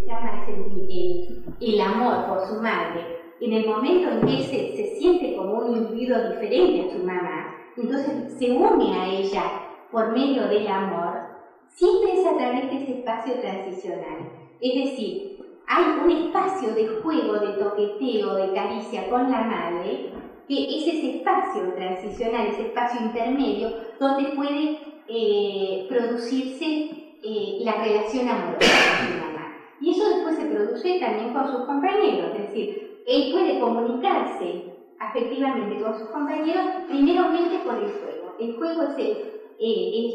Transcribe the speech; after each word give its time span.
se 0.00 0.06
llama 0.06 0.46
el, 1.60 1.80
amor 1.80 2.26
por 2.26 2.46
su 2.46 2.60
madre, 2.60 3.18
en 3.40 3.52
el 3.52 3.66
momento 3.66 4.10
en 4.10 4.20
que 4.26 4.42
se, 4.44 4.76
se 4.76 4.96
siente 4.96 5.36
como 5.36 5.58
un 5.58 5.76
individuo 5.76 6.18
diferente 6.30 6.88
a 6.88 6.92
su 6.92 7.04
mamá, 7.04 7.56
entonces 7.76 8.38
se 8.38 8.50
une 8.52 8.98
a 8.98 9.08
ella 9.08 9.42
por 9.90 10.12
medio 10.12 10.48
del 10.48 10.66
amor, 10.68 11.20
siempre 11.68 12.12
es 12.12 12.26
a 12.26 12.36
través 12.36 12.70
de 12.70 12.82
ese 12.82 12.98
espacio 12.98 13.34
transicional. 13.40 14.30
Es 14.60 14.74
decir, 14.84 15.34
hay 15.66 15.84
un 16.04 16.10
espacio 16.10 16.74
de 16.74 16.88
juego, 17.02 17.34
de 17.38 17.52
toqueteo, 17.54 18.34
de 18.34 18.52
caricia 18.52 19.08
con 19.08 19.30
la 19.30 19.40
madre, 19.42 20.10
que 20.48 20.64
es 20.64 20.86
ese 20.94 21.16
espacio 21.16 21.72
transicional, 21.74 22.46
ese 22.46 22.66
espacio 22.66 23.00
intermedio, 23.00 23.70
donde 23.98 24.30
puede 24.30 24.78
eh, 25.08 25.86
producirse 25.88 26.90
eh, 27.22 27.58
la 27.62 27.82
relación 27.82 28.28
amorosa. 28.28 29.23
Y 29.84 29.90
eso 29.90 30.08
después 30.08 30.36
se 30.36 30.46
produce 30.46 30.98
también 30.98 31.30
con 31.30 31.46
sus 31.46 31.66
compañeros, 31.66 32.32
es 32.34 32.46
decir, 32.46 33.02
él 33.06 33.30
puede 33.30 33.60
comunicarse 33.60 34.72
afectivamente 34.98 35.78
con 35.78 35.94
sus 35.94 36.08
compañeros 36.08 36.64
primeramente 36.88 37.58
por 37.58 37.74
el 37.78 37.92
juego. 37.92 38.34
El 38.38 38.56
juego 38.56 38.82
es 38.82 38.96
eh, 39.58 40.10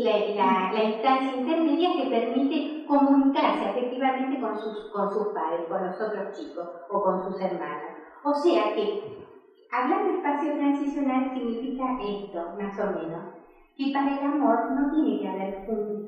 la, 0.73 0.83
instancia 0.83 1.37
intermedia 1.37 1.95
que 1.95 2.09
permite 2.09 2.83
comunicarse 2.87 3.69
efectivamente 3.69 4.39
con 4.39 4.57
sus, 4.57 4.89
con 4.89 5.13
sus 5.13 5.27
padres, 5.35 5.67
con 5.69 5.85
los 5.85 6.01
otros 6.01 6.33
chicos 6.35 6.67
o 6.89 6.99
con 6.99 7.23
sus 7.23 7.39
hermanos. 7.39 7.91
O 8.23 8.33
sea 8.33 8.73
que 8.73 8.89
hablar 9.71 10.03
de 10.03 10.13
espacio 10.13 10.51
transicional 10.55 11.31
significa 11.31 11.95
esto, 11.99 12.49
más 12.57 12.73
o 12.79 12.87
menos, 12.87 13.23
que 13.79 13.93
para 13.93 14.11
el 14.11 14.21
amor 14.21 14.69
no 14.71 14.91
tiene 14.91 15.21
que 15.21 15.27
haber 15.29 15.53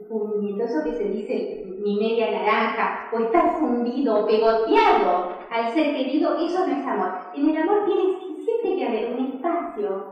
fundimiento, 0.06 0.66
eso 0.66 0.84
que 0.84 0.94
se 0.94 1.06
dice 1.06 1.62
mi 1.80 1.96
media 1.96 2.30
naranja, 2.30 3.08
o 3.14 3.20
estar 3.20 3.56
fundido 3.58 4.26
pegoteado 4.26 5.30
al 5.50 5.70
ser 5.70 5.94
querido, 5.94 6.36
eso 6.38 6.66
no 6.68 6.74
es 6.74 6.86
amor. 6.86 7.12
En 7.32 7.48
el 7.50 7.56
amor 7.56 7.86
tiene 7.86 8.12
siempre 8.44 8.76
que 8.76 8.84
haber 8.84 9.06
un 9.08 9.20
espacio, 9.20 10.04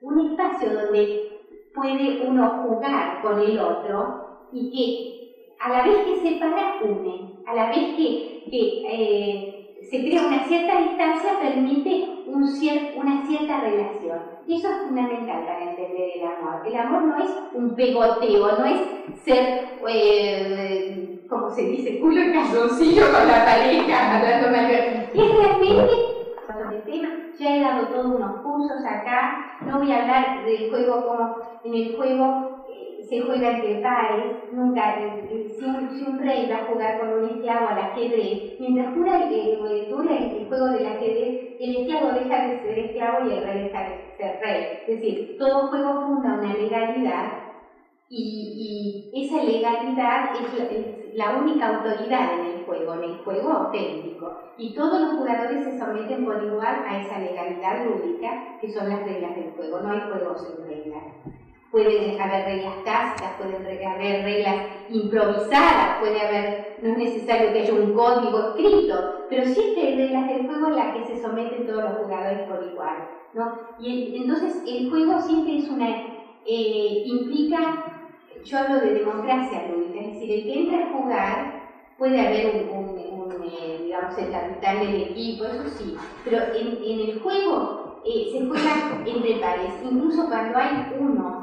un 0.00 0.20
espacio 0.20 0.72
donde 0.72 1.18
puede 1.74 2.20
uno 2.22 2.60
jugar 2.62 3.20
con 3.20 3.40
el 3.40 3.58
otro 3.58 4.20
y 4.52 4.70
que 4.70 5.12
a 5.58 5.70
la 5.70 5.82
vez 5.82 6.04
que 6.04 6.20
separa, 6.20 6.76
une, 6.82 7.32
a 7.46 7.52
la 7.52 7.68
vez 7.68 7.96
que, 7.96 8.44
eh, 8.88 9.61
se 9.90 10.00
crea 10.00 10.26
una 10.26 10.44
cierta 10.44 10.78
distancia, 10.80 11.38
permite 11.40 12.04
un 12.26 12.42
una 12.96 13.26
cierta 13.26 13.60
relación. 13.60 14.18
Y 14.46 14.56
eso 14.56 14.68
es 14.68 14.82
fundamental 14.86 15.44
para 15.44 15.70
entender 15.70 16.10
el 16.16 16.26
amor. 16.26 16.66
El 16.66 16.76
amor 16.76 17.02
no 17.04 17.18
es 17.18 17.30
un 17.54 17.74
pegoteo, 17.74 18.58
no 18.58 18.64
es 18.64 18.80
ser, 19.24 19.64
eh, 19.88 21.24
como 21.28 21.50
se 21.50 21.62
dice, 21.62 22.00
culo 22.00 22.20
en 22.20 22.32
calzoncillo 22.32 23.04
con 23.10 23.26
la 23.26 23.44
pareja, 23.44 24.16
hablando 24.18 24.50
mayor. 24.50 24.80
Es 25.14 25.36
realmente 25.36 26.22
tema. 26.84 27.08
Ya 27.38 27.56
he 27.56 27.60
dado 27.60 27.88
todos 27.88 28.14
unos 28.14 28.40
cursos 28.42 28.84
acá. 28.84 29.58
No 29.66 29.78
voy 29.78 29.92
a 29.92 30.02
hablar 30.02 30.44
del 30.44 30.70
juego 30.70 31.06
como 31.06 31.36
en 31.64 31.74
el 31.74 31.96
juego 31.96 32.51
se 33.12 33.20
juega 33.20 33.50
entre 33.50 33.82
pares. 33.82 34.24
Nunca, 34.52 34.96
eh, 34.98 35.28
eh, 35.28 35.46
si, 35.58 35.64
un, 35.66 36.18
rey 36.18 36.48
va 36.48 36.56
a 36.56 36.66
jugar 36.66 36.98
con 36.98 37.12
un 37.12 37.28
esclavo 37.28 37.68
al 37.68 37.78
ajedrez, 37.78 38.58
mientras 38.58 38.94
dura 38.94 39.22
el, 39.22 39.88
dura 39.90 40.16
el, 40.16 40.48
juego 40.48 40.66
del 40.68 40.86
ajedrez, 40.86 41.56
el 41.60 41.76
esclavo 41.76 42.12
deja 42.12 42.46
de 42.46 42.62
ser 42.62 42.78
esclavo 42.78 43.26
y 43.26 43.32
el 43.32 43.44
rey 43.44 43.64
deja 43.64 43.82
de 43.82 44.16
ser 44.16 44.40
rey. 44.40 44.64
Es 44.86 44.94
decir, 44.96 45.36
todo 45.38 45.68
juego 45.68 46.06
funda 46.06 46.38
una 46.38 46.54
legalidad 46.54 47.52
y, 48.08 49.10
esa 49.14 49.42
legalidad 49.42 50.30
es 50.34 51.14
la, 51.14 51.36
única 51.36 51.68
autoridad 51.68 52.40
en 52.40 52.46
el 52.46 52.64
juego, 52.64 52.94
en 52.94 53.04
el 53.04 53.18
juego 53.18 53.50
auténtico. 53.50 54.38
Y 54.56 54.74
todos 54.74 55.00
los 55.00 55.18
jugadores 55.18 55.64
se 55.64 55.78
someten 55.78 56.24
por 56.24 56.42
igual 56.42 56.82
a 56.86 56.98
esa 56.98 57.18
legalidad 57.18 57.84
lúdica, 57.84 58.58
que 58.58 58.70
son 58.70 58.88
las 58.88 59.02
reglas 59.04 59.36
del 59.36 59.50
juego. 59.52 59.80
No 59.80 59.92
hay 59.92 60.00
juego 60.00 60.34
sin 60.36 60.64
reglas. 60.66 61.41
Pueden 61.72 62.20
haber 62.20 62.44
reglas 62.44 62.84
tácitas, 62.84 63.32
pueden 63.38 63.86
haber 63.86 64.22
reglas 64.22 64.66
improvisadas, 64.90 65.98
puede 66.00 66.20
haber, 66.20 66.76
no 66.82 66.90
es 66.90 66.98
necesario 66.98 67.52
que 67.52 67.60
haya 67.60 67.74
un 67.74 67.94
código 67.94 68.50
escrito, 68.50 69.26
pero 69.28 69.46
siempre 69.46 69.82
hay 69.82 69.96
reglas 69.96 70.28
del 70.28 70.46
juego 70.46 70.66
en 70.68 70.76
las 70.76 70.96
que 70.96 71.04
se 71.06 71.20
someten 71.20 71.66
todos 71.66 71.82
los 71.82 71.96
jugadores 71.96 72.40
por 72.48 72.62
igual. 72.70 73.08
¿no? 73.32 73.58
Y 73.80 74.22
entonces 74.22 74.62
el 74.68 74.90
juego 74.90 75.18
siempre 75.20 75.56
es 75.56 75.68
una, 75.70 75.88
eh, 76.46 77.02
implica 77.06 77.92
yo 78.44 78.58
hablo 78.58 78.80
de 78.80 78.94
democracia 78.94 79.68
lúdica, 79.68 80.00
es 80.00 80.14
decir, 80.14 80.30
el 80.30 80.42
que 80.44 80.60
entra 80.60 80.78
a 80.78 80.92
jugar 80.92 81.62
puede 81.98 82.20
haber 82.20 82.68
un, 82.72 82.98
eh, 83.44 83.80
digamos, 83.84 84.18
el 84.18 84.30
capitán 84.30 84.80
del 84.80 85.02
equipo, 85.02 85.44
eso 85.44 85.68
sí, 85.68 85.96
pero 86.24 86.38
en, 86.54 87.00
el 87.00 87.20
juego 87.20 88.02
eh, 88.04 88.30
se 88.32 88.46
juega 88.46 89.02
entre 89.06 89.36
pares, 89.36 89.74
incluso 89.84 90.26
cuando 90.26 90.58
hay 90.58 90.92
uno, 90.98 91.41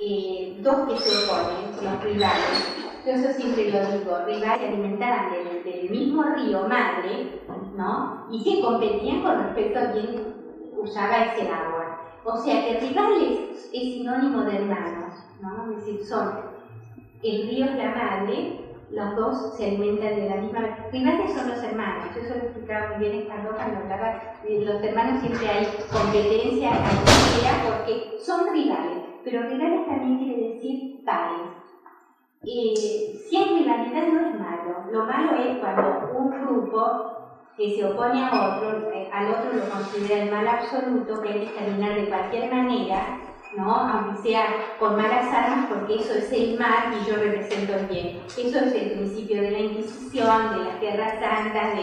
eh, 0.00 0.58
dos 0.60 0.88
que 0.88 0.98
se 0.98 1.24
oponen, 1.24 1.72
los 1.82 2.04
rivales, 2.04 2.74
yo 3.04 3.12
eso 3.12 3.32
siempre 3.32 3.70
lo 3.70 3.98
digo, 3.98 4.18
rivales 4.26 4.60
se 4.60 4.68
alimentaban 4.68 5.32
del, 5.32 5.64
del, 5.64 5.90
mismo 5.90 6.22
río 6.22 6.68
madre, 6.68 7.40
¿no? 7.76 8.26
Y 8.30 8.44
que 8.44 8.62
competían 8.62 9.22
con 9.22 9.42
respecto 9.44 9.78
a 9.78 9.92
quién 9.92 10.34
usaba 10.76 11.24
ese 11.24 11.48
agua. 11.48 12.00
O 12.24 12.36
sea 12.36 12.64
que 12.64 12.80
rivales 12.80 13.70
es 13.72 13.94
sinónimo 13.94 14.42
de 14.42 14.56
hermanos. 14.56 15.14
¿no? 15.40 15.70
Es 15.70 15.78
decir, 15.78 16.04
son 16.04 16.48
el 17.22 17.48
río 17.48 17.64
es 17.64 17.76
la 17.76 17.94
madre, 17.94 18.60
los 18.90 19.16
dos 19.16 19.56
se 19.56 19.66
alimentan 19.66 20.16
de 20.16 20.30
la 20.30 20.36
misma. 20.36 20.78
Rivales 20.92 21.32
son 21.34 21.48
los 21.48 21.62
hermanos, 21.62 22.16
eso 22.16 22.34
lo 22.34 22.44
explicaba 22.44 22.96
muy 22.96 23.08
bien 23.08 23.26
cuando 23.26 23.50
hablaba 23.50 24.22
los 24.48 24.82
hermanos, 24.82 25.20
siempre 25.20 25.48
hay 25.48 25.66
competencia, 25.92 26.70
hay 26.70 26.96
porque 27.66 28.18
son 28.22 28.52
rivales, 28.52 29.04
pero 29.24 29.42
rivales 29.42 29.86
también 29.86 30.18
quiere 30.18 30.48
decir 30.48 31.04
pares. 31.04 31.58
Eh, 32.44 33.18
si 33.28 33.36
hay 33.36 33.58
rivalidad 33.58 34.06
no 34.06 34.20
es 34.28 34.38
malo, 34.38 34.84
lo 34.92 35.04
malo 35.04 35.32
es 35.36 35.58
cuando 35.58 36.10
un 36.16 36.30
grupo 36.30 37.18
que 37.56 37.74
se 37.74 37.84
opone 37.84 38.24
a 38.24 38.56
otro, 38.56 38.90
eh, 38.92 39.10
al 39.12 39.26
otro 39.32 39.52
lo 39.52 39.68
considera 39.68 40.22
el 40.22 40.30
mal 40.30 40.46
absoluto, 40.46 41.20
que 41.20 41.28
hay 41.28 41.38
que 41.40 41.44
exterminar 41.46 41.96
de 41.96 42.08
cualquier 42.08 42.54
manera, 42.54 43.18
¿no? 43.56 43.74
aunque 43.74 44.22
sea 44.22 44.44
con 44.78 44.96
malas 44.96 45.26
armas, 45.32 45.66
porque 45.68 45.96
eso 45.96 46.14
es 46.14 46.30
el 46.32 46.56
mal 46.56 46.94
y 46.94 47.10
yo 47.10 47.16
represento 47.16 47.74
el 47.74 47.86
bien. 47.86 48.20
Eso 48.26 48.58
es 48.58 48.72
el 48.72 48.92
principio 48.92 49.42
de 49.42 49.50
la 49.50 49.58
Inquisición, 49.58 50.58
de 50.58 50.64
las 50.64 50.80
guerras 50.80 51.18
santas, 51.18 51.76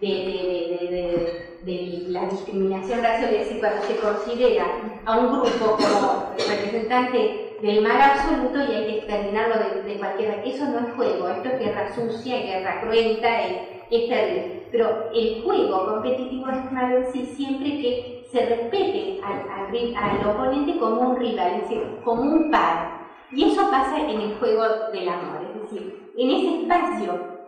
de, 0.00 1.47
la 1.66 2.26
discriminación 2.26 3.02
racial, 3.02 3.34
es 3.34 3.46
decir, 3.46 3.60
cuando 3.60 3.82
se 3.82 3.96
considera 3.96 4.66
a 5.04 5.18
un 5.18 5.40
grupo 5.40 5.76
como 5.76 6.32
representante 6.36 7.56
del 7.60 7.82
mal 7.82 8.00
absoluto 8.00 8.58
y 8.58 8.74
hay 8.74 8.86
que 8.86 8.98
exterminarlo 8.98 9.56
de, 9.84 9.98
cualquier 9.98 10.42
Eso 10.44 10.66
no 10.66 10.78
es 10.78 10.94
juego, 10.94 11.28
esto 11.28 11.48
es 11.48 11.58
guerra 11.58 11.94
sucia, 11.94 12.42
guerra 12.42 12.80
cruenta, 12.82 13.42
es, 13.42 13.56
es 13.90 14.08
terrible. 14.08 14.62
Pero 14.70 15.10
el 15.12 15.42
juego 15.42 15.86
competitivo 15.86 16.48
es 16.48 16.72
malo 16.72 17.10
sí 17.12 17.26
siempre 17.36 17.70
que 17.80 18.24
se 18.30 18.46
respete 18.46 19.20
al, 19.22 20.28
oponente 20.28 20.78
como 20.78 21.00
un 21.00 21.16
rival, 21.16 21.54
es 21.56 21.62
decir, 21.62 21.82
como 22.04 22.22
un 22.22 22.50
par. 22.50 23.08
Y 23.32 23.50
eso 23.50 23.68
pasa 23.70 23.98
en 23.98 24.20
el 24.20 24.38
juego 24.38 24.64
del 24.92 25.08
amor, 25.08 25.40
es 25.54 25.62
decir, 25.62 26.12
en 26.16 26.30
ese 26.30 26.62
espacio 26.62 27.38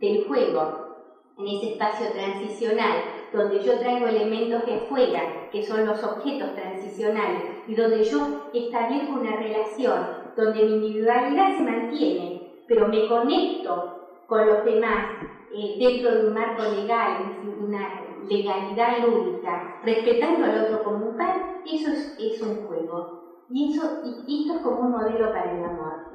del 0.00 0.24
juego, 0.26 0.96
en 1.38 1.46
ese 1.46 1.72
espacio 1.72 2.10
transicional, 2.12 2.96
donde 3.32 3.62
yo 3.62 3.78
traigo 3.78 4.06
elementos 4.06 4.66
de 4.66 4.80
fuera, 4.88 5.48
que 5.50 5.62
son 5.62 5.86
los 5.86 6.02
objetos 6.02 6.54
transicionales, 6.54 7.42
y 7.66 7.74
donde 7.74 8.04
yo 8.04 8.50
establezco 8.52 9.12
una 9.12 9.36
relación, 9.36 10.06
donde 10.36 10.64
mi 10.64 10.72
individualidad 10.74 11.56
se 11.56 11.62
mantiene, 11.62 12.52
pero 12.66 12.88
me 12.88 13.06
conecto 13.08 14.24
con 14.26 14.46
los 14.46 14.64
demás 14.64 15.06
eh, 15.52 15.76
dentro 15.78 16.14
de 16.14 16.26
un 16.28 16.34
marco 16.34 16.62
legal, 16.62 17.36
una 17.60 18.00
legalidad 18.28 18.98
lúdica, 19.00 19.80
respetando 19.82 20.44
al 20.44 20.64
otro 20.64 20.84
como 20.84 21.06
un 21.06 21.16
par, 21.16 21.62
eso 21.66 21.90
es, 21.90 22.42
un 22.42 22.66
juego. 22.66 23.44
Y, 23.50 23.72
eso, 23.72 24.02
esto 24.04 24.54
es 24.54 24.60
como 24.62 24.80
un 24.80 24.92
modelo 24.92 25.32
para 25.32 25.50
el 25.50 25.64
amor. 25.64 26.10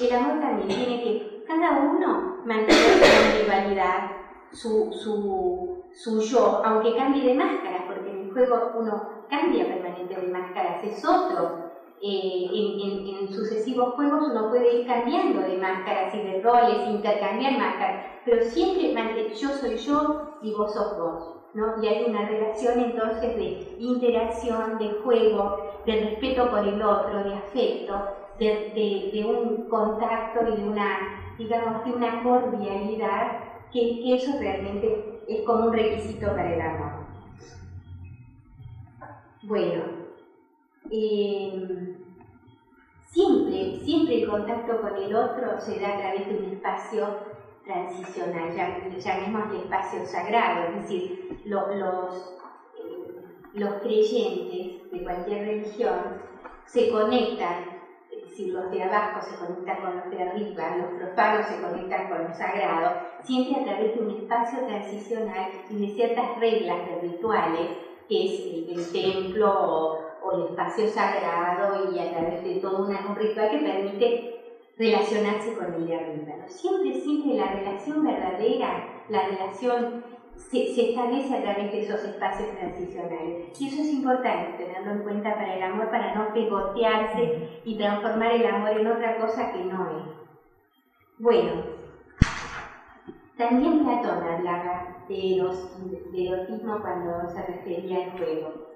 El 0.00 0.12
amor 0.14 0.40
también 0.40 0.68
tiene 0.68 1.02
que 1.02 1.44
cada 1.46 1.78
uno 1.80 2.42
mantener 2.44 2.74
su 2.74 3.32
individualidad, 3.32 4.10
su, 4.52 4.92
su, 4.92 5.84
su 5.92 6.20
yo, 6.20 6.62
aunque 6.64 6.96
cambie 6.96 7.24
de 7.24 7.34
máscara, 7.34 7.84
porque 7.86 8.10
en 8.10 8.20
el 8.20 8.32
juego 8.32 8.72
uno 8.78 9.08
cambia 9.28 9.66
permanente 9.66 10.14
de 10.14 10.28
máscaras, 10.28 10.84
es 10.84 11.04
otro. 11.04 11.72
Eh, 12.02 12.50
en, 12.52 13.06
en, 13.06 13.28
sucesivos 13.32 13.94
juegos 13.94 14.28
uno 14.30 14.50
puede 14.50 14.80
ir 14.80 14.86
cambiando 14.86 15.40
de 15.40 15.56
máscaras 15.56 16.14
y 16.14 16.18
de 16.18 16.42
roles, 16.42 16.86
intercambiar 16.88 17.56
máscaras, 17.56 18.04
pero 18.24 18.42
siempre 18.42 18.84
yo 19.34 19.48
soy 19.50 19.76
yo 19.76 20.38
y 20.42 20.52
vos 20.52 20.72
sos 20.72 20.98
vos. 20.98 21.34
Y 21.80 21.86
hay 21.86 22.04
una 22.04 22.26
relación 22.26 22.80
entonces 22.80 23.36
de 23.36 23.76
interacción, 23.78 24.78
de 24.78 24.90
juego, 25.04 25.56
de 25.86 26.00
respeto 26.00 26.50
por 26.50 26.66
el 26.66 26.82
otro, 26.82 27.22
de 27.22 27.34
afecto, 27.34 27.94
de, 28.38 29.24
un 29.24 29.68
contacto 29.68 30.48
y 30.48 30.56
de 30.60 30.68
una, 30.68 31.34
digamos, 31.38 31.84
de 31.84 31.92
una 31.92 32.22
cordialidad 32.24 33.38
que, 33.74 34.14
eso 34.14 34.38
realmente 34.38 35.20
es 35.28 35.42
como 35.42 35.66
un 35.66 35.72
requisito 35.72 36.28
para 36.28 36.54
el 36.54 36.60
amor. 36.60 37.04
Bueno, 39.42 39.82
eh, 40.90 41.96
siempre, 43.10 43.80
siempre 43.80 44.22
el 44.22 44.28
contacto 44.28 44.80
con 44.80 44.96
el 44.96 45.14
otro 45.14 45.60
se 45.60 45.78
da 45.80 45.94
a 45.94 45.98
través 45.98 46.28
de 46.28 46.36
un 46.36 46.44
espacio 46.54 47.16
transicional, 47.64 48.54
llamémosle 48.98 49.58
espacio 49.58 50.06
sagrado, 50.06 50.68
es 50.68 50.82
decir, 50.82 51.40
los, 51.44 51.64
los 53.54 53.74
creyentes 53.82 54.90
de 54.90 55.02
cualquier 55.02 55.46
religión 55.46 56.18
se 56.66 56.90
conectan 56.90 57.73
si 58.34 58.50
los 58.50 58.70
de 58.70 58.82
abajo 58.82 59.22
se 59.22 59.36
conectan 59.36 59.80
con 59.80 59.96
los 59.96 60.10
de 60.10 60.22
arriba, 60.22 60.76
los 60.76 60.98
profanos 60.98 61.46
se 61.46 61.60
conectan 61.60 62.08
con 62.08 62.24
lo 62.24 62.34
sagrado, 62.34 62.98
siempre 63.22 63.60
a 63.60 63.64
través 63.64 63.94
de 63.94 64.00
un 64.02 64.10
espacio 64.10 64.64
transicional 64.66 65.50
y 65.70 65.80
de 65.80 65.94
ciertas 65.94 66.40
reglas 66.40 66.86
de 66.86 67.08
rituales, 67.08 67.70
que 68.08 68.24
es 68.24 68.40
el, 68.68 68.92
templo 68.92 69.50
o, 70.22 70.32
el 70.32 70.48
espacio 70.48 70.88
sagrado 70.88 71.92
y 71.92 71.98
a 71.98 72.10
través 72.10 72.42
de 72.42 72.60
todo 72.60 72.86
un 72.86 73.16
ritual 73.16 73.50
que 73.50 73.58
permite 73.58 74.34
relacionarse 74.76 75.54
con 75.54 75.72
el 75.74 75.86
de 75.86 75.94
arriba. 75.94 76.48
Siempre, 76.48 76.94
siempre 76.94 77.34
la 77.34 77.46
relación 77.46 78.02
verdadera, 78.02 79.04
la 79.08 79.22
relación 79.22 80.02
se, 80.50 80.90
establece 80.90 81.36
a 81.36 81.42
través 81.42 81.72
de 81.72 81.80
esos 81.80 82.04
espacios 82.04 82.50
transicionales. 82.56 83.60
Y 83.60 83.68
eso 83.68 83.82
es 83.82 83.92
importante, 83.92 84.64
tenerlo 84.64 84.92
en 84.92 85.02
cuenta 85.02 85.34
para 85.34 85.56
el 85.56 85.62
amor, 85.62 85.90
para 85.90 86.14
no 86.14 86.32
pegotearse 86.32 87.60
y 87.64 87.76
transformar 87.76 88.32
el 88.32 88.46
amor 88.46 88.70
en 88.70 88.86
otra 88.86 89.18
cosa 89.18 89.52
que 89.52 89.64
no 89.64 89.90
es. 89.90 90.04
Bueno, 91.18 91.62
también 93.36 93.84
Platón 93.84 94.22
hablaba 94.22 95.04
de, 95.08 95.38
erotismo 95.38 96.80
cuando 96.80 97.28
se 97.30 97.42
refería 97.42 98.04
al 98.04 98.18
juego. 98.18 98.74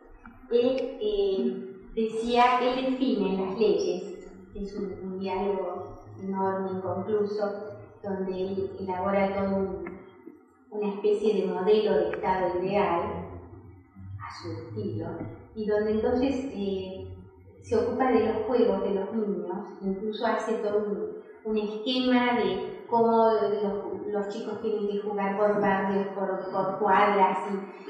Él 0.50 0.98
eh, 1.00 1.76
decía, 1.94 2.60
él 2.62 2.90
define 2.90 3.44
las 3.44 3.58
leyes, 3.58 4.30
es 4.54 4.74
un, 4.74 4.98
un 5.02 5.18
diálogo 5.18 6.02
enorme, 6.20 6.70
inconcluso, 6.70 7.78
donde 8.02 8.32
él 8.32 8.70
elabora 8.80 9.34
todo 9.34 9.56
un 9.56 9.97
una 10.70 10.94
especie 10.94 11.34
de 11.34 11.46
modelo 11.46 11.98
de 11.98 12.10
estado 12.10 12.62
ideal 12.62 13.26
a 14.20 14.42
su 14.42 14.52
estilo, 14.52 15.06
y 15.54 15.66
donde 15.66 15.92
entonces 15.92 16.34
eh, 16.52 17.08
se 17.62 17.76
ocupa 17.76 18.10
de 18.12 18.26
los 18.26 18.46
juegos 18.46 18.82
de 18.82 18.94
los 18.94 19.12
niños, 19.12 19.68
incluso 19.82 20.26
hace 20.26 20.54
todo 20.54 20.84
un, 21.44 21.56
esquema 21.56 22.34
de 22.34 22.84
cómo 22.86 23.30
los, 24.12 24.28
chicos 24.28 24.60
tienen 24.60 24.88
que 24.88 24.98
jugar 25.00 25.36
por 25.38 25.60
barrios, 25.60 26.06
por, 26.08 26.78
cuadras 26.78 27.38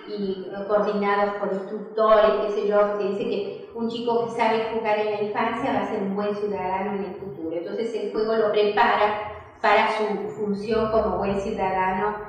y, 0.09 0.49
coordinados 0.67 1.35
por 1.41 1.53
instructores, 1.53 2.41
qué 2.43 2.51
sé 2.53 2.69
yo, 2.69 2.99
que 2.99 3.09
dice 3.09 3.25
que 3.25 3.69
un 3.75 3.89
chico 3.89 4.25
que 4.25 4.31
sabe 4.31 4.71
jugar 4.73 4.99
en 4.99 5.11
la 5.11 5.23
infancia 5.23 5.73
va 5.73 5.81
a 5.81 5.91
ser 5.91 6.03
un 6.03 6.15
buen 6.15 6.35
ciudadano 6.35 6.99
en 6.99 7.05
el 7.05 7.15
futuro. 7.17 7.57
Entonces 7.57 7.95
el 7.95 8.13
juego 8.13 8.35
lo 8.37 8.53
prepara 8.53 9.33
para 9.61 9.89
su 9.97 10.05
función 10.31 10.91
como 10.91 11.19
buen 11.19 11.41
ciudadano 11.41 12.28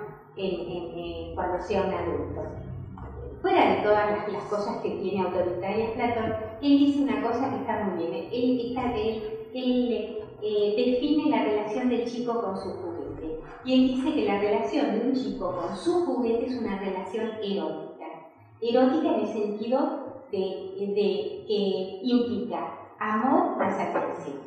cuando 1.35 1.61
sea 1.61 1.83
un 1.83 1.93
adulto. 1.93 2.41
Fuera 3.41 3.75
de 3.75 3.83
todas 3.83 4.27
las, 4.31 4.43
cosas 4.43 4.77
que 4.81 4.89
tiene 4.89 5.21
autoritarias 5.21 5.91
Platón, 5.91 6.33
él 6.61 6.79
dice 6.79 7.03
una 7.03 7.21
cosa 7.21 7.49
que 7.49 7.57
está 7.57 7.83
muy 7.83 8.05
bien. 8.05 8.29
Él, 8.31 8.75
él, 9.53 10.17
eh, 10.41 10.73
define 10.75 11.29
la 11.29 11.43
relación 11.43 11.89
del 11.89 12.05
chico 12.05 12.41
con 12.41 12.57
su 12.57 12.69
juguete. 12.71 13.39
Y 13.63 13.73
él 13.73 13.95
dice 13.95 14.13
que 14.13 14.25
la 14.25 14.39
relación 14.39 14.91
de 14.91 15.07
un 15.07 15.13
chico 15.13 15.55
con 15.55 15.75
su 15.75 16.05
juguete 16.05 16.47
es 16.47 16.57
una 16.59 16.79
relación 16.79 17.31
erótica. 17.41 18.05
Erótica 18.61 19.15
en 19.15 19.19
el 19.21 19.27
sentido 19.27 20.23
de, 20.31 21.45
que 21.47 21.99
implica 22.03 22.77
amor 22.99 23.57
más 23.57 23.79
atracción. 23.79 24.37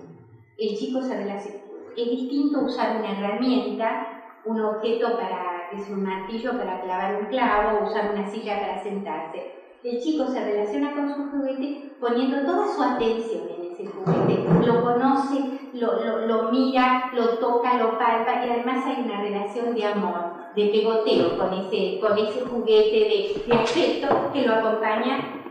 El 0.58 0.76
chico 0.76 1.00
se 1.02 1.16
relaciona. 1.16 1.62
Es 1.96 2.10
distinto 2.10 2.60
usar 2.60 2.98
una 2.98 3.12
herramienta, 3.12 4.40
un 4.44 4.60
objeto 4.60 5.16
para 5.16 5.51
es 5.76 5.88
un 5.88 6.02
martillo 6.02 6.56
para 6.56 6.80
clavar 6.82 7.20
un 7.20 7.26
clavo 7.26 7.78
o 7.78 7.86
usar 7.86 8.12
una 8.12 8.28
silla 8.28 8.60
para 8.60 8.82
sentarse. 8.82 9.54
El 9.82 10.00
chico 10.00 10.26
se 10.26 10.44
relaciona 10.44 10.94
con 10.94 11.08
su 11.14 11.30
juguete 11.30 11.92
poniendo 12.00 12.42
toda 12.42 12.68
su 12.68 12.82
atención 12.82 13.48
en 13.48 13.72
ese 13.72 13.86
juguete. 13.86 14.44
Lo 14.64 14.82
conoce, 14.82 15.58
lo, 15.74 16.26
lo, 16.26 16.50
mira, 16.52 17.10
lo 17.14 17.38
toca, 17.38 17.78
lo 17.78 17.98
palpa 17.98 18.44
y 18.44 18.50
además 18.50 18.86
hay 18.86 19.02
una 19.04 19.20
relación 19.20 19.74
de 19.74 19.84
amor, 19.84 20.54
de 20.54 20.66
pegoteo 20.66 21.36
con 21.36 21.52
ese, 21.54 21.98
con 22.00 22.16
ese 22.16 22.42
juguete 22.42 22.96
de, 22.96 23.42
de 23.46 23.54
afecto 23.54 24.30
que 24.32 24.46
lo 24.46 24.54
acompaña 24.54 25.42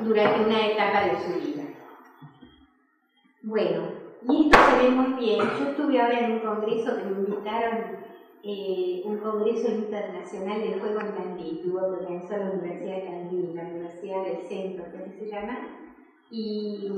durante 0.00 0.44
una 0.44 0.66
etapa 0.66 1.00
de 1.06 1.18
su 1.18 1.40
vida. 1.40 1.62
Bueno, 3.42 4.02
y 4.28 4.44
esto 4.44 4.58
se 4.70 4.84
ve 4.84 4.90
muy 4.90 5.12
bien. 5.14 5.40
Yo 5.40 5.70
estuve 5.70 6.00
ahora 6.00 6.20
en 6.20 6.32
un 6.32 6.38
congreso 6.38 6.96
que 6.96 7.04
me 7.04 7.28
invitaron 7.28 8.11
eh, 8.44 9.02
un 9.04 9.18
congreso 9.18 9.68
internacional 9.70 10.60
del 10.60 10.80
juego 10.80 11.00
en 11.00 11.12
Candil, 11.12 11.60
que 11.62 11.70
organizó 11.70 12.36
la 12.36 12.50
Universidad 12.50 12.96
de 12.96 13.04
Candil, 13.04 13.54
la 13.54 13.62
Universidad 13.62 14.24
del 14.24 14.42
Centro, 14.48 14.84
que 14.92 15.18
se 15.18 15.30
llama, 15.30 15.58
y, 16.30 16.90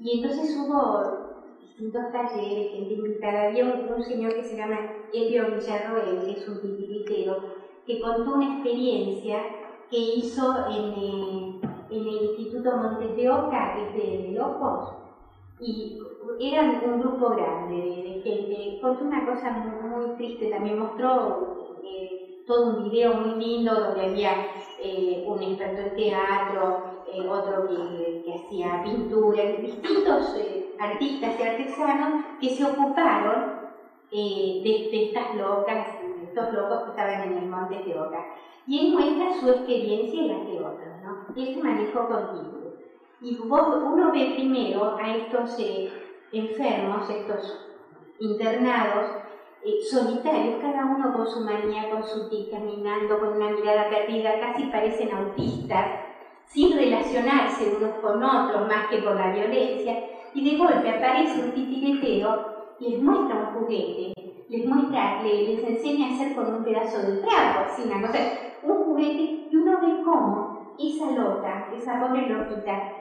y 0.00 0.20
entonces 0.20 0.56
hubo 0.56 1.30
distintos 1.60 2.12
talleres, 2.12 2.72
gente. 2.72 3.26
Había 3.26 3.64
un, 3.64 4.02
señor 4.02 4.34
que 4.34 4.44
se 4.44 4.56
llama 4.56 4.78
Elio 5.12 5.54
Villarroel, 5.54 6.24
que 6.24 6.32
es 6.32 6.48
un 6.48 6.60
titiritero, 6.60 7.36
que 7.86 8.00
contó 8.00 8.34
una 8.34 8.54
experiencia 8.54 9.38
que 9.88 9.98
hizo 9.98 10.66
en, 10.68 10.92
eh, 10.96 11.60
en 11.90 12.06
el 12.08 12.24
Instituto 12.24 12.76
Montes 12.76 13.16
de 13.16 13.30
Oca, 13.30 13.74
que 13.74 13.86
es 13.86 13.94
de 13.94 14.32
Locos, 14.32 14.94
y 15.60 15.98
eran 16.40 16.80
un 16.84 17.00
grupo 17.00 17.30
grande 17.30 17.74
de, 17.74 18.20
gente. 18.22 18.78
Contó 18.80 19.04
una 19.04 19.26
cosa 19.26 19.50
muy, 19.50 20.16
triste, 20.16 20.50
también 20.50 20.78
mostró 20.78 21.78
eh, 21.84 22.42
todo 22.46 22.76
un 22.76 22.90
video 22.90 23.14
muy 23.14 23.44
lindo 23.44 23.74
donde 23.74 24.06
había 24.06 24.46
eh, 24.82 25.24
un 25.26 25.42
experto 25.42 25.82
en 25.82 25.96
teatro, 25.96 27.04
eh, 27.12 27.28
otro 27.28 27.68
que, 27.68 28.22
que, 28.24 28.34
hacía 28.34 28.82
pintura, 28.82 29.44
distintos 29.44 30.34
artistas 30.78 31.38
y 31.38 31.42
artesanos 31.42 32.24
que 32.40 32.48
se 32.48 32.64
ocuparon 32.64 33.60
de, 34.10 35.04
estas 35.04 35.34
locas, 35.36 36.00
de 36.00 36.24
estos 36.24 36.52
locos 36.52 36.84
que 36.84 36.90
estaban 36.90 37.22
en 37.22 37.38
el 37.38 37.46
monte 37.46 37.82
de 37.84 37.98
Oca. 37.98 38.24
Y 38.66 38.86
él 38.86 38.92
muestra 38.92 39.40
su 39.40 39.48
experiencia 39.48 40.22
y 40.22 40.28
la 40.28 40.38
de 40.44 40.58
otros, 40.58 41.02
¿no? 41.02 41.26
Y 41.34 41.48
este 41.48 41.62
manejo 41.62 42.08
continuo. 42.08 42.60
Y 43.22 43.38
uno 43.38 44.12
ve 44.12 44.32
primero 44.34 44.96
a 44.96 45.14
estos 45.14 45.58
eh, 45.58 45.90
enfermos, 46.32 47.08
estos 47.10 47.68
internados, 48.20 49.10
eh, 49.64 49.82
solitarios, 49.82 50.60
cada 50.60 50.86
uno 50.86 51.12
con 51.12 51.26
su 51.26 51.40
manía, 51.40 51.90
con 51.90 52.02
su 52.02 52.28
tic, 52.28 52.50
caminando 52.50 53.18
con 53.18 53.36
una 53.36 53.50
mirada 53.50 53.88
perdida, 53.90 54.40
casi 54.40 54.64
parecen 54.64 55.12
autistas, 55.12 55.86
sin 56.46 56.76
relacionarse 56.76 57.76
unos 57.76 57.94
con 58.00 58.22
otros 58.22 58.68
más 58.68 58.88
que 58.88 58.98
por 58.98 59.16
la 59.16 59.32
violencia, 59.32 60.04
y 60.32 60.50
de 60.50 60.56
golpe 60.56 60.88
aparece 60.88 61.42
un 61.42 61.52
titiritero 61.52 62.74
y 62.78 62.90
les 62.90 63.02
muestra 63.02 63.36
un 63.36 63.60
juguete, 63.60 64.12
les 64.48 64.66
muestra, 64.66 65.22
les, 65.22 65.62
enseña 65.62 66.08
a 66.08 66.14
hacer 66.14 66.34
con 66.34 66.54
un 66.54 66.64
pedazo 66.64 66.98
de 66.98 67.18
trapo, 67.18 67.60
así 67.66 67.82
una 67.82 68.10
un 68.62 68.84
juguete, 68.84 69.48
y 69.50 69.56
uno 69.56 69.78
ve 69.80 70.02
cómo 70.04 70.74
esa 70.78 71.10
loca, 71.10 71.70
esa 71.76 72.00
pobre 72.00 72.28
loquita, 72.28 72.99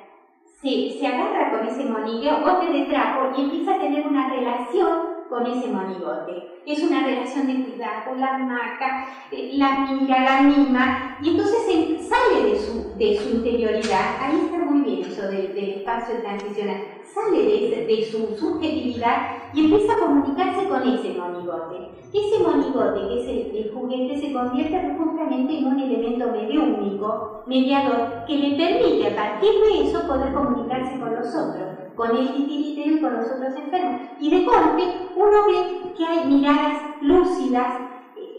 se, 0.61 0.91
se 0.97 1.07
agarra 1.07 1.49
con 1.51 1.65
ese 1.65 1.85
monigote 1.85 2.69
de 2.69 2.85
trapo 2.87 3.31
y 3.35 3.41
empieza 3.41 3.71
a 3.73 3.77
tener 3.77 4.05
una 4.05 4.29
relación 4.29 5.08
con 5.29 5.45
ese 5.45 5.67
monigote. 5.67 6.61
Es 6.65 6.83
una 6.83 7.05
relación 7.05 7.47
de 7.47 7.63
cuidado, 7.63 8.15
la 8.17 8.37
maca, 8.39 9.07
eh, 9.31 9.51
la 9.53 9.87
mira, 9.91 10.23
la 10.23 10.41
mima, 10.41 11.17
y 11.21 11.29
entonces 11.29 12.07
sale 12.07 12.49
de 12.49 12.59
su, 12.59 12.97
de 12.97 13.17
su 13.17 13.29
interioridad. 13.37 14.17
Ahí 14.19 14.41
está 14.45 14.57
muy 14.65 14.81
bien 14.81 15.09
eso 15.09 15.27
del, 15.27 15.57
espacio 15.57 16.15
transicional. 16.21 16.81
Sale 17.13 17.43
de, 17.43 18.05
su 18.11 18.35
subjetividad 18.35 19.51
y 19.53 19.65
empieza 19.65 19.93
a 19.93 19.99
comunicarse 19.99 20.67
con 20.67 20.87
ese 20.87 21.13
monigote. 21.17 21.89
Ese 22.13 22.43
monigote, 22.43 23.07
que 23.07 23.21
es 23.21 23.55
el, 23.55 23.71
juguete, 23.73 24.19
se 24.19 24.33
convierte 24.33 24.95
justamente 24.97 25.57
en 25.57 25.65
un 25.65 25.79
elemento 25.79 26.31
medio 26.31 26.63
único, 26.63 27.43
mediador, 27.45 28.25
que 28.27 28.35
le 28.35 28.57
permite 28.57 29.07
a 29.07 29.15
partir 29.15 29.51
de 29.51 29.89
eso 29.89 30.07
poder 30.07 30.33
comunicarse 30.33 30.99
con 30.99 31.15
los 31.15 31.27
otros 31.27 31.78
con 31.99 32.15
el 32.15 32.33
titiritero 32.33 32.95
y 32.95 33.01
con 33.01 33.13
los 33.13 33.29
otros 33.29 33.53
enfermos. 33.57 34.01
Y 34.21 34.31
de 34.31 34.45
golpe 34.45 34.83
uno 35.17 35.45
ve 35.47 35.93
que 35.97 36.05
hay 36.05 36.27
miradas 36.27 36.81
lúcidas, 37.01 37.73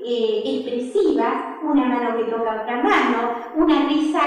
eh, 0.03 0.43
expresivas, 0.47 1.61
una 1.63 1.85
mano 1.85 2.17
que 2.17 2.25
toca 2.25 2.63
otra 2.63 2.83
mano, 2.83 3.35
una 3.55 3.87
risa 3.87 4.21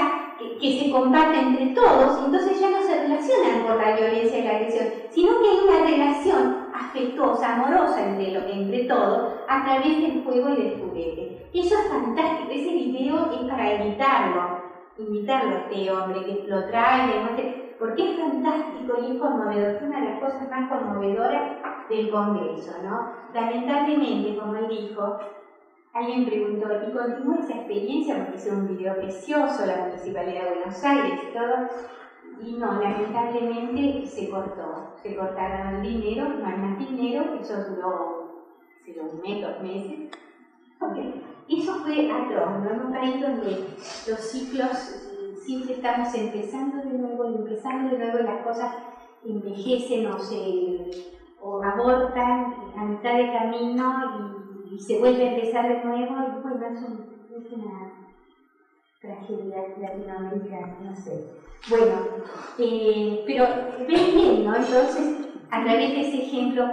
que, 0.60 0.78
se 0.78 0.90
comparte 0.90 1.40
entre 1.40 1.66
todos, 1.74 2.24
entonces 2.24 2.60
ya 2.60 2.70
no 2.70 2.80
se 2.80 3.00
relacionan 3.00 3.66
por 3.66 3.76
la 3.76 3.96
violencia 3.96 4.38
y 4.38 4.42
la 4.42 4.50
agresión, 4.50 4.86
sino 5.10 5.32
que 5.40 5.48
hay 5.48 5.58
una 5.68 5.84
relación 5.84 6.68
afectuosa, 6.72 7.54
amorosa 7.54 8.06
entre, 8.06 8.52
entre 8.52 8.84
todos, 8.84 9.32
a 9.48 9.64
través 9.64 10.00
del 10.00 10.22
juego 10.22 10.50
y 10.50 10.62
del 10.62 10.80
juguete. 10.80 11.48
Eso 11.52 11.74
es 11.76 11.88
fantástico, 11.88 12.50
ese 12.52 12.72
video 12.72 13.30
es 13.32 13.50
para 13.50 13.74
invitarlo, 13.74 14.62
invitarlo 14.96 15.56
a 15.56 15.58
este 15.60 15.90
hombre 15.90 16.24
que 16.24 16.44
lo 16.46 16.64
trae, 16.66 17.63
porque 17.84 18.12
es 18.12 18.18
fantástico 18.18 18.96
y 18.98 19.12
es 19.12 19.20
conmovedor, 19.20 19.74
es 19.74 19.82
una 19.82 20.00
de 20.00 20.08
las 20.08 20.20
cosas 20.20 20.48
más 20.48 20.70
conmovedoras 20.70 21.58
del 21.90 22.10
Congreso, 22.10 22.72
¿no? 22.82 23.10
Lamentablemente, 23.34 24.38
como 24.38 24.56
él 24.56 24.68
dijo, 24.68 25.18
alguien 25.92 26.24
preguntó, 26.24 26.66
¿y 26.66 26.92
continúa 26.92 27.40
esa 27.40 27.56
experiencia? 27.56 28.16
Porque 28.16 28.38
es 28.38 28.50
un 28.50 28.68
video 28.68 28.94
precioso, 28.94 29.66
la 29.66 29.84
Municipalidad 29.84 30.44
de 30.44 30.54
Buenos 30.54 30.82
Aires 30.82 31.20
y 31.28 31.34
todo, 31.34 31.68
y 32.40 32.52
no, 32.52 32.80
lamentablemente 32.80 34.06
se 34.06 34.30
cortó, 34.30 34.94
se 35.02 35.14
cortaron 35.14 35.74
el 35.74 35.82
dinero, 35.82 36.30
no 36.30 36.46
hay 36.46 36.56
más 36.56 36.78
dinero, 36.78 37.34
eso 37.38 37.54
duró 37.68 38.46
hace 38.80 38.94
dos 38.94 39.12
meses, 39.22 39.60
meses. 39.62 40.10
Okay. 40.80 41.22
Eso 41.50 41.74
fue 41.74 42.10
atroz, 42.10 42.60
¿no? 42.60 42.70
En 42.70 42.86
un 42.86 42.92
país 42.92 43.20
donde 43.20 43.50
los 44.08 44.20
ciclos 44.20 45.13
siempre 45.44 45.74
estamos 45.74 46.14
empezando 46.14 46.82
de 46.82 46.98
nuevo 46.98 47.24
y 47.26 47.34
empezando 47.36 47.90
de 47.90 47.98
nuevo 47.98 48.18
las 48.18 48.42
cosas 48.42 48.70
envejecen 49.24 50.06
o 50.06 50.18
se 50.18 50.90
o 51.40 51.62
abortan 51.62 52.54
a 52.76 52.84
mitad 52.84 53.16
de 53.16 53.30
camino 53.30 54.12
y, 54.70 54.78
se 54.80 54.98
vuelve 54.98 55.24
a 55.24 55.30
empezar 55.30 55.68
de 55.68 55.84
nuevo 55.84 56.16
y 56.18 56.42
bueno, 56.42 56.66
es, 56.66 56.82
es 56.82 57.52
una 57.52 57.94
tragedia 59.00 59.62
latinoamericana, 59.78 60.74
no 60.80 60.96
sé. 60.96 61.24
Bueno, 61.70 62.02
eh, 62.58 63.22
pero 63.24 63.44
ven 63.86 64.14
bien, 64.14 64.44
¿no? 64.44 64.56
Entonces, 64.56 65.14
a 65.50 65.62
través 65.62 65.92
de 65.92 66.00
ese 66.00 66.18
ejemplo, 66.18 66.64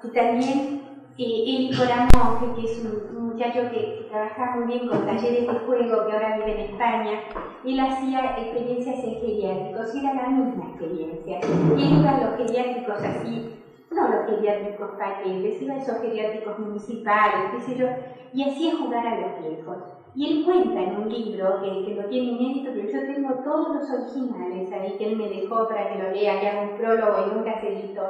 tú 0.00 0.08
también, 0.10 0.77
eh, 1.18 1.44
Eli 1.46 1.76
Coramonge, 1.76 2.54
que 2.54 2.64
es 2.64 2.84
un, 2.84 3.18
muchacho 3.28 3.70
que 3.70 4.06
trabaja 4.08 4.56
muy 4.56 4.66
bien 4.66 4.88
con 4.88 5.04
talleres 5.04 5.46
de 5.46 5.58
juego, 5.60 6.06
que 6.06 6.12
ahora 6.12 6.38
vive 6.38 6.54
en 6.54 6.70
España, 6.72 7.20
él 7.64 7.80
hacía 7.80 8.36
experiencias 8.36 9.04
en 9.04 9.20
geriátricos 9.20 9.94
y 9.94 9.98
era 9.98 10.14
la 10.14 10.28
misma 10.28 10.64
experiencia. 10.70 11.40
Y 11.76 11.82
él 11.82 12.00
iba 12.00 12.10
a 12.10 12.20
los 12.20 12.36
geriátricos 12.36 13.00
así, 13.00 13.54
no 13.92 14.08
los 14.08 14.26
geriátricos 14.26 14.90
paquetes, 14.98 15.62
iba 15.62 15.74
a 15.74 15.78
esos 15.78 16.00
geriátricos 16.00 16.58
municipales, 16.58 17.50
qué 17.52 17.60
sé 17.60 17.76
yo, 17.76 17.86
y 18.32 18.48
hacía 18.48 18.76
jugar 18.76 19.06
a 19.06 19.20
los 19.20 19.46
viejos. 19.46 19.78
Y 20.14 20.26
él 20.26 20.44
cuenta 20.44 20.82
en 20.82 20.96
un 20.96 21.08
libro 21.08 21.60
que, 21.62 21.84
que, 21.84 21.94
lo 21.94 22.08
tiene 22.08 22.32
inédito, 22.32 22.70
pero 22.74 22.90
yo 22.90 23.12
tengo 23.12 23.34
todos 23.44 23.68
los 23.74 23.90
originales 23.90 24.72
ahí 24.72 24.96
que 24.98 25.12
él 25.12 25.16
me 25.16 25.28
dejó 25.28 25.68
para 25.68 25.92
que 25.92 26.02
lo 26.02 26.10
lea, 26.10 26.40
que 26.40 26.48
haga 26.48 26.62
un 26.62 26.76
prólogo 26.76 27.26
y 27.26 27.34
nunca 27.36 27.60
se 27.60 27.68
editó. 27.68 28.02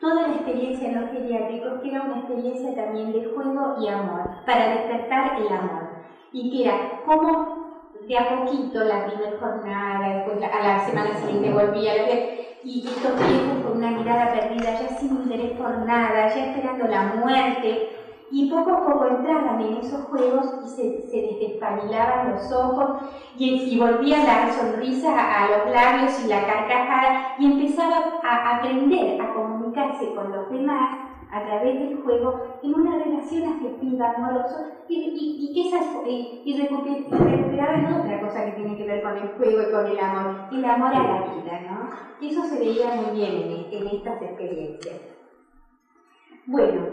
Toda 0.00 0.28
la 0.28 0.34
experiencia 0.34 0.88
en 0.88 1.00
los 1.00 1.10
geriátricos, 1.10 1.80
que 1.82 1.90
era 1.90 2.02
una 2.02 2.18
experiencia 2.20 2.74
también 2.74 3.12
de 3.12 3.24
juego 3.34 3.76
y 3.82 3.88
amor, 3.88 4.44
para 4.46 4.74
despertar 4.74 5.40
el 5.40 5.48
amor. 5.48 5.88
Y 6.32 6.50
que 6.50 6.68
era 6.68 7.02
como 7.04 7.68
de 8.06 8.16
a 8.16 8.28
poquito, 8.28 8.84
la 8.84 9.06
primera 9.06 9.38
jornada, 9.38 10.14
después 10.14 10.38
a 10.42 10.62
la 10.62 10.86
semana 10.86 11.14
siguiente 11.14 11.52
volvía, 11.52 11.92
y 12.64 12.86
estos 12.86 13.16
viejos 13.16 13.64
con 13.64 13.76
una 13.78 13.90
mirada 13.90 14.32
perdida, 14.32 14.80
ya 14.80 14.88
sin 14.88 15.16
interés 15.16 15.58
por 15.58 15.78
nada, 15.78 16.28
ya 16.28 16.46
esperando 16.46 16.86
la 16.86 17.02
muerte, 17.16 17.88
y 18.30 18.50
poco 18.50 18.70
a 18.70 18.84
poco 18.84 19.06
entraban 19.06 19.60
en 19.60 19.78
esos 19.78 20.02
juegos 20.02 20.46
y 20.62 20.68
se, 20.68 21.02
se 21.08 21.18
los 22.30 22.52
ojos 22.52 23.02
y, 23.36 23.74
y 23.74 23.78
volvía 23.78 24.22
la 24.22 24.52
sonrisa 24.52 25.08
a 25.10 25.50
los 25.50 25.70
labios 25.70 26.20
y 26.24 26.28
la 26.28 26.46
carcajada 26.46 27.34
y 27.38 27.46
empezaba 27.46 28.20
a 28.22 28.58
aprender 28.58 29.20
a 29.20 29.32
con 30.14 30.32
los 30.32 30.50
demás 30.50 30.98
a 31.30 31.44
través 31.44 31.78
del 31.78 32.02
juego 32.02 32.58
en 32.62 32.74
una 32.74 32.98
relación 33.04 33.52
afectiva, 33.52 34.14
amorosa 34.16 34.72
y, 34.88 34.96
y, 34.96 35.50
y, 35.50 35.54
que 35.54 35.68
esas, 35.68 35.86
y, 36.06 36.52
otra 38.00 38.20
cosa 38.20 38.44
que 38.46 38.52
tiene 38.52 38.76
que 38.76 38.86
ver 38.86 39.02
con 39.02 39.16
el 39.16 39.28
juego 39.28 39.62
y 39.62 39.70
con 39.70 39.86
el 39.86 39.98
amor, 39.98 40.48
el 40.50 40.64
amor 40.64 40.94
a 40.94 41.02
la 41.02 41.34
vida, 41.34 41.60
¿no? 41.60 41.90
Y 42.20 42.30
eso 42.30 42.42
se 42.44 42.58
veía 42.58 42.94
muy 42.94 43.16
bien 43.16 43.32
en, 43.32 43.72
en 43.72 43.86
estas 43.88 44.22
experiencias. 44.22 45.00
Bueno, 46.46 46.86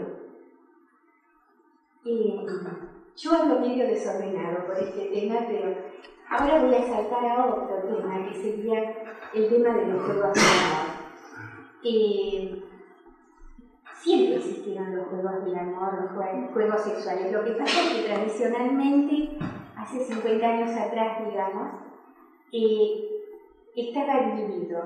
yo 3.16 3.32
hablo 3.32 3.60
medio 3.60 3.86
desordenado 3.86 4.66
por 4.66 4.76
este 4.78 5.06
tema, 5.06 5.40
pero 5.48 5.74
ahora 6.28 6.62
voy 6.62 6.74
a 6.74 6.82
saltar 6.82 7.24
a 7.24 7.46
otro 7.46 7.82
tema, 7.82 8.28
que 8.28 8.34
sería 8.34 8.94
el 9.34 9.48
tema 9.48 9.74
de 9.74 9.86
los 9.86 10.02
juegos 10.02 10.32
de. 10.34 10.40
Eh, 11.88 12.65
siempre 14.06 14.36
existieron 14.36 14.94
los 14.94 15.08
juegos 15.08 15.44
del 15.44 15.58
amor, 15.58 15.94
los 16.00 16.52
juegos 16.52 16.80
sexuales. 16.80 17.32
Lo 17.32 17.44
que 17.44 17.50
pasa 17.52 17.80
es 17.80 17.92
que 17.92 18.08
tradicionalmente, 18.08 19.36
hace 19.76 19.98
50 19.98 20.46
años 20.46 20.70
atrás, 20.76 21.26
digamos, 21.26 21.72
eh, 22.52 23.08
estaba 23.74 24.32
dividido 24.32 24.80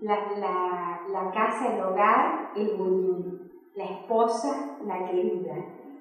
la, 0.00 0.16
la, 0.38 1.02
la, 1.06 1.30
casa, 1.32 1.74
el 1.74 1.82
hogar, 1.82 2.50
el 2.56 2.74
bullying, 2.78 3.38
la 3.74 3.84
esposa, 3.84 4.78
la 4.86 5.06
querida. 5.06 5.54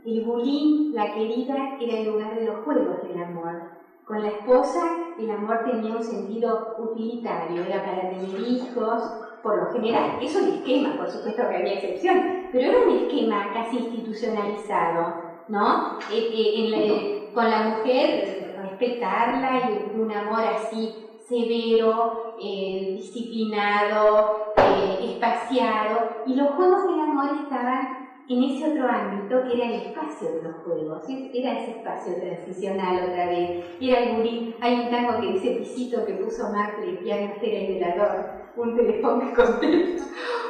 El 0.06 0.24
bulín, 0.24 0.96
la 0.96 1.14
querida, 1.14 1.78
era 1.78 1.98
el 1.98 2.08
lugar 2.08 2.40
de 2.40 2.46
los 2.46 2.64
juegos 2.64 3.04
del 3.04 3.22
amor. 3.22 3.64
Con 4.06 4.22
la 4.22 4.30
esposa, 4.30 4.80
el 5.20 5.30
amor 5.30 5.66
tenía 5.66 5.94
un 5.94 6.04
sentido 6.04 6.76
utilitario, 6.80 7.64
era 7.64 7.84
para 7.84 8.10
tener 8.10 8.40
hijos, 8.40 9.12
por 9.44 9.58
lo 9.58 9.72
general. 9.74 10.18
Es 10.22 10.36
un 10.36 10.50
esquema, 10.54 10.96
por 10.98 11.10
supuesto 11.10 11.48
que 11.48 11.56
había 11.56 11.74
excepción, 11.74 12.41
pero 12.52 12.70
era 12.70 12.86
un 12.86 12.98
esquema 12.98 13.54
casi 13.54 13.78
institucionalizado, 13.78 15.16
¿no? 15.48 15.98
Eh, 16.12 16.30
eh, 16.34 16.74
eh, 16.76 17.30
con 17.34 17.50
la 17.50 17.70
mujer, 17.70 18.54
respetarla 18.62 19.70
y 19.70 20.00
un 20.00 20.12
amor 20.12 20.44
así 20.56 20.94
severo, 21.28 22.36
disciplinado, 22.38 24.54
espaciado, 25.02 26.10
y 26.26 26.36
los 26.36 26.50
juegos 26.52 26.88
del 26.88 27.00
amor 27.00 27.30
estaban 27.44 28.02
en 28.28 28.44
ese 28.44 28.72
otro 28.72 28.88
ámbito 28.88 29.44
que 29.44 29.56
era 29.56 29.66
el 29.66 29.82
espacio 29.82 30.34
de 30.34 30.44
los 30.44 30.56
juegos, 30.64 31.04
era 31.34 31.60
ese 31.60 31.72
espacio 31.72 32.16
transicional 32.16 33.10
otra 33.10 33.28
vez, 33.28 33.66
era 33.80 34.00
el 34.00 34.18
gurí, 34.18 34.56
hay 34.62 34.82
un 34.82 34.90
tango 34.90 35.20
que 35.20 35.34
dice 35.34 35.52
pisito 35.52 36.06
que 36.06 36.14
puso 36.14 36.52
Marple, 36.52 36.98
piano, 36.98 37.34
estera 37.34 37.60
y 37.60 37.74
velador, 37.74 38.26
un 38.56 38.76
teléfono 38.76 39.34
que 39.62 39.98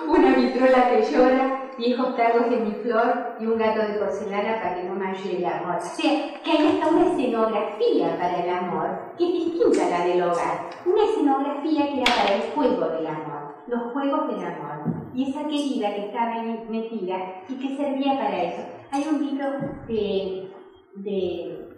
una 0.07 0.35
vitrola 0.35 0.89
que 0.89 1.11
llora, 1.11 1.60
viejos 1.77 2.15
tangos 2.15 2.49
de 2.49 2.57
mi 2.57 2.71
flor 2.71 3.35
y 3.39 3.45
un 3.45 3.57
gato 3.57 3.81
de 3.81 3.99
porcelana 3.99 4.61
para 4.61 4.75
que 4.75 4.83
no 4.83 5.03
ayude 5.03 5.37
el 5.37 5.45
amor. 5.45 5.77
O 5.77 5.81
sea, 5.81 6.41
que 6.43 6.51
hay 6.51 6.67
hasta 6.67 6.87
una 6.87 7.11
escenografía 7.11 8.17
para 8.17 8.43
el 8.43 8.49
amor, 8.49 9.15
que 9.17 9.25
es 9.25 9.45
distinta 9.45 9.85
a 9.85 9.89
la 9.89 10.05
del 10.05 10.23
hogar, 10.23 10.69
una 10.85 11.03
escenografía 11.03 11.87
que 11.87 12.01
era 12.01 12.15
para 12.15 12.35
el 12.35 12.51
juego 12.53 12.89
del 12.89 13.07
amor, 13.07 13.55
los 13.67 13.91
juegos 13.93 14.27
del 14.27 14.45
amor 14.45 15.01
y 15.13 15.29
esa 15.29 15.43
querida 15.43 15.93
que 15.93 16.05
estaba 16.07 16.33
ahí 16.33 16.65
metida 16.69 17.17
y 17.49 17.55
que 17.55 17.75
servía 17.75 18.13
para 18.17 18.43
eso. 18.43 18.61
Hay 18.91 19.05
un 19.09 19.25
libro 19.25 19.47
de, 19.87 20.51
de 20.95 21.69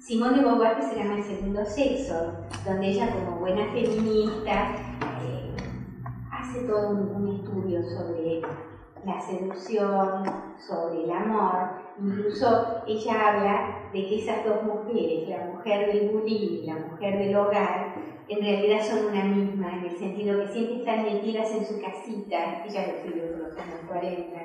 Simón 0.00 0.34
de 0.34 0.42
Beauvoir 0.42 0.76
que 0.76 0.82
se 0.82 0.96
llama 0.96 1.16
El 1.16 1.24
segundo 1.24 1.64
sexo, 1.64 2.32
donde 2.64 2.88
ella 2.88 3.12
como 3.12 3.40
buena 3.40 3.64
feminista 3.72 4.89
hace 6.50 6.66
todo 6.66 6.90
un, 6.90 7.28
estudio 7.28 7.80
sobre 7.80 8.42
la 9.04 9.20
seducción, 9.20 10.24
sobre 10.58 11.04
el 11.04 11.10
amor, 11.12 11.70
incluso 12.00 12.82
ella 12.88 13.28
habla 13.28 13.90
de 13.92 14.08
que 14.08 14.18
esas 14.18 14.44
dos 14.44 14.62
mujeres, 14.64 15.28
la 15.28 15.44
mujer 15.52 15.92
del 15.92 16.10
bullying 16.10 16.62
y 16.62 16.66
la 16.66 16.74
mujer 16.74 17.18
del 17.18 17.36
hogar, 17.36 17.94
en 18.28 18.40
realidad 18.40 18.80
son 18.82 19.06
una 19.06 19.24
misma, 19.24 19.76
en 19.76 19.84
el 19.86 19.96
sentido 19.96 20.40
que 20.40 20.48
siempre 20.48 20.76
están 20.78 21.04
metidas 21.04 21.52
en 21.52 21.64
su 21.64 21.80
casita, 21.80 22.64
ella 22.64 22.86
lo 22.86 22.92
escribió 22.94 23.30
por 23.30 23.38
los 23.48 23.56
años 23.56 23.80
40, 23.86 24.40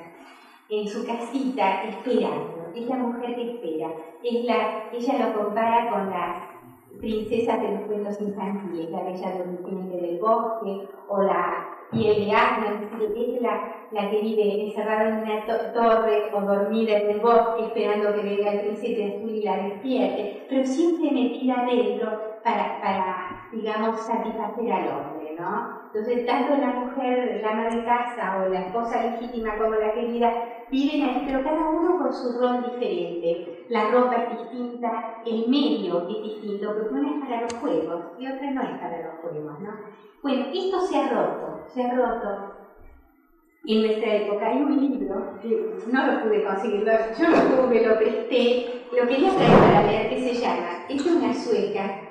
en 0.69 0.87
su 0.87 1.05
casita 1.05 1.83
esperando, 1.85 2.71
es 2.75 2.87
la 2.87 2.97
mujer 2.97 3.35
que 3.35 3.51
espera, 3.55 3.89
es 4.23 4.45
la, 4.45 4.91
ella 4.93 5.27
lo 5.27 5.43
compara 5.43 5.89
con 5.89 6.09
las 6.11 6.55
princesas 6.99 7.61
de 7.61 7.71
los 7.71 7.81
cuentos 7.81 8.21
infantiles, 8.21 8.91
la 8.91 9.03
bella 9.03 9.37
durmiente 9.37 9.97
del 9.97 10.19
bosque 10.19 10.87
o 11.07 11.21
la 11.23 11.74
piel 11.91 12.25
de 12.25 12.31
asno, 12.31 12.89
es 13.15 13.41
la, 13.41 13.87
la 13.91 14.09
que 14.09 14.21
vive 14.21 14.67
encerrada 14.67 15.09
en 15.09 15.21
una 15.21 15.45
torre 15.73 16.31
o 16.33 16.41
dormida 16.41 16.97
en 16.97 17.09
el 17.11 17.19
bosque 17.19 17.65
esperando 17.65 18.13
que 18.13 18.23
venga 18.23 18.51
el 18.51 18.59
príncipe 18.61 19.15
azul 19.15 19.31
y 19.31 19.43
la 19.43 19.57
despierte, 19.57 20.45
pero 20.49 20.65
siempre 20.65 21.11
metida 21.11 21.61
adentro 21.61 22.19
para, 22.43 22.79
para, 22.81 23.24
digamos, 23.55 23.99
satisfacer 24.01 24.71
al 24.71 24.87
hombre, 24.89 25.35
¿no? 25.39 25.85
Entonces, 25.93 26.25
tanto 26.25 26.57
la 26.57 26.67
mujer, 26.67 27.39
la 27.41 27.51
ama 27.51 27.75
de 27.75 27.83
casa 27.85 28.43
o 28.43 28.49
la 28.49 28.67
esposa 28.67 29.03
legítima 29.03 29.57
como 29.57 29.75
la 29.75 29.93
querida 29.93 30.31
viven 30.69 31.03
ahí, 31.03 31.23
pero 31.25 31.43
cada 31.43 31.69
uno 31.69 31.97
con 31.97 32.13
su 32.13 32.37
rol 32.39 32.63
diferente. 32.63 33.65
La 33.69 33.89
ropa 33.91 34.15
es 34.15 34.37
distinta, 34.37 35.21
el 35.25 35.47
medio 35.47 36.07
es 36.09 36.21
distinto, 36.21 36.73
porque 36.73 36.93
una 36.93 37.09
es 37.11 37.23
para 37.23 37.41
los 37.41 37.53
juegos 37.53 38.01
y 38.19 38.27
otra 38.27 38.51
no 38.51 38.61
es 38.61 38.77
para 38.79 38.99
los 38.99 39.15
juegos, 39.21 39.59
¿no? 39.61 39.71
Bueno, 40.21 40.45
esto 40.53 40.79
se 40.81 40.97
ha 40.97 41.09
roto, 41.09 41.63
se 41.67 41.83
ha 41.83 41.93
roto 41.93 42.55
en 43.67 43.81
nuestra 43.81 44.13
época 44.13 44.47
hay 44.47 44.61
un 44.61 44.79
libro 44.79 45.25
no 45.87 46.07
lo 46.07 46.23
pude 46.23 46.43
conseguir, 46.43 46.85
yo 47.19 47.29
lo 47.29 47.41
tuve, 47.41 47.87
lo 47.87 47.97
presté, 47.97 48.65
lo 48.91 49.07
quería 49.07 49.35
traer 49.35 49.59
para 49.59 49.83
leer, 49.83 50.09
que 50.09 50.19
se 50.19 50.33
llama, 50.41 50.85
es 50.87 51.05
una 51.05 51.33
sueca, 51.33 52.04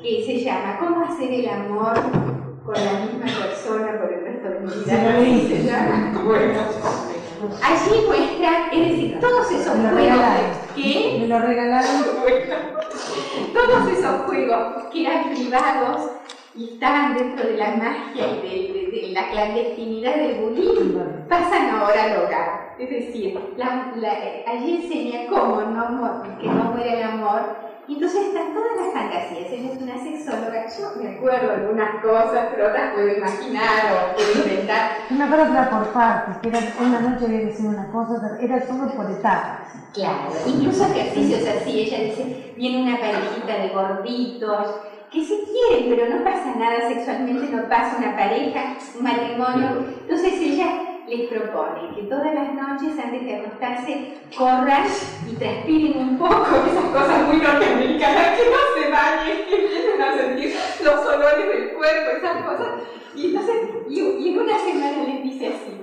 que 0.00 0.24
se 0.24 0.44
llama 0.44 0.78
¿Cómo 0.78 1.04
hacer 1.04 1.32
el 1.32 1.48
amor 1.48 1.94
con 2.64 2.74
la 2.74 2.92
misma 3.04 3.26
persona 3.42 4.00
por 4.00 4.12
el 4.12 4.24
resto 4.24 4.48
de 4.48 4.60
mi 4.60 4.66
vida? 4.66 5.56
se 5.56 5.64
llama. 5.64 6.22
Bueno. 6.24 6.60
Allí 7.62 8.06
muestra, 8.06 8.68
es 8.72 8.88
decir, 8.88 9.20
todos 9.20 9.50
esos 9.50 9.74
juegos 9.74 10.18
que... 10.74 11.18
Me 11.20 11.28
lo 11.28 11.38
regalaron. 11.38 12.04
todos 13.54 13.92
esos 13.92 14.22
juegos 14.22 14.84
que 14.92 15.06
eran 15.06 15.30
privados 15.30 16.10
y 16.56 16.72
estaban 16.72 17.14
dentro 17.14 17.46
de 17.46 17.56
la 17.56 17.76
magia 17.76 18.26
y 18.44 18.90
de, 18.90 19.08
la 19.12 19.30
clandestinidad 19.30 20.16
del 20.16 20.40
budismo, 20.40 21.04
pasan 21.28 21.70
ahora 21.70 22.04
al 22.04 22.24
hogar. 22.24 22.76
Es 22.78 22.90
decir, 22.90 23.38
allí 24.46 24.82
enseña 24.82 25.26
cómo 25.28 25.60
no, 25.62 26.22
que 26.40 26.46
no 26.46 26.64
muere 26.64 26.98
el 26.98 27.02
amor. 27.04 27.56
Y 27.88 27.94
entonces 27.94 28.26
están 28.26 28.52
todas 28.52 28.76
las 28.76 28.92
fantasías. 28.92 29.50
Ella 29.50 29.72
es 29.72 29.80
una 29.80 29.98
sexóloga. 29.98 30.66
Yo 30.68 31.02
me 31.02 31.16
acuerdo 31.16 31.52
algunas 31.52 32.02
cosas, 32.02 32.48
pero 32.50 32.68
otras 32.68 32.92
puedo 32.92 33.08
imaginar 33.08 34.12
o 34.12 34.14
puedo 34.14 34.44
inventar. 34.44 34.90
Una 35.08 35.24
otra 35.24 35.70
por 35.70 35.88
partes, 35.94 36.36
que 36.42 36.48
era 36.50 36.60
una 36.80 37.00
noche 37.00 37.24
había 37.24 37.40
que 37.40 37.54
hacer 37.54 37.64
una 37.64 37.90
cosa, 37.90 38.36
era 38.42 38.60
todo 38.60 38.94
por 38.94 39.10
etapas. 39.10 39.72
Claro, 39.94 40.32
incluso 40.46 40.84
ejercicios 40.84 41.48
así. 41.48 41.80
Ella 41.80 42.04
dice, 42.04 42.52
viene 42.58 42.82
una 42.82 43.00
parejita 43.00 43.56
de 43.56 43.68
gorditos 43.70 44.66
que 45.10 45.24
se 45.24 45.36
quieren, 45.44 45.88
pero 45.88 46.14
no 46.14 46.22
pasa 46.22 46.54
nada 46.56 46.86
sexualmente, 46.88 47.56
no 47.56 47.70
pasa 47.70 47.96
una 47.96 48.14
pareja, 48.14 48.76
un 48.98 49.02
matrimonio. 49.02 49.86
Entonces 50.02 50.34
ella 50.34 50.87
les 51.08 51.28
propone 51.28 51.94
que 51.94 52.02
todas 52.02 52.34
las 52.34 52.52
noches 52.54 52.98
antes 53.02 53.24
de 53.24 53.36
acostarse 53.36 54.18
corran 54.36 54.86
y 55.28 55.34
transpiren 55.34 55.98
un 55.98 56.18
poco 56.18 56.44
esas 56.70 56.84
cosas 56.84 57.26
muy 57.26 57.38
norteamericanas, 57.38 58.38
que 58.38 58.50
no 58.50 58.56
se 58.74 58.90
bañen, 58.90 59.46
que 59.48 59.64
empiecen 59.64 60.02
a 60.02 60.16
sentir 60.16 60.54
los 60.82 61.06
olores 61.06 61.48
del 61.48 61.72
cuerpo, 61.74 62.10
esas 62.18 62.42
cosas. 62.44 62.68
Y 63.14 63.26
entonces, 63.26 63.56
y, 63.88 64.28
en 64.28 64.38
una 64.38 64.58
semana 64.58 65.04
les 65.04 65.22
dice 65.22 65.48
así, 65.48 65.80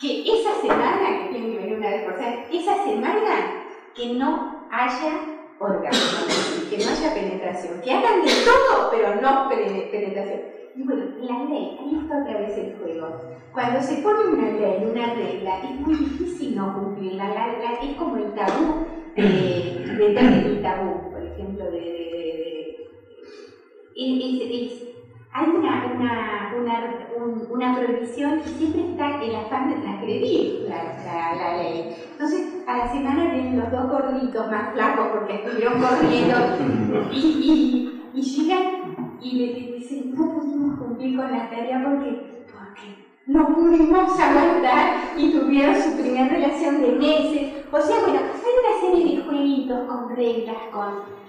que 0.00 0.22
esa 0.40 0.60
semana, 0.60 1.22
que 1.22 1.28
tienen 1.30 1.52
que 1.52 1.58
venir 1.58 1.78
una 1.78 1.90
vez 1.90 2.04
por 2.04 2.14
semana, 2.14 2.44
esa 2.52 2.84
semana 2.84 3.64
que 3.94 4.14
no 4.14 4.66
haya 4.70 5.12
orgasmo, 5.58 6.26
que 6.70 6.78
no 6.78 6.90
haya 6.90 7.14
penetración, 7.14 7.80
que 7.82 7.92
hagan 7.92 8.22
de 8.24 8.32
todo, 8.44 8.90
pero 8.90 9.20
no 9.20 9.48
penetración. 9.48 10.61
Y 10.74 10.82
bueno, 10.84 11.04
la 11.20 11.44
ley, 11.44 11.76
ahí 11.78 11.98
está 12.02 12.22
otra 12.22 12.38
vez 12.38 12.56
el 12.56 12.76
juego. 12.76 13.08
Cuando 13.52 13.82
se 13.82 13.96
pone 13.96 14.30
una 14.30 14.50
ley, 14.52 14.84
una 14.90 15.14
regla, 15.14 15.60
es 15.62 15.80
muy 15.80 15.94
difícil 15.94 16.56
no 16.56 16.74
cumplirla. 16.74 17.28
La, 17.28 17.74
es 17.82 17.96
como 17.96 18.16
el 18.16 18.32
tabú, 18.32 18.86
eh, 19.16 19.84
de 19.98 20.60
tabú, 20.62 21.10
por 21.10 21.22
ejemplo, 21.22 21.64
de, 21.70 22.88
de, 23.94 24.64
es, 24.64 24.82
hay 25.34 25.48
una, 25.48 25.92
una, 25.94 26.54
una, 26.58 27.08
una, 27.50 27.74
prohibición 27.76 28.40
y 28.44 28.48
siempre 28.48 28.90
está 28.90 29.22
el 29.22 29.34
afán 29.34 29.68
de 29.68 29.80
transgredir 29.80 30.68
la, 30.68 31.34
la, 31.34 31.56
ley. 31.56 31.94
Entonces, 32.12 32.64
a 32.66 32.78
la 32.78 32.92
semana 32.92 33.32
vienen 33.32 33.58
los 33.58 33.70
dos 33.70 33.88
gorditos 33.88 34.50
más 34.50 34.72
flacos 34.72 35.08
porque 35.08 35.36
estuvieron 35.36 35.80
corriendo 35.80 36.36
y, 37.12 37.18
y, 37.18 38.18
y 38.18 38.22
llegan 38.22 38.81
y 39.22 39.32
le 39.38 39.52
dicen, 39.54 40.14
no 40.14 40.28
pudimos 40.28 40.78
cumplir 40.78 41.16
con 41.16 41.30
la 41.30 41.48
tarea 41.48 41.82
porque, 41.88 42.44
porque 42.46 43.06
no 43.26 43.46
pudimos 43.54 44.18
aguantar 44.20 45.12
y 45.16 45.32
tuvieron 45.32 45.76
su 45.76 45.92
primera 45.92 46.28
relación 46.28 46.82
de 46.82 46.92
meses. 46.92 47.52
O 47.70 47.80
sea, 47.80 48.00
bueno, 48.00 48.18
hay 48.18 48.52
una 48.60 48.80
serie 48.80 49.16
de 49.16 49.22
jueguitos 49.22 49.88
con 49.88 50.08
reglas, 50.16 50.56
con 50.72 51.22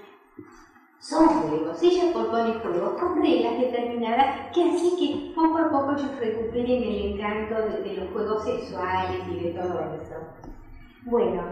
son 1.04 1.28
juegos, 1.28 1.82
ella 1.82 2.14
propone 2.14 2.54
juegos 2.54 2.98
con 2.98 3.20
reglas 3.20 3.58
determinadas 3.58 4.50
que 4.54 4.70
así 4.70 4.96
que 4.98 5.34
poco 5.34 5.58
a 5.58 5.70
poco 5.70 5.92
ellos 5.92 6.18
recuperen 6.18 6.82
el 6.82 7.12
encanto 7.12 7.56
de, 7.56 7.96
los 7.96 8.10
juegos 8.10 8.42
sexuales 8.42 9.20
y 9.28 9.42
de 9.42 9.50
todo 9.50 9.80
eso. 9.80 10.14
Bueno, 11.04 11.42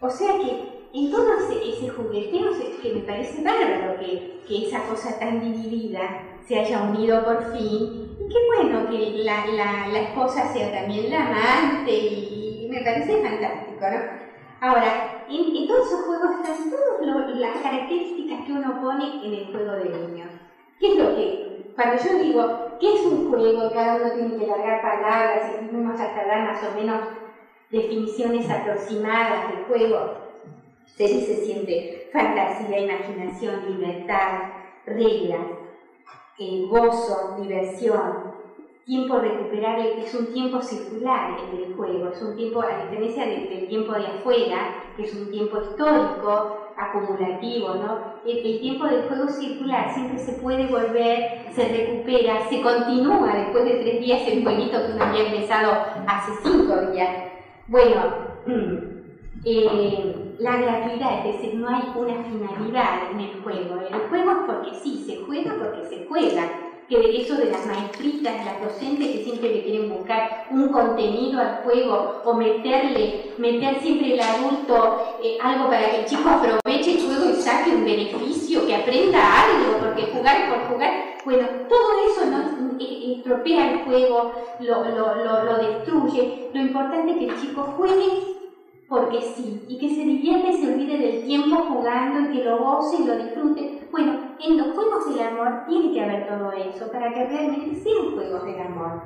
o 0.00 0.10
sea 0.10 0.40
que 0.40 0.83
en 0.94 1.10
todo 1.10 1.26
ese, 1.38 1.88
jugueteo 1.88 2.50
que 2.80 2.92
me 2.94 3.00
parece 3.00 3.42
bárbaro 3.42 3.98
que, 3.98 4.44
que 4.46 4.64
esa 4.64 4.80
cosa 4.84 5.18
tan 5.18 5.40
dividida 5.40 6.38
se 6.46 6.56
haya 6.56 6.78
unido 6.78 7.24
por 7.24 7.42
fin 7.52 8.16
y 8.20 8.28
qué 8.28 8.38
bueno 8.54 8.88
que 8.88 9.12
la, 9.24 9.44
la, 9.46 9.98
esposa 9.98 10.46
sea 10.52 10.70
también 10.70 11.10
la 11.10 11.26
amante 11.26 11.90
y, 11.90 12.64
y 12.64 12.68
me 12.68 12.80
parece 12.82 13.20
fantástico, 13.20 13.84
¿no? 13.90 14.24
Ahora, 14.60 15.24
en, 15.28 15.66
todos 15.66 15.86
esos 15.86 16.06
juegos 16.06 16.30
están 16.36 16.54
todas 16.70 17.36
las 17.36 17.58
características 17.58 18.44
que 18.44 18.52
uno 18.52 18.80
pone 18.80 19.18
en 19.22 19.34
el 19.34 19.50
juego 19.50 19.72
de 19.72 19.88
niños. 19.90 20.32
¿Qué 20.78 20.88
es 20.88 20.96
lo 20.96 21.12
que, 21.12 21.72
cuando 21.74 21.96
yo 21.96 22.18
digo, 22.18 22.76
¿qué 22.78 22.92
es 22.94 23.04
un 23.04 23.28
juego? 23.28 23.70
Cada 23.72 23.96
uno 23.96 24.12
tiene 24.12 24.36
que 24.36 24.46
largar 24.46 24.80
palabras 24.80 25.44
y 25.48 25.66
vamos 25.72 25.98
a 25.98 26.06
dar 26.24 26.44
más 26.44 26.62
o 26.62 26.72
menos 26.72 27.00
definiciones 27.70 28.48
aproximadas 28.48 29.48
del 29.48 29.64
juego. 29.64 30.23
Se 30.96 31.02
dice 31.02 31.44
siempre 31.44 32.08
fantasía, 32.12 32.78
imaginación, 32.78 33.66
libertad, 33.66 34.42
reglas, 34.86 35.46
eh, 36.38 36.66
gozo, 36.68 37.36
diversión, 37.40 38.34
tiempo 38.86 39.18
recuperable 39.18 39.98
es 39.98 40.14
un 40.14 40.32
tiempo 40.32 40.60
circular 40.62 41.36
el 41.40 41.58
del 41.58 41.74
juego, 41.74 42.10
es 42.10 42.22
un 42.22 42.36
tiempo, 42.36 42.62
a 42.62 42.84
diferencia 42.84 43.26
del, 43.26 43.66
tiempo 43.66 43.92
de 43.92 44.06
afuera, 44.06 44.84
que 44.96 45.02
es 45.02 45.14
un 45.14 45.32
tiempo 45.32 45.60
histórico, 45.60 46.58
acumulativo, 46.76 47.74
¿no? 47.74 48.14
El, 48.24 48.60
tiempo 48.60 48.86
del 48.86 49.08
juego 49.08 49.28
circular 49.28 49.92
siempre 49.92 50.18
se 50.18 50.34
puede 50.34 50.66
volver, 50.68 51.46
se 51.52 51.68
recupera, 51.68 52.48
se 52.48 52.62
continúa 52.62 53.34
después 53.34 53.64
de 53.64 53.80
tres 53.80 54.00
días 54.00 54.28
el 54.28 54.44
jueguito 54.44 54.78
que 54.78 54.92
uno 54.92 55.04
había 55.04 55.26
empezado 55.26 55.72
hace 56.06 56.32
cinco 56.44 56.92
días. 56.92 57.32
Bueno, 57.66 58.12
eh, 59.44 60.23
la 60.38 60.56
gratuidad, 60.56 61.26
es 61.26 61.34
decir, 61.34 61.54
no 61.54 61.68
hay 61.68 61.82
una 61.94 62.22
finalidad 62.24 63.10
en 63.12 63.20
el 63.20 63.42
juego. 63.42 63.80
El 63.90 64.00
juego 64.08 64.30
es 64.30 64.36
porque 64.46 64.74
sí, 64.82 65.04
se 65.06 65.24
juega 65.24 65.54
porque 65.58 65.84
se 65.88 66.06
juega 66.06 66.50
que 66.88 67.22
eso 67.22 67.36
de 67.36 67.50
las 67.50 67.64
maestritas, 67.66 68.44
las 68.44 68.60
docentes 68.60 69.08
que 69.08 69.24
siempre 69.24 69.54
le 69.54 69.62
quieren 69.62 69.88
buscar 69.88 70.46
un 70.50 70.68
contenido 70.68 71.40
al 71.40 71.62
juego 71.64 72.22
o 72.24 72.34
meterle, 72.34 73.32
meter 73.38 73.80
siempre 73.80 74.14
el 74.14 74.20
adulto 74.20 75.16
eh, 75.22 75.38
algo 75.42 75.70
para 75.70 75.90
que 75.90 76.00
el 76.00 76.04
chico 76.04 76.28
aproveche 76.28 76.92
el 76.92 77.06
juego 77.06 77.30
y 77.30 77.40
saque 77.40 77.70
un 77.70 77.84
beneficio, 77.84 78.66
que 78.66 78.74
aprenda 78.74 79.44
algo, 79.44 79.78
porque 79.78 80.12
jugar 80.12 80.48
por 80.50 80.74
jugar, 80.74 80.92
bueno, 81.24 81.46
todo 81.68 81.90
eso 82.10 82.26
no 82.26 82.78
eh, 82.78 83.14
estropea 83.16 83.72
el 83.72 83.78
juego, 83.84 84.32
lo, 84.60 84.84
lo, 84.84 85.44
lo 85.44 85.56
destruye. 85.56 86.50
Lo 86.52 86.60
importante 86.60 87.12
es 87.12 87.18
que 87.18 87.24
el 87.28 87.40
chico 87.40 87.62
juegue 87.78 88.33
porque 88.94 89.20
sí, 89.20 89.64
y 89.68 89.76
que 89.76 89.88
se 89.88 90.02
divierte 90.02 90.50
y 90.50 90.52
se 90.52 90.72
olvide 90.72 90.98
del 90.98 91.24
tiempo 91.24 91.56
jugando 91.68 92.20
y 92.30 92.38
que 92.38 92.44
lo 92.44 92.58
goce 92.58 93.02
y 93.02 93.04
lo 93.04 93.16
disfrute. 93.16 93.88
Bueno, 93.90 94.36
en 94.38 94.56
los 94.56 94.72
juegos 94.74 95.08
del 95.08 95.26
amor 95.26 95.64
tiene 95.66 95.92
que 95.92 96.04
haber 96.04 96.28
todo 96.28 96.52
eso 96.52 96.90
para 96.92 97.12
que 97.12 97.26
realmente 97.26 97.74
sean 97.74 98.14
juegos 98.14 98.44
del 98.44 98.60
amor. 98.60 99.02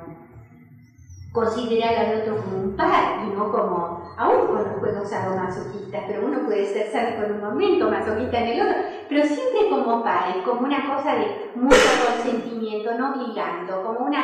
Considerar 1.31 1.95
al 1.95 2.21
otro 2.21 2.37
como 2.43 2.63
un 2.63 2.75
par 2.75 3.19
y 3.25 3.35
no 3.35 3.51
como, 3.51 4.03
aún 4.15 4.47
con 4.47 4.63
los 4.63 4.79
juegos 4.79 5.09
sadomasoquistas, 5.09 6.03
pero 6.07 6.25
uno 6.25 6.45
puede 6.45 6.65
ser 6.65 6.91
sano 6.91 7.15
por 7.17 7.31
un 7.31 7.41
momento, 7.41 7.89
masoquista 7.89 8.41
en 8.41 8.47
el 8.47 8.61
otro, 8.61 8.81
pero 9.09 9.25
siempre 9.25 9.69
como 9.69 10.03
pares, 10.03 10.43
como 10.43 10.61
una 10.61 10.95
cosa 10.95 11.15
de 11.15 11.51
mucho 11.55 11.77
consentimiento, 12.05 12.93
no 12.93 13.13
obligando, 13.13 13.83
como 13.83 14.05
una 14.05 14.23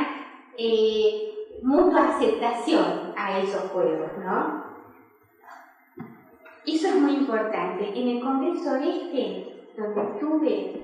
eh, 0.58 1.60
mutua 1.64 2.10
aceptación 2.10 3.14
a 3.16 3.40
esos 3.40 3.72
juegos, 3.72 4.12
¿no? 4.24 4.65
Eso 6.68 6.88
es 6.88 6.96
muy 6.96 7.14
importante. 7.14 7.92
En 7.96 8.08
el 8.08 8.22
Congreso 8.22 8.76
Este, 8.78 9.66
donde 9.78 10.02
estuve, 10.02 10.82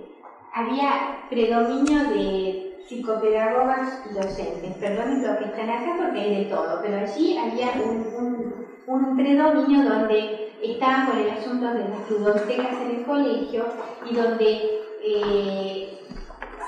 había 0.54 1.26
predominio 1.30 2.04
de 2.10 2.78
psicopedagogas 2.88 4.04
y 4.10 4.14
docentes. 4.14 4.76
Perdonen 4.76 5.24
los 5.24 5.38
que 5.38 5.46
están 5.46 5.70
acá 5.70 5.96
porque 5.98 6.20
hay 6.20 6.44
de 6.44 6.50
todo, 6.52 6.82
pero 6.84 6.98
allí 6.98 7.38
había 7.38 7.72
un, 7.84 8.54
un, 8.86 9.18
predominio 9.18 9.90
donde 9.90 10.52
estaban 10.62 11.08
con 11.08 11.18
el 11.18 11.30
asunto 11.30 11.68
de 11.68 11.90
las 11.90 12.10
ludotecas 12.10 12.82
en 12.82 12.98
el 12.98 13.06
colegio 13.06 13.66
y 14.10 14.16
donde 14.16 14.82
eh, 15.04 16.00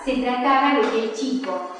se 0.05 0.15
trataba 0.17 0.79
de 0.79 0.89
que 0.89 1.03
el 1.03 1.13
chico 1.13 1.72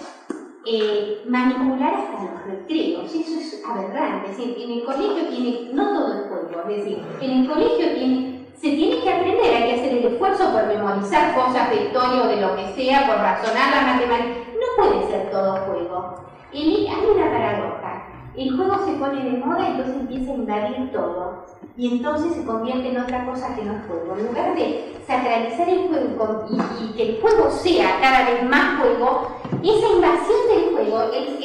eh, 0.65 1.23
manipular 1.27 1.93
hasta 1.93 2.23
los 2.23 2.45
recreos, 2.45 3.13
eso 3.13 3.39
es 3.39 3.63
aberrante, 3.65 4.31
es 4.31 4.37
decir, 4.37 4.55
en 4.59 4.71
el 4.71 4.83
colegio 4.85 5.27
tiene, 5.27 5.69
no 5.73 5.93
todo 5.93 6.13
el 6.13 6.29
juego, 6.29 6.69
es 6.69 6.77
decir, 6.77 7.01
en 7.21 7.31
el 7.31 7.47
colegio 7.49 7.93
tiene, 7.93 8.47
se 8.55 8.69
tiene 8.69 9.01
que 9.01 9.09
aprender, 9.09 9.55
hay 9.55 9.63
que 9.63 9.79
hacer 9.79 9.97
el 9.97 10.05
esfuerzo 10.05 10.51
por 10.53 10.67
memorizar 10.67 11.35
cosas 11.35 11.69
de 11.69 11.83
historia 11.83 12.23
o 12.23 12.27
de 12.27 12.41
lo 12.41 12.55
que 12.55 12.73
sea, 12.75 13.07
por 13.07 13.17
razonar 13.17 13.71
la 13.75 13.93
matemática, 13.93 14.39
no 14.53 14.83
puede 14.83 15.07
ser 15.07 15.31
todo 15.31 15.57
juego. 15.65 16.15
Y 16.53 16.87
hay 16.87 17.05
una 17.13 17.31
paradoja, 17.31 18.07
el 18.35 18.55
juego 18.55 18.85
se 18.85 18.93
pone 18.93 19.23
de 19.23 19.37
moda, 19.37 19.67
entonces 19.67 19.95
empieza 19.95 20.31
a 20.31 20.35
invadir 20.35 20.91
todo. 20.91 21.45
Y 21.75 21.91
entonces 21.91 22.33
se 22.33 22.45
convierte 22.45 22.89
en 22.89 22.99
otra 22.99 23.25
cosa 23.25 23.55
que 23.55 23.63
no 23.63 23.73
es 23.73 23.85
juego. 23.87 24.15
En 24.17 24.27
lugar 24.27 24.55
de 24.55 24.93
sacralizar 25.07 25.67
el 25.67 25.87
juego 25.87 26.45
y, 26.49 26.93
que 26.95 27.09
el 27.09 27.21
juego 27.21 27.49
sea 27.49 27.99
cada 27.99 28.29
vez 28.29 28.43
más 28.43 28.79
juego, 28.79 29.27
esa 29.63 29.87
invasión 29.87 30.37
del 30.49 30.75
juego, 30.75 31.11
ese 31.11 31.43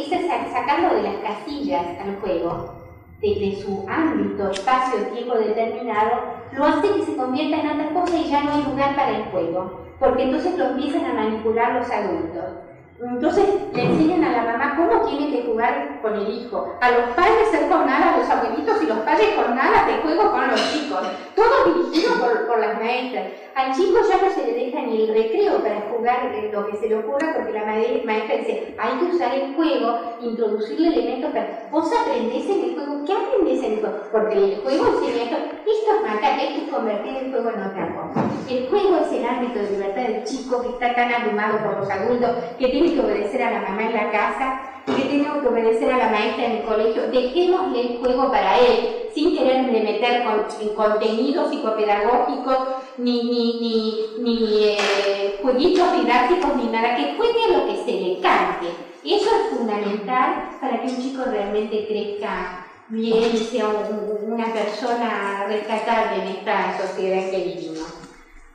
sacarlo 0.53 0.95
de 0.95 1.03
las 1.03 1.17
casillas 1.17 1.85
al 2.01 2.17
juego, 2.21 2.75
de, 3.21 3.59
su 3.63 3.85
ámbito, 3.89 4.51
espacio, 4.51 5.01
tiempo 5.15 5.35
determinado, 5.35 6.11
lo 6.53 6.65
hace 6.65 6.89
que 6.95 7.05
se 7.05 7.17
convierta 7.17 7.61
en 7.61 7.81
otra 7.81 8.01
cosa 8.01 8.17
y 8.17 8.31
ya 8.31 8.43
no 8.43 8.53
hay 8.53 8.63
lugar 8.65 8.95
para 8.97 9.17
el 9.17 9.25
juego. 9.25 9.81
Porque 9.99 10.25
entonces 10.25 10.57
lo 10.57 10.67
empiezan 10.67 11.05
a 11.07 11.15
manipular 11.15 11.75
los 11.75 11.91
adultos. 11.91 12.68
Entonces 13.01 13.45
le 13.73 13.83
enseñan 13.83 14.25
a 14.25 14.33
la 14.33 14.53
mamá 14.53 14.77
cómo 14.77 15.07
tiene 15.07 15.31
que 15.31 15.47
jugar 15.47 16.01
con 16.03 16.15
el 16.15 16.29
hijo. 16.29 16.75
A 16.81 16.91
los 16.91 17.11
padres 17.15 17.49
ser 17.51 17.69
con 17.69 17.87
nada, 17.87 18.15
a 18.15 18.19
los 18.19 18.29
abuelitos 18.29 18.83
y 18.83 18.87
los 18.87 18.99
padres 18.99 19.35
con 19.37 19.55
nada 19.55 19.87
de 19.87 20.03
juego 20.03 20.33
con 20.33 20.49
los 20.49 20.73
chicos. 20.73 21.01
Todo 21.37 21.75
dirigido 21.75 22.15
por, 22.19 22.59
las 22.59 22.77
maestras. 22.81 23.27
Al 23.55 23.73
chico 23.73 23.99
ya 24.09 24.21
no 24.21 24.35
se 24.35 24.47
le 24.47 24.53
deja 24.53 24.83
ni 24.83 25.03
el 25.03 25.15
recreo 25.15 25.63
para 25.63 25.83
jugar 25.93 26.33
lo 26.53 26.67
que 26.67 26.77
se 26.77 26.89
le 26.89 26.97
ocurra 26.97 27.35
porque 27.37 27.53
la 27.53 27.67
maestra 27.67 28.37
dice, 28.37 28.75
hay 28.79 28.99
que 28.99 29.15
usar 29.15 29.33
el 29.35 29.55
juego, 29.55 29.99
introducirle 30.21 30.89
elementos 30.89 31.31
para... 31.31 31.69
Vos 31.71 31.89
aprendés 31.93 32.47
en 32.47 32.65
el 32.65 32.75
juego, 32.75 33.05
¿qué 33.05 33.13
aprendés 33.13 33.63
en 33.63 33.73
el 33.75 33.81
juego? 33.81 33.99
Porque 34.11 34.35
el 34.35 34.61
juego 34.61 34.87
enseña 34.87 35.23
esto, 35.23 35.37
esto 35.37 35.95
es 35.95 36.03
matar, 36.03 36.39
esto 36.41 36.65
es 36.65 36.71
convertir 36.71 37.17
el 37.17 37.31
juego 37.31 37.51
en 37.51 37.63
otra 37.63 37.95
cosa. 37.95 38.28
El 38.49 38.67
juego 38.69 38.97
es 38.97 39.13
el 39.13 39.27
ámbito 39.27 39.59
de 39.59 39.71
libertad 39.73 40.03
del 40.03 40.25
chico 40.25 40.63
que 40.63 40.69
está 40.71 40.95
tan 40.95 41.13
abrumado 41.13 41.59
por 41.59 41.81
los 41.81 41.91
adultos, 41.91 42.31
que 42.59 42.69
tiene 42.69 42.95
que 42.95 43.01
obedecer 43.01 43.43
a 43.43 43.51
la 43.51 43.61
mamá 43.61 43.83
en 43.85 43.93
la 43.93 44.11
casa, 44.11 44.61
que 44.87 45.03
tiene 45.03 45.25
que 45.25 45.47
obedecer 45.47 45.93
a 45.93 45.99
la 45.99 46.09
maestra 46.09 46.47
en 46.47 46.53
el 46.53 46.63
colegio. 46.63 47.11
Dejémosle 47.11 47.81
el 47.81 47.99
juego 47.99 48.31
para 48.31 48.59
él, 48.59 49.09
sin 49.15 49.37
quererle 49.37 49.83
meter 49.83 50.23
en 50.61 50.75
contenidos 50.75 51.51
psicopedagógicos, 51.51 52.57
ni, 52.97 53.25
ni, 53.25 53.61
ni, 53.61 54.23
ni 54.23 54.65
eh, 54.65 55.39
jueguitos 55.43 55.93
didácticos, 56.01 56.57
ni 56.57 56.69
nada, 56.69 56.97
que 56.97 57.17
juegue 57.19 57.53
lo 57.53 57.67
que 57.67 57.85
se 57.85 58.01
le 58.01 58.21
cante. 58.21 58.69
Eso 59.05 59.29
es 59.29 59.59
fundamental 59.59 60.57
para 60.59 60.81
que 60.81 60.89
un 60.89 61.03
chico 61.03 61.23
realmente 61.27 61.87
crezca 61.87 62.65
bien 62.89 63.31
y 63.31 63.37
sea 63.37 63.69
una 63.69 64.53
persona 64.55 65.45
rescatable 65.47 66.23
en 66.23 66.29
esta 66.29 66.79
sociedad 66.79 67.31
que 67.31 67.45
vivimos. 67.45 67.98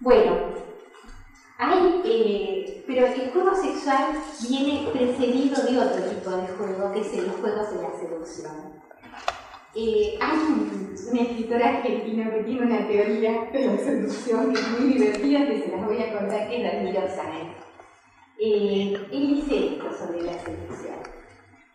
Bueno, 0.04 0.36
hay, 1.58 2.02
eh, 2.04 2.84
pero 2.86 3.08
el 3.08 3.32
juego 3.32 3.56
sexual 3.56 4.18
viene 4.50 4.89
precedido 4.92 5.63
de 5.63 5.80
otro 5.80 6.04
tipo 6.10 6.30
de 6.30 6.48
juego, 6.50 6.92
que 6.92 7.00
es 7.00 7.13
el 7.13 7.30
juego 7.30 7.56
de 7.56 7.82
la 7.82 7.98
seducción. 7.98 8.74
Eh, 9.74 10.20
hay 10.20 10.38
un, 10.39 10.94
una 11.10 11.22
escritora 11.22 11.82
que 11.82 12.00
tiene 12.00 12.63
una 12.63 12.86
teoría 12.86 13.50
de 13.54 13.66
la 13.66 13.78
seducción 13.78 14.54
que 14.54 14.60
es 14.60 14.70
muy 14.72 14.94
divertida, 14.94 15.48
que 15.48 15.62
se 15.62 15.70
las 15.70 15.86
voy 15.86 16.02
a 16.02 16.20
contar, 16.20 16.50
que 16.50 16.58
es 16.58 16.63
Danilo 16.74 17.08
Sáenz. 17.08 17.56
Eh, 18.39 19.08
él 19.10 19.36
dice 19.36 19.68
esto 19.68 19.86
sobre 19.98 20.24
la 20.24 20.34
seducción. 20.34 21.00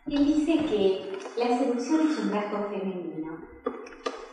Él 0.05 0.25
dice 0.27 0.65
que 0.65 1.17
la 1.35 1.57
seducción 1.57 2.11
es 2.11 2.19
un 2.19 2.31
rasgo 2.31 2.67
femenino 2.69 3.39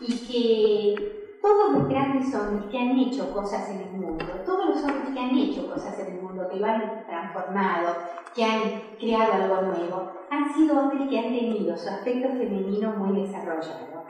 y 0.02 0.18
que 0.18 1.25
todos 1.46 1.72
los 1.74 1.88
grandes 1.88 2.34
hombres 2.34 2.66
que 2.68 2.78
han 2.78 2.98
hecho 2.98 3.30
cosas 3.32 3.70
en 3.70 3.80
el 3.82 3.92
mundo, 3.92 4.42
todos 4.44 4.66
los 4.66 4.82
hombres 4.82 5.14
que 5.14 5.20
han 5.20 5.36
hecho 5.36 5.68
cosas 5.72 5.96
en 6.00 6.16
el 6.16 6.22
mundo, 6.22 6.48
que 6.50 6.56
lo 6.56 6.66
han 6.66 7.06
transformado, 7.06 7.96
que 8.34 8.44
han 8.44 8.96
creado 8.98 9.32
algo 9.32 9.72
nuevo, 9.72 10.10
han 10.28 10.52
sido 10.52 10.76
hombres 10.76 11.08
que 11.08 11.18
han 11.20 11.32
tenido 11.32 11.76
su 11.76 11.88
aspecto 11.88 12.30
femenino 12.36 12.96
muy 12.96 13.20
desarrollado. 13.20 14.02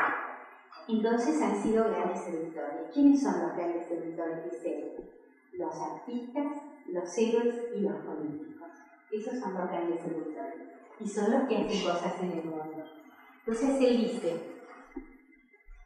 Entonces 0.88 1.42
han 1.42 1.55
sido 1.55 1.85
grandes 1.85 2.25
seductores. 2.25 2.90
¿Quiénes 2.94 3.22
son 3.22 3.42
los 3.42 3.55
grandes 3.55 3.87
seductores? 3.87 4.42
Dice 4.51 4.96
los 5.53 5.75
artistas, 5.79 6.46
los 6.87 7.18
héroes 7.18 7.55
y 7.75 7.81
los 7.81 7.96
políticos. 7.99 8.70
Esos 9.12 9.38
son 9.38 9.53
los 9.55 9.68
grandes 9.68 10.01
seductores. 10.01 10.62
Y 11.01 11.07
son 11.07 11.31
los 11.33 11.46
que 11.46 11.59
hacen 11.59 11.85
cosas 11.85 12.18
en 12.18 12.33
el 12.33 12.44
mundo. 12.44 12.83
Entonces 13.40 13.79
él 13.81 13.96
dice, 13.99 14.55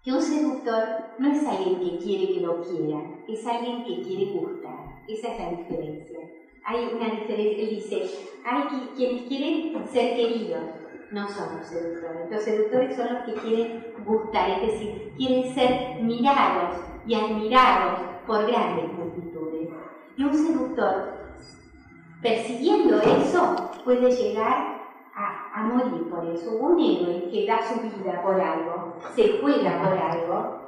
que 0.03 0.13
un 0.13 0.23
seductor 0.23 0.83
no 1.19 1.31
es 1.31 1.47
alguien 1.47 1.79
que 1.79 1.99
quiere 1.99 2.35
que 2.35 2.41
lo 2.41 2.63
quieran, 2.63 3.23
es 3.29 3.47
alguien 3.47 3.85
que 3.85 4.03
quiere 4.03 4.33
gustar. 4.33 5.03
Esa 5.07 5.29
es 5.29 5.39
la 5.39 5.51
diferencia. 5.51 6.19
Hay 6.65 6.91
una 6.95 7.07
diferencia, 7.07 7.65
él 7.65 7.71
dice, 7.71 8.03
hay 8.45 8.63
quienes 8.97 9.29
quieren 9.29 9.87
ser 9.89 10.17
queridos, 10.17 10.63
no 11.11 11.29
son 11.29 11.59
los 11.59 11.67
seductores. 11.67 12.31
Los 12.31 12.43
seductores 12.43 12.97
son 12.97 13.13
los 13.13 13.25
que 13.25 13.35
quieren 13.35 13.95
gustar, 14.05 14.51
es 14.51 14.73
decir, 14.73 15.13
quieren 15.17 15.55
ser 15.55 16.03
mirados 16.03 16.79
y 17.07 17.15
admirados 17.15 18.01
por 18.27 18.47
grandes 18.47 18.93
multitudes. 18.93 19.69
Y 20.17 20.25
un 20.25 20.35
seductor, 20.35 21.19
persiguiendo 22.23 23.01
eso, 23.03 23.71
puede 23.85 24.11
llegar 24.11 24.70
a, 25.55 25.63
morir 25.63 26.09
por 26.11 26.25
eso. 26.27 26.53
Un 26.53 26.81
héroe 26.81 27.31
que 27.31 27.47
da 27.47 27.61
su 27.63 27.81
vida 27.81 28.23
por 28.23 28.41
algo, 28.41 28.95
se 29.15 29.41
juega 29.41 29.83
por 29.83 29.99
algo, 29.99 30.61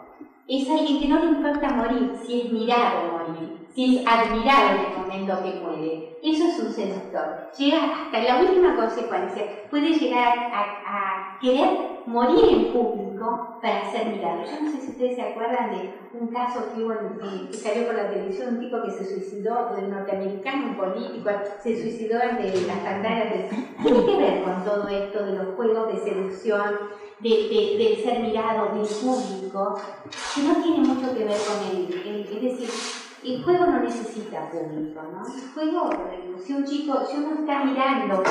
es 0.46 0.68
alguien 0.70 1.00
que 1.00 1.08
no 1.08 1.18
le 1.20 1.26
importa 1.26 1.68
morir 1.70 2.12
si 2.24 2.40
es 2.40 2.52
mirado 2.52 3.12
morir, 3.12 3.66
si 3.74 3.98
es 3.98 4.06
admirado 4.06 4.78
en 4.78 4.92
el 4.92 4.98
momento 4.98 5.42
que 5.42 5.60
muere. 5.60 6.18
Eso 6.22 6.44
es 6.44 6.58
un 6.58 6.72
seductor. 6.72 7.36
Llega 7.58 7.84
hasta 7.84 8.22
la 8.22 8.40
última 8.40 8.76
consecuencia. 8.76 9.44
Puede 9.70 9.92
llegar 9.94 10.34
a, 10.52 10.60
a 10.86 11.38
querer 11.40 12.02
morir 12.06 12.44
en 12.50 12.72
público 12.72 13.11
para 13.60 13.90
ser 13.90 14.06
mirado. 14.06 14.44
Yo 14.44 14.60
no 14.62 14.70
sé 14.70 14.80
si 14.80 14.90
ustedes 14.90 15.16
se 15.16 15.22
acuerdan 15.22 15.70
de 15.70 15.92
un 16.18 16.28
caso 16.28 16.66
que, 16.74 16.82
hubo 16.82 16.94
que 17.50 17.56
salió 17.56 17.86
por 17.86 17.94
la 17.94 18.10
televisión, 18.10 18.54
un 18.54 18.60
tipo 18.60 18.82
que 18.82 18.90
se 18.90 19.04
suicidó, 19.04 19.74
de 19.74 19.84
un 19.84 19.90
norteamericano, 19.90 20.68
un 20.68 20.76
político, 20.76 21.30
se 21.62 21.80
suicidó 21.80 22.20
ante 22.22 22.44
las 22.66 22.78
pantallas. 22.78 23.30
De... 23.32 23.48
Tiene 23.82 24.06
que 24.06 24.16
ver 24.16 24.42
con 24.42 24.64
todo 24.64 24.88
esto 24.88 25.24
de 25.24 25.32
los 25.32 25.54
juegos 25.56 25.92
de 25.92 25.98
seducción, 25.98 26.78
de, 27.20 27.28
de, 27.28 28.00
ser 28.02 28.20
mirado 28.20 28.74
del 28.74 28.86
público, 28.86 29.80
que 30.34 30.42
no 30.42 30.54
tiene 30.62 30.88
mucho 30.88 31.14
que 31.16 31.24
ver 31.24 31.38
con 31.38 31.76
él. 31.76 32.28
Es 32.32 32.42
decir, 32.42 32.68
el 33.24 33.44
juego 33.44 33.66
no 33.66 33.80
necesita 33.80 34.50
público, 34.50 35.00
¿no? 35.02 35.24
El 35.24 35.50
juego, 35.54 35.90
si 36.44 36.52
un 36.54 36.64
chico, 36.64 37.04
si 37.06 37.18
uno 37.18 37.40
está 37.40 37.64
mirando, 37.64 38.22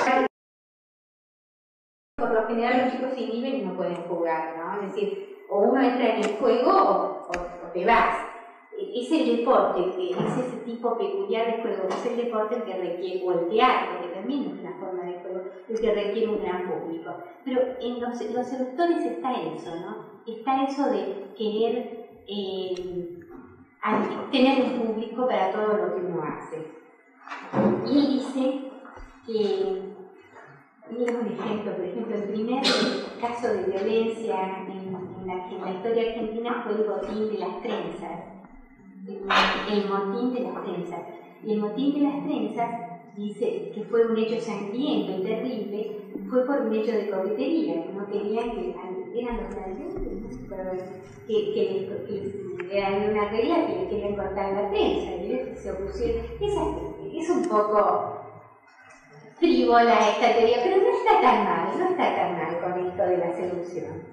por 2.21 2.33
lo 2.33 2.47
general 2.47 2.83
los 2.83 2.93
chicos 2.93 3.13
se 3.13 3.21
inhiben 3.21 3.67
no 3.67 3.75
pueden 3.75 4.03
jugar, 4.03 4.55
¿no? 4.57 4.81
Es 4.81 4.93
decir, 4.93 5.45
o 5.49 5.59
uno 5.59 5.81
entra 5.81 6.15
en 6.15 6.23
el 6.23 6.37
juego 6.37 7.25
o, 7.27 7.67
te 7.73 7.85
vas. 7.85 8.15
E, 8.77 9.01
es 9.01 9.11
el 9.11 9.37
deporte, 9.37 9.89
es 10.11 10.37
ese 10.37 10.57
tipo 10.63 10.97
peculiar 10.97 11.47
de 11.47 11.61
juego, 11.61 11.87
es 11.89 12.05
el 12.05 12.17
deporte 12.17 12.63
que 12.63 12.73
requiere, 12.73 13.25
o 13.25 13.31
el 13.31 13.49
que 13.49 14.13
también 14.13 14.43
es 14.43 14.59
una 14.59 14.77
forma 14.79 15.03
de 15.03 15.19
juego, 15.19 15.41
el 15.67 15.79
que 15.79 15.93
requiere 15.93 16.29
un 16.29 16.41
gran 16.41 16.69
público. 16.69 17.15
Pero 17.43 17.61
en 17.81 17.99
los, 17.99 18.21
los 18.31 18.47
seductores 18.47 19.03
está 19.03 19.33
eso, 19.33 19.75
¿no? 19.75 20.21
Está 20.25 20.63
eso 20.63 20.89
de 20.89 21.33
querer 21.35 22.01
eh, 22.27 23.19
tener 24.31 24.63
un 24.63 24.87
público 24.87 25.27
para 25.27 25.51
todo 25.51 25.73
lo 25.73 25.95
que 25.95 26.01
uno 26.01 26.23
hace. 26.23 26.65
Y 27.85 28.17
dice 28.17 28.71
que 29.25 29.90
un 30.97 31.27
ejemplo, 31.27 31.75
por 31.75 31.85
ejemplo, 31.85 32.15
el 32.15 32.23
primer 32.23 32.63
caso 33.21 33.47
de 33.47 33.63
violencia 33.63 34.65
en, 34.67 34.91
la, 35.25 35.71
historia 35.71 36.09
argentina 36.09 36.63
fue 36.63 36.73
el 36.73 36.83
botín 36.83 37.31
de 37.31 37.39
las 37.39 37.61
trenzas. 37.61 38.19
El, 39.69 39.89
motín 39.89 40.33
de 40.33 40.41
las 40.41 40.63
trenzas. 40.63 40.99
Y 41.43 41.53
el 41.53 41.59
motín 41.59 41.93
de 41.93 42.01
las 42.01 42.23
trenzas 42.23 42.69
dice 43.15 43.71
que 43.73 43.83
fue 43.83 44.05
un 44.05 44.17
hecho 44.17 44.39
sangriento 44.41 45.17
y 45.17 45.23
terrible, 45.23 45.97
fue 46.29 46.45
por 46.45 46.61
un 46.61 46.73
hecho 46.73 46.91
de 46.91 47.09
coquetería, 47.09 47.83
que 47.83 47.93
no 47.93 48.07
querían 48.07 48.51
que 48.51 48.75
eran 49.13 49.37
los 49.37 49.55
que, 51.27 51.53
que, 51.53 51.87
que, 52.07 52.77
eran 52.77 53.11
una 53.11 53.29
regla 53.29 53.67
que 53.67 53.75
le 53.75 53.87
querían 53.89 54.15
cortar 54.15 54.53
la 54.53 54.69
trenza 54.69 55.15
y 55.15 55.55
se 55.55 55.71
opusieron. 55.71 56.25
es 57.13 57.29
un 57.29 57.43
poco 57.43 58.20
frívola 59.41 60.07
esta 60.11 60.35
teoría, 60.35 60.59
pero 60.63 60.77
no 60.77 60.91
está 60.95 61.19
tan 61.19 61.43
mal, 61.43 61.79
no 61.79 61.89
está 61.89 62.15
tan 62.15 62.35
mal 62.35 62.59
con 62.61 62.79
esto 62.87 63.03
de 63.03 63.17
la 63.17 63.33
seducción. 63.33 64.03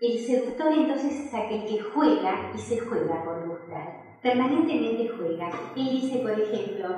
el 0.00 0.18
seductor 0.18 0.72
entonces 0.72 1.14
es 1.14 1.34
aquel 1.34 1.64
que 1.64 1.80
juega 1.80 2.50
y 2.54 2.58
se 2.58 2.78
juega 2.78 3.24
por 3.24 3.48
gustar, 3.48 3.94
permanentemente 4.22 5.08
juega. 5.08 5.48
Él 5.76 5.90
dice, 5.90 6.18
por 6.18 6.32
ejemplo, 6.32 6.96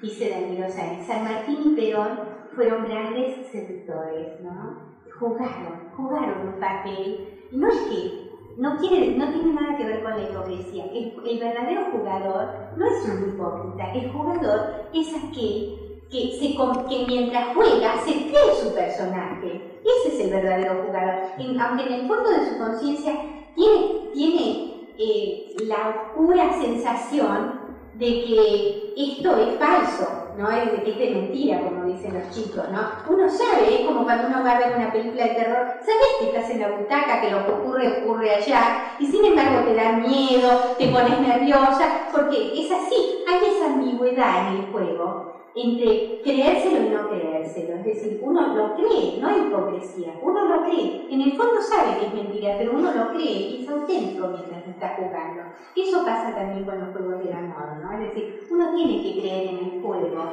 dice 0.00 0.28
Danilo 0.28 0.68
Sáenz, 0.68 1.06
San 1.06 1.24
Martín 1.24 1.72
y 1.72 1.74
Perón 1.76 2.20
fueron 2.54 2.84
grandes 2.84 3.48
seductores, 3.50 4.40
¿no? 4.40 4.76
Jugaron, 5.18 5.88
jugaron 5.90 6.48
un 6.48 6.58
papel, 6.58 7.16
no 7.52 7.68
es 7.68 7.80
que 7.82 8.21
no, 8.56 8.78
tiene 8.78 9.16
nada 9.16 9.76
que 9.76 9.84
ver 9.84 10.02
con 10.02 10.12
la 10.12 10.22
hipocresía. 10.22 10.84
El, 10.92 11.38
verdadero 11.38 11.86
jugador 11.92 12.48
no 12.76 12.86
es 12.86 13.04
un 13.08 13.28
hipócrita, 13.28 13.92
el 13.94 14.10
jugador 14.12 14.86
es 14.92 15.08
aquel 15.14 15.82
que 16.10 17.04
mientras 17.08 17.54
juega 17.54 17.96
se 18.04 18.12
cree 18.12 18.54
su 18.62 18.74
personaje. 18.74 19.80
Ese 19.82 20.14
es 20.14 20.24
el 20.26 20.30
verdadero 20.30 20.84
jugador. 20.86 21.22
aunque 21.60 21.86
en 21.86 21.92
el 21.92 22.08
fondo 22.08 22.30
de 22.30 22.50
su 22.50 22.58
conciencia 22.58 23.14
tiene, 23.54 24.10
tiene 24.12 24.72
eh, 24.98 25.54
la 25.66 25.88
oscura 25.88 26.52
sensación 26.60 27.60
de 27.94 28.06
que 28.06 28.94
esto 28.96 29.36
es 29.36 29.58
falso, 29.58 30.21
¿no? 30.36 30.50
Es, 30.50 30.72
es, 30.86 30.98
de 30.98 31.14
mentira, 31.14 31.60
como 31.60 31.84
dicen 31.84 32.14
los 32.14 32.30
chicos, 32.30 32.68
¿no? 32.70 32.80
Uno 33.12 33.28
sabe, 33.28 33.80
es 33.80 33.86
como 33.86 34.04
cuando 34.04 34.28
uno 34.28 34.42
va 34.42 34.52
a 34.52 34.58
ver 34.58 34.76
una 34.76 34.92
película 34.92 35.28
de 35.28 35.34
terror, 35.34 35.66
sabes 35.80 36.08
que 36.18 36.26
estás 36.26 36.50
en 36.50 36.60
la 36.60 36.78
butaca, 36.78 37.20
que 37.20 37.30
lo 37.30 37.44
que 37.44 37.52
ocurre 37.52 38.00
ocurre 38.00 38.30
allá, 38.30 38.82
y 38.98 39.06
sin 39.06 39.24
embargo 39.24 39.64
te 39.64 39.74
da 39.74 39.92
miedo, 39.92 40.48
te 40.78 40.88
pones 40.88 41.18
nerviosa, 41.20 42.08
porque 42.10 42.52
es 42.54 42.70
así, 42.70 43.22
hay 43.26 43.50
esa 43.50 43.66
ambigüedad 43.66 44.48
en 44.48 44.56
el 44.56 44.70
juego 44.70 45.32
entre 45.54 46.20
creérselo 46.22 46.86
y 46.86 46.88
no 46.88 47.08
creérselo. 47.08 47.76
Es 47.76 47.84
decir, 47.84 48.18
uno 48.22 48.54
lo 48.54 48.74
cree, 48.74 49.18
no 49.18 49.28
hay 49.28 49.42
hipocresía, 49.42 50.18
uno 50.22 50.46
lo 50.46 50.62
cree. 50.62 51.06
En 51.10 51.20
el 51.20 51.36
fondo 51.36 51.60
sabe 51.60 51.98
que 51.98 52.06
es 52.06 52.14
mentira, 52.14 52.54
pero 52.56 52.72
uno 52.72 52.90
lo 52.92 53.10
cree 53.10 53.48
y 53.50 53.62
es 53.62 53.68
auténtico 53.68 54.28
mientras 54.28 54.66
está 54.66 54.94
jugando. 54.96 55.41
Eso 55.76 56.04
pasa 56.04 56.34
también 56.34 56.64
con 56.64 56.78
los 56.78 56.90
juegos 56.90 57.24
del 57.24 57.32
amor, 57.32 57.76
¿no? 57.82 57.92
Es 57.92 58.14
decir, 58.14 58.46
uno 58.50 58.74
tiene 58.74 59.02
que 59.02 59.20
creer 59.20 59.48
en 59.48 59.58
el 59.58 59.82
juego. 59.82 60.32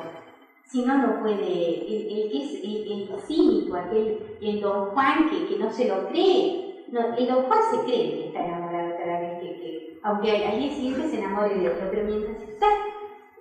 Si 0.64 0.86
no, 0.86 0.98
no 0.98 1.20
puede. 1.22 1.42
El, 1.42 2.32
es 2.32 2.64
el, 2.64 3.20
cínico, 3.26 3.76
aquel, 3.76 4.38
el 4.42 4.62
don 4.62 4.92
Juan 4.92 5.30
que, 5.30 5.48
que 5.48 5.58
no 5.58 5.70
se 5.72 5.88
lo 5.88 6.08
cree. 6.10 6.86
El 7.18 7.28
don 7.28 7.44
Juan 7.44 7.60
se 7.72 7.84
cree 7.84 8.12
que 8.12 8.28
está 8.28 8.46
enamorado 8.46 8.96
cada 8.98 9.20
vez 9.20 9.42
que, 9.42 9.56
que 9.56 10.00
aunque 10.04 10.46
al 10.46 10.60
día 10.60 10.72
siguiente 10.72 11.08
se 11.10 11.20
enamore 11.20 11.56
de 11.56 11.70
otro, 11.70 11.88
pero 11.90 12.06
mientras 12.06 12.42
está 12.42 12.68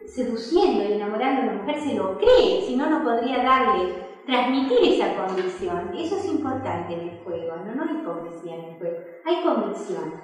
seduciendo 0.07 0.83
y 0.85 0.93
enamorando 0.93 1.43
a 1.43 1.47
la 1.47 1.53
mujer 1.53 1.81
se 1.81 1.95
lo 1.95 2.19
cree, 2.19 2.63
si 2.63 2.77
no, 2.77 2.89
no 2.89 3.03
podría 3.03 3.43
darle, 3.43 3.95
transmitir 4.27 4.79
esa 4.95 5.15
convicción. 5.17 5.93
Eso 5.95 6.17
es 6.17 6.27
importante 6.27 6.95
en 6.95 7.09
el 7.09 7.19
juego, 7.19 7.57
no, 7.57 7.75
no 7.75 7.83
hay 7.85 7.99
hipocresía 7.99 8.57
en 8.57 8.65
el 8.65 8.79
juego, 8.79 8.97
hay 9.25 9.43
convicción. 9.43 10.15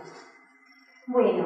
Bueno, 1.07 1.45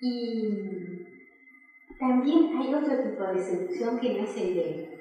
y 0.00 1.06
también 1.98 2.58
hay 2.58 2.74
otro 2.74 2.98
tipo 3.02 3.22
de 3.24 3.38
seducción 3.38 3.98
que 4.00 4.14
no 4.14 4.24
es 4.24 4.36
el 4.36 4.54
de 4.54 4.98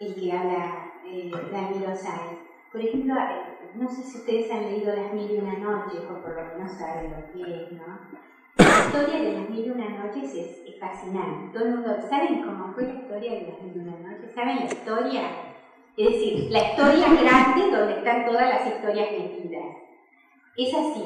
el 0.00 0.14
que 0.14 0.32
habla 0.32 0.92
eh, 1.06 1.30
Daniel 1.50 1.96
Sáenz. 1.96 2.40
Por 2.70 2.80
ejemplo, 2.80 3.14
eh, 3.14 3.70
no 3.74 3.88
sé 3.88 4.02
si 4.02 4.18
ustedes 4.18 4.50
han 4.50 4.64
leído 4.64 4.94
Las 4.94 5.12
Mil 5.14 5.30
y 5.30 5.38
una 5.38 5.58
Noches, 5.58 6.02
o 6.10 6.20
por 6.20 6.34
lo 6.34 6.44
menos 6.44 6.72
saben 6.72 7.12
lo 7.12 7.32
que 7.32 7.64
es, 7.64 7.72
¿no? 7.72 8.00
La 8.56 8.86
historia 8.86 9.20
de 9.22 9.32
las 9.32 9.50
mil 9.50 9.66
y 9.66 9.70
una 9.70 9.88
noches 9.88 10.34
es, 10.34 10.78
fascinante. 10.78 11.52
Todo 11.52 11.64
el 11.64 11.74
mundo, 11.76 11.96
¿saben 12.08 12.42
cómo 12.42 12.72
fue 12.74 12.84
la 12.84 12.94
historia 12.94 13.32
de 13.32 13.46
las 13.48 13.62
mil 13.62 13.76
y 13.76 13.78
una 13.78 14.10
noches? 14.10 14.32
¿Saben 14.34 14.56
la 14.56 14.64
historia? 14.66 15.53
Es 15.96 16.10
decir, 16.10 16.50
la 16.50 16.70
historia 16.70 17.06
grande 17.08 17.70
donde 17.70 17.98
están 17.98 18.24
todas 18.24 18.48
las 18.48 18.66
historias 18.66 19.12
metidas. 19.12 19.76
Es 20.56 20.74
así. 20.74 21.04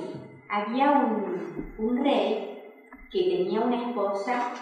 Había 0.49 0.91
un, 1.77 2.05
rey 2.05 2.63
que 3.11 3.23
tenía 3.25 3.61
una 3.61 3.89
esposa 3.89 4.53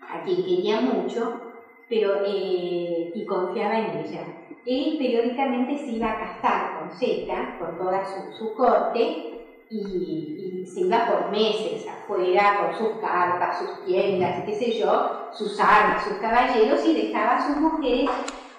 a 0.00 0.24
quien 0.24 0.38
quería 0.38 0.80
mucho, 0.80 1.52
pero 1.88 2.22
eh, 2.26 3.12
y 3.14 3.24
confiaba 3.24 3.78
en 3.78 3.98
ella. 3.98 4.26
Él 4.64 4.96
periódicamente 4.98 5.78
se 5.78 5.92
iba 5.92 6.10
a 6.10 6.18
casar 6.18 6.80
con 6.80 6.90
Z, 6.90 7.56
con 7.60 7.78
toda 7.78 8.04
su, 8.36 8.52
corte, 8.54 9.62
y, 9.70 10.64
se 10.66 10.80
iba 10.80 11.06
por 11.06 11.30
meses 11.30 11.86
afuera 11.86 12.58
con 12.60 12.76
sus 12.76 13.00
cartas, 13.00 13.60
sus 13.60 13.84
tiendas, 13.84 14.44
qué 14.44 14.52
sé 14.54 14.72
yo, 14.72 15.28
sus 15.32 15.60
armas, 15.60 16.02
sus 16.02 16.14
caballeros 16.14 16.84
y 16.84 16.94
dejaba 16.94 17.36
a 17.36 17.46
sus 17.46 17.56
mujeres 17.56 18.10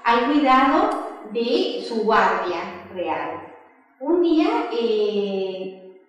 al 0.07 0.25
cuidado 0.25 0.89
de 1.33 1.83
su 1.85 2.05
guardia 2.05 2.87
real. 2.93 3.41
Un 3.99 4.21
día 4.21 4.47
eh, 4.71 5.99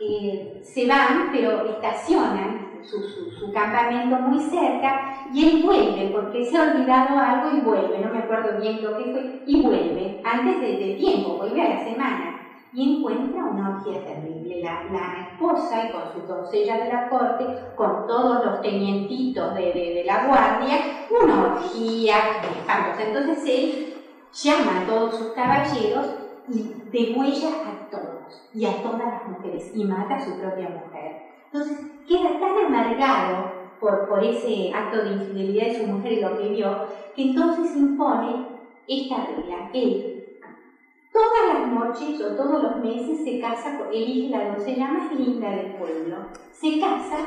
eh, 0.00 0.60
se 0.62 0.86
van, 0.86 1.30
pero 1.32 1.66
estacionan 1.66 2.80
su, 2.84 3.52
campamento 3.52 4.16
muy 4.18 4.40
cerca 4.40 5.26
y 5.34 5.44
él 5.44 5.62
vuelve 5.64 6.10
porque 6.12 6.44
se 6.44 6.56
ha 6.56 6.72
olvidado 6.72 7.18
algo 7.18 7.56
y 7.56 7.60
vuelve, 7.60 7.98
no 7.98 8.12
me 8.12 8.18
acuerdo 8.18 8.60
bien 8.60 8.80
lo 8.80 8.96
que 8.96 9.10
fue, 9.10 9.42
y 9.46 9.60
vuelve 9.60 10.20
antes 10.24 10.60
de, 10.60 10.76
de 10.78 10.94
tiempo, 10.94 11.38
vuelve 11.38 11.60
a 11.60 11.70
la 11.70 11.84
semana 11.84 12.41
y 12.72 12.96
encuentra 12.96 13.44
una 13.44 13.68
orgía 13.70 14.02
terrible. 14.04 14.60
La, 14.60 14.82
la, 14.90 15.28
esposa 15.30 15.82
y 15.82 15.90
con 15.90 16.12
sus 16.12 16.26
doncellas 16.26 16.80
de 16.80 16.88
la 16.88 17.08
corte, 17.08 17.46
con 17.74 18.06
todos 18.06 18.44
los 18.44 18.60
tenientitos 18.60 19.54
de, 19.54 19.72
de, 19.72 20.04
la 20.04 20.26
guardia, 20.26 20.78
una 21.22 21.42
orgía 21.42 22.40
espantosa. 22.42 23.02
Entonces 23.02 23.44
él 23.46 23.92
llama 24.32 24.82
a 24.82 24.86
todos 24.86 25.16
sus 25.16 25.28
caballeros 25.28 26.10
y 26.48 26.64
degüella 26.90 27.48
a 27.64 27.90
todos 27.90 28.42
y 28.54 28.64
a 28.64 28.82
todas 28.82 29.10
las 29.10 29.26
mujeres 29.26 29.70
y 29.74 29.84
mata 29.84 30.14
a 30.14 30.24
su 30.24 30.36
propia 30.36 30.68
mujer. 30.68 31.16
Entonces 31.46 31.78
queda 32.06 32.38
tan 32.38 32.56
amargado 32.66 33.52
por, 33.78 34.06
por 34.06 34.22
ese 34.22 34.70
acto 34.72 35.02
de 35.02 35.10
infidelidad 35.10 35.66
de 35.66 35.74
su 35.74 35.84
mujer 35.84 36.12
y 36.12 36.20
lo 36.20 36.34
que 36.36 36.48
vio, 36.48 36.78
que 37.14 37.22
entonces 37.22 37.74
impone 37.74 38.42
esta 38.86 39.20
regla. 39.26 39.68
Él 39.72 40.11
Todas 41.12 41.52
las 41.52 41.68
noches 41.68 42.22
o 42.22 42.34
todos 42.34 42.62
los 42.62 42.76
meses 42.76 43.22
se 43.22 43.38
casa, 43.38 43.78
elige 43.92 44.30
la 44.30 44.48
doncella 44.48 44.88
más 44.88 45.14
linda 45.14 45.50
del 45.50 45.74
pueblo, 45.74 46.28
se 46.52 46.80
casa 46.80 47.18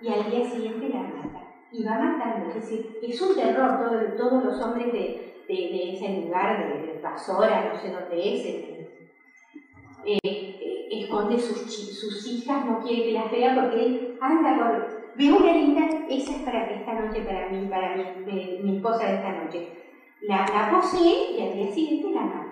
y 0.00 0.08
al 0.08 0.30
día 0.30 0.48
siguiente 0.48 0.88
la 0.88 1.02
mata. 1.02 1.42
Y 1.72 1.82
va 1.82 1.98
matando, 1.98 2.48
es 2.50 2.54
decir, 2.54 2.96
es 3.02 3.20
un 3.20 3.34
terror, 3.34 4.14
todos 4.16 4.44
los 4.44 4.62
hombres 4.62 4.92
de, 4.92 5.34
de, 5.48 5.94
ese 5.94 6.22
lugar, 6.22 6.72
de, 6.72 6.92
de, 6.92 7.02
no 7.02 7.18
sé 7.18 7.90
dónde 7.90 8.34
es, 8.34 8.46
eh, 8.46 10.18
eh, 10.22 10.88
esconde 10.92 11.40
sus, 11.40 11.58
sus 11.74 12.26
hijas, 12.28 12.64
no 12.66 12.80
quiere 12.80 13.06
que 13.06 13.12
las 13.12 13.30
vea 13.32 13.54
porque 13.54 14.16
anda 14.20 14.58
con... 14.58 14.98
Veo 15.16 15.36
una 15.36 15.52
linda, 15.52 15.88
esa 16.08 16.36
es 16.36 16.42
para 16.42 16.70
esta 16.70 16.92
noche, 16.94 17.22
para 17.22 17.48
mí, 17.48 17.66
para 17.68 17.96
mi, 17.96 18.60
mi 18.62 18.76
esposa 18.76 19.04
de 19.04 19.14
esta 19.16 19.32
noche. 19.32 19.68
La, 20.20 20.46
la 20.46 20.70
posee 20.70 21.32
y 21.36 21.42
al 21.42 21.54
día 21.54 21.72
siguiente 21.72 22.10
la 22.12 22.22
mata 22.22 22.48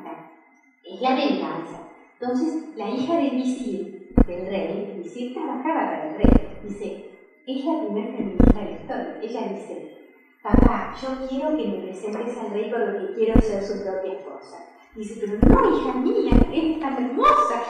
es 0.86 1.00
la 1.00 1.14
venganza. 1.14 1.88
Entonces, 2.18 2.76
la 2.76 2.90
hija 2.90 3.16
del 3.16 3.30
visir, 3.30 4.14
del 4.26 4.46
rey, 4.46 5.00
visir 5.02 5.34
trabajaba 5.34 5.90
para 5.90 6.08
el 6.08 6.16
rey, 6.16 6.58
dice, 6.64 7.10
es 7.46 7.64
la 7.64 7.80
primera 7.80 8.16
feminista 8.16 8.58
de 8.58 8.64
la 8.64 8.70
historia. 8.70 9.18
Ella 9.22 9.52
dice, 9.52 9.98
papá, 10.42 10.94
yo 11.00 11.28
quiero 11.28 11.56
que 11.56 11.68
me 11.68 11.78
presentes 11.78 12.38
al 12.38 12.50
rey 12.50 12.70
por 12.70 12.80
lo 12.80 12.98
que 12.98 13.14
quiero 13.14 13.40
ser 13.40 13.62
su 13.62 13.82
propia 13.84 14.12
esposa. 14.14 14.64
Dice, 14.94 15.20
pero 15.20 15.38
no, 15.46 15.76
hija 15.76 15.92
mía, 15.92 16.32
eres 16.54 16.80
tan 16.80 16.94
hermosa. 16.94 17.62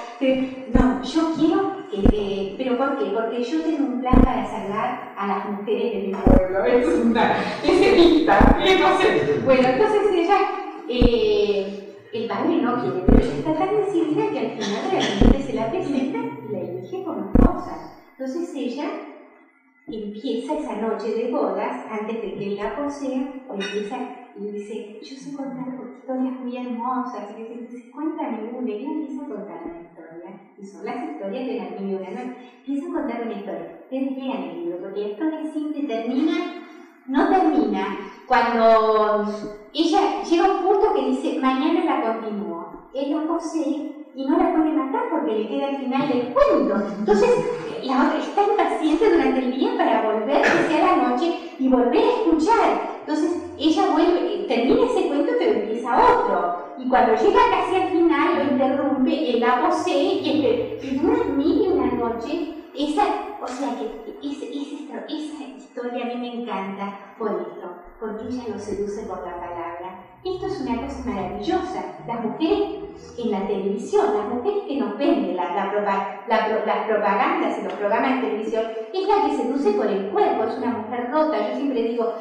no, 0.72 1.02
yo 1.02 1.32
quiero 1.34 1.76
que, 1.90 2.54
pero 2.56 2.78
¿por 2.78 2.98
qué? 2.98 3.06
Porque 3.06 3.42
yo 3.42 3.62
tengo 3.62 3.84
un 3.84 4.00
plan 4.00 4.22
para 4.22 4.46
salvar 4.46 5.12
a 5.16 5.26
las 5.26 5.50
mujeres 5.50 5.92
de 5.92 5.98
mi 6.06 6.14
pueblo. 6.14 6.64
Es 6.64 6.86
una, 6.86 7.36
es 7.64 8.26
no 8.80 8.98
sé. 8.98 9.40
Bueno, 9.44 9.68
entonces 9.68 10.02
ella, 10.12 10.38
eh, 10.88 11.85
el 12.16 12.28
padre 12.28 12.58
no 12.58 12.76
quiere, 12.76 13.04
pero 13.06 13.20
está 13.20 13.52
tan 13.54 13.74
decidida 13.76 14.30
que 14.32 14.38
al 14.38 14.50
final 14.52 14.90
realmente 14.90 15.40
se 15.40 15.52
la 15.52 15.70
presenta 15.70 16.18
y 16.44 16.52
la 16.52 16.60
elige 16.60 17.02
como 17.04 17.24
esposa. 17.24 17.78
Entonces 18.12 18.52
ella 18.54 18.90
empieza 19.86 20.54
esa 20.54 20.76
noche 20.76 21.14
de 21.14 21.30
bodas, 21.30 21.76
antes 21.88 22.20
de 22.20 22.32
que 22.32 22.46
él 22.46 22.56
la 22.56 22.74
posea, 22.74 23.28
empieza 23.50 23.96
y 24.34 24.50
dice, 24.50 24.86
yo 25.00 25.16
sé 25.16 25.32
contar 25.32 25.68
historias 25.98 26.38
muy 26.38 26.56
hermosas, 26.56 27.30
y 27.30 27.34
dice, 27.34 27.88
cuéntame 27.90 28.44
una, 28.44 28.70
y 28.70 28.74
ella 28.74 28.90
empieza 28.90 29.22
a 29.22 29.28
contar 29.28 29.60
una 29.64 29.78
historia, 29.78 30.38
y 30.58 30.64
son 30.64 30.84
las 30.84 31.02
historias 31.02 31.46
de 31.46 31.56
la 31.56 31.70
niña, 31.70 32.10
¿no? 32.10 32.20
empieza 32.58 32.86
a 32.86 32.92
contar 32.92 33.22
una 33.22 33.32
historia, 33.32 33.66
ustedes 33.82 34.14
el 34.16 34.50
libro, 34.50 34.78
porque 34.78 35.00
la 35.00 35.06
historia 35.08 35.44
siempre 35.44 35.82
termina 35.84 36.34
no 37.06 37.28
termina 37.28 37.96
cuando 38.26 39.24
ella 39.72 40.22
llega 40.22 40.44
a 40.46 40.50
un 40.52 40.62
punto 40.62 40.94
que 40.94 41.06
dice, 41.10 41.38
mañana 41.40 41.84
la 41.84 42.02
continúo. 42.02 42.66
Él 42.92 43.14
la 43.14 43.26
posee 43.26 44.06
y 44.14 44.24
no 44.24 44.38
la 44.38 44.54
puede 44.54 44.72
matar 44.72 45.02
porque 45.10 45.32
le 45.32 45.48
queda 45.48 45.68
el 45.70 45.76
final 45.76 46.08
del 46.08 46.32
cuento. 46.32 46.74
Entonces, 46.98 47.30
la 47.84 48.06
otra 48.06 48.18
está 48.18 48.42
impaciente 48.42 49.10
durante 49.10 49.40
el 49.40 49.56
día 49.56 49.76
para 49.76 50.10
volver 50.10 50.42
hacia 50.42 50.80
la 50.80 51.08
noche 51.08 51.52
y 51.58 51.68
volver 51.68 52.02
a 52.02 52.10
escuchar. 52.10 53.00
Entonces, 53.00 53.42
ella 53.58 53.90
vuelve, 53.92 54.44
termina 54.48 54.86
ese 54.86 55.08
cuento 55.08 55.32
pero 55.38 55.60
empieza 55.60 55.96
otro. 55.96 56.66
Y 56.78 56.88
cuando 56.88 57.14
llega 57.14 57.40
casi 57.50 57.76
al 57.76 57.88
final, 57.90 58.36
lo 58.36 58.52
interrumpe, 58.52 59.30
él 59.30 59.40
la 59.40 59.68
posee 59.68 60.02
y, 60.02 60.78
y 60.82 60.98
dura 60.98 61.24
mil 61.24 61.72
una 61.72 61.92
noche. 61.92 62.54
Esa, 62.78 63.04
o 63.40 63.46
sea 63.46 63.70
que 63.78 64.18
esa 64.20 65.44
historia 65.44 66.04
a 66.04 66.08
mí 66.08 66.16
me 66.16 66.42
encanta 66.42 67.14
por 67.18 67.30
esto, 67.30 67.74
porque 68.00 68.26
ella 68.28 68.44
lo 68.52 68.58
seduce 68.58 69.02
por 69.02 69.18
la 69.24 69.34
palabra 69.34 69.98
Esto 70.24 70.46
es 70.46 70.60
una 70.60 70.82
cosa 70.82 71.02
maravillosa. 71.04 71.84
Las 72.06 72.24
mujeres 72.24 72.86
en 73.18 73.30
la 73.30 73.46
televisión, 73.46 74.06
las 74.16 74.28
mujeres 74.28 74.64
que 74.66 74.76
nos 74.76 74.98
venden 74.98 75.36
la, 75.36 75.54
las 76.26 76.86
propagandas 76.86 77.58
y 77.58 77.64
los 77.64 77.72
programas 77.74 78.20
de 78.20 78.28
televisión, 78.28 78.64
es 78.92 79.08
la 79.08 79.26
que 79.26 79.36
seduce 79.36 79.72
por 79.72 79.86
el 79.86 80.10
cuerpo, 80.10 80.44
es 80.44 80.58
una 80.58 80.70
mujer 80.72 81.10
rota. 81.10 81.48
Yo 81.48 81.56
siempre 81.56 81.82
digo, 81.82 82.12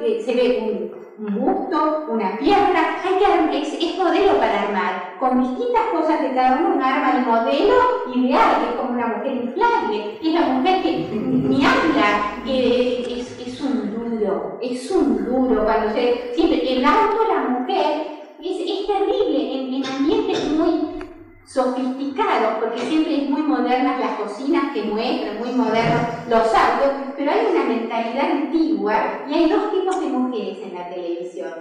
eh, 0.00 0.22
se 0.24 0.34
ve 0.34 0.90
un, 1.18 1.34
busto, 1.34 2.04
una 2.08 2.38
pierna, 2.38 2.96
hay 3.02 3.18
que, 3.18 3.60
es, 3.60 3.72
es, 3.74 3.98
modelo 3.98 4.38
para 4.38 4.62
armar, 4.62 5.16
con 5.18 5.42
distintas 5.42 5.86
cosas 5.92 6.20
de 6.20 6.32
cada 6.32 6.60
uno, 6.60 6.84
arma 6.84 7.18
el 7.18 7.26
modelo 7.26 7.74
ideal, 8.14 8.60
que 8.60 8.70
es 8.70 8.76
como 8.76 8.92
una 8.92 9.06
mujer 9.08 9.34
inflable, 9.34 10.18
es 10.22 10.32
la 10.32 10.40
mujer 10.42 10.82
que 10.82 11.08
ni 11.12 11.64
habla, 11.64 12.42
que 12.44 13.20
es, 13.20 13.37
es 13.58 13.64
un 13.64 13.94
duro, 13.94 14.58
es 14.62 14.90
un 14.90 15.24
duro 15.24 15.64
cuando 15.64 15.92
se, 15.92 16.32
siempre, 16.34 16.72
el 16.72 16.84
auto, 16.84 17.24
la 17.28 17.48
mujer, 17.48 18.06
es, 18.40 18.86
terrible 18.86 19.76
en, 19.76 19.84
ambientes 19.84 20.52
muy 20.52 21.02
sofisticados, 21.44 22.58
porque 22.60 22.78
siempre 22.80 23.24
es 23.24 23.30
muy 23.30 23.42
modernas 23.42 23.98
las 23.98 24.12
cocinas 24.20 24.72
que 24.72 24.82
muestran, 24.82 25.38
muy 25.38 25.50
modernos 25.52 26.00
los 26.28 26.54
autos, 26.54 27.12
pero 27.16 27.32
hay 27.32 27.46
una 27.50 27.64
mentalidad 27.64 28.30
antigua 28.30 29.24
y 29.28 29.34
hay 29.34 29.50
dos 29.50 29.70
tipos 29.72 30.00
de 30.00 30.06
mujeres 30.06 30.58
en 30.62 30.74
la 30.74 30.88
televisión. 30.88 31.52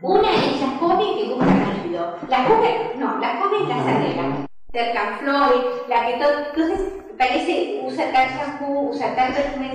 Una 0.00 0.30
es 0.30 0.60
la 0.60 0.78
joven 0.78 1.16
que 1.16 1.34
busca 1.34 1.46
marido. 1.46 2.16
La 2.28 2.44
joven, 2.44 2.74
no, 2.98 3.18
la 3.18 3.36
joven 3.36 3.62
es 3.62 3.68
la 3.68 3.84
sadera. 3.84 4.46
Cercan 4.72 5.18
flores, 5.20 5.64
la 5.88 6.06
que 6.06 6.12
todo. 6.14 6.32
Entonces, 6.52 7.01
parece, 7.18 7.82
usa 7.84 8.12
tal 8.12 8.28
shampoo, 8.28 8.90
usa 8.90 9.14
tal 9.14 9.32
perfume, 9.32 9.70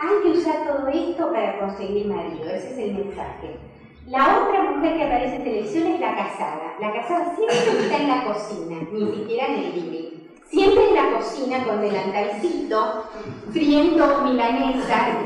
hay 0.00 0.22
que 0.22 0.38
usar 0.38 0.66
todo 0.66 0.88
esto 0.88 1.32
para 1.32 1.58
conseguir 1.58 2.06
marido. 2.06 2.50
Ese 2.50 2.72
es 2.72 2.78
el 2.78 2.94
mensaje. 2.94 3.58
La 4.06 4.40
otra 4.40 4.62
mujer 4.62 4.96
que 4.96 5.04
aparece 5.04 5.36
en 5.36 5.44
televisión 5.44 5.86
es 5.88 6.00
la 6.00 6.16
casada. 6.16 6.74
La 6.80 6.92
casada 6.92 7.36
siempre 7.36 7.82
está 7.82 7.96
en 7.96 8.08
la 8.08 8.24
cocina, 8.24 8.78
ni 8.92 9.14
siquiera 9.14 9.46
en 9.46 9.54
el 9.54 9.74
living. 9.74 10.10
Siempre 10.48 10.88
en 10.88 10.94
la 10.94 11.16
cocina 11.16 11.64
con 11.64 11.80
delantalcito, 11.80 13.04
friendo 13.52 14.22
milanesa 14.22 15.18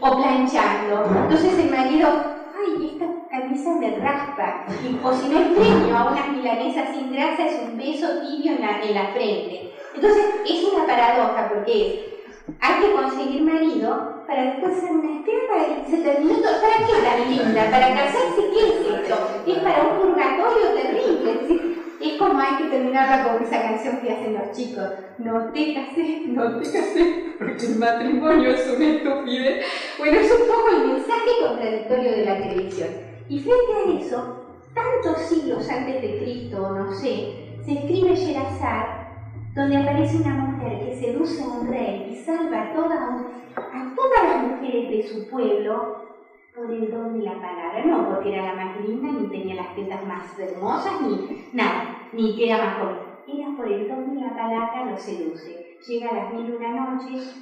o 0.00 0.16
planchando. 0.16 1.04
Entonces 1.24 1.58
el 1.58 1.70
marido, 1.70 2.08
ay, 2.56 2.92
esta 2.92 3.06
camisa 3.28 3.74
me 3.74 3.96
raspa. 3.98 4.64
o 5.02 5.12
si 5.12 5.28
no 5.28 5.38
es 5.40 5.46
premio 5.48 5.96
a 5.96 6.12
unas 6.12 6.28
milanesas 6.30 6.88
sin 6.96 7.12
grasa, 7.12 7.46
es 7.46 7.60
un 7.68 7.76
beso 7.76 8.06
tibio 8.20 8.52
en 8.52 8.60
la, 8.62 8.80
en 8.82 8.94
la 8.94 9.08
frente. 9.08 9.71
Entonces 9.94 10.24
es 10.48 10.64
una 10.64 10.86
paradoja 10.86 11.48
porque 11.48 11.72
es 11.72 12.12
hay 12.60 12.82
que 12.82 12.92
conseguir 12.92 13.42
marido 13.42 14.24
para 14.26 14.44
después 14.44 14.78
ser 14.78 14.90
una 14.90 15.18
espera 15.18 15.40
para 15.48 15.76
que 15.76 15.90
se 15.90 16.02
termine 16.02 16.34
todo. 16.34 16.60
¿Para 16.60 16.86
qué 16.86 16.92
tan 17.04 17.30
linda? 17.30 17.70
¿Para 17.70 17.94
casarse? 17.94 18.50
¿Qué 18.52 18.68
es 18.68 19.00
esto? 19.00 19.16
Es 19.46 19.58
para 19.58 19.82
un 19.82 20.00
purgatorio 20.00 20.72
terrible. 20.74 21.72
Es, 22.00 22.18
como 22.18 22.38
hay 22.38 22.56
que 22.56 22.70
terminarla 22.70 23.24
con 23.24 23.42
esa 23.42 23.62
canción 23.62 23.96
que 23.98 24.12
hacen 24.12 24.34
los 24.34 24.56
chicos. 24.56 24.84
No 25.18 25.52
te 25.52 25.74
cases, 25.74 26.26
no 26.26 26.58
te 26.58 26.64
cases, 26.64 27.14
porque 27.38 27.66
el 27.66 27.76
matrimonio 27.76 28.50
es 28.50 28.68
una 28.68 28.86
estupidez. 28.86 29.66
Bueno, 29.98 30.18
es 30.18 30.32
un 30.32 30.46
poco 30.46 30.68
el 30.70 30.88
mensaje 30.88 31.30
contradictorio 31.46 32.10
de 32.12 32.24
la 32.24 32.38
televisión. 32.38 32.88
Y 33.28 33.40
frente 33.40 33.72
a 33.72 34.00
eso, 34.00 34.44
tantos 34.74 35.22
siglos 35.22 35.68
antes 35.68 36.02
de 36.02 36.18
Cristo, 36.18 36.70
no 36.70 36.92
sé, 36.92 37.58
se 37.64 37.72
escribe 37.72 38.14
Sherazar 38.14 39.01
donde 39.54 39.76
aparece 39.76 40.18
una 40.18 40.34
mujer 40.34 40.78
que 40.84 40.94
seduce 40.94 41.42
a 41.42 41.46
un 41.46 41.68
rey 41.68 42.06
y 42.10 42.16
salva 42.16 42.60
a, 42.60 42.72
todas 42.72 44.22
las 44.24 44.42
mujeres 44.42 44.90
de 44.90 45.02
su 45.06 45.28
pueblo 45.28 45.96
por 46.54 46.72
el 46.72 46.90
don 46.90 47.18
de 47.18 47.24
la 47.24 47.34
palabra. 47.34 47.84
No 47.84 48.08
porque 48.08 48.34
era 48.34 48.44
la 48.44 48.64
más 48.64 48.76
linda, 48.80 49.08
ni 49.08 49.28
tenía 49.28 49.56
las 49.56 49.74
tetas 49.74 50.04
más 50.04 50.38
hermosas, 50.38 51.00
ni 51.00 51.28
nada, 51.52 52.08
ni 52.12 52.34
que 52.34 52.46
era 52.46 52.58
más 52.58 52.78
joven. 52.78 52.98
Era 53.26 53.54
por 53.56 53.68
el 53.68 53.86
don 53.88 54.14
de 54.14 54.20
la 54.20 54.34
palabra 54.34 54.84
lo 54.90 54.96
seduce. 54.96 55.62
Llega 55.86 56.10
a 56.10 56.14
las 56.14 56.30
mil 56.30 56.52
una 56.52 56.70
noches, 56.70 57.36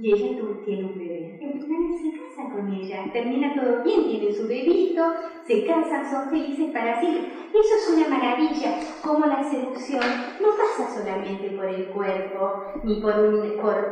y 0.00 0.12
ella 0.12 0.36
tiene 0.64 0.84
un 0.84 0.98
bebé. 0.98 1.38
El 1.40 1.60
final 1.60 1.94
se 2.00 2.12
casa 2.12 2.50
con 2.52 2.72
ella, 2.72 3.04
termina 3.12 3.54
todo 3.54 3.82
bien, 3.82 4.06
tiene 4.06 4.32
su 4.32 4.46
bebito, 4.46 5.02
se 5.44 5.64
casan, 5.64 6.08
son 6.08 6.30
felices 6.30 6.70
para 6.72 7.00
siempre. 7.00 7.30
Eso 7.52 7.74
es 7.74 7.96
una 7.96 8.08
maravilla, 8.08 8.76
como 9.02 9.26
la 9.26 9.42
seducción 9.42 10.00
no 10.40 10.48
pasa 10.56 10.88
solamente 10.94 11.50
por 11.50 11.66
el 11.66 11.88
cuerpo, 11.88 12.62
ni 12.82 13.00
por, 13.00 13.16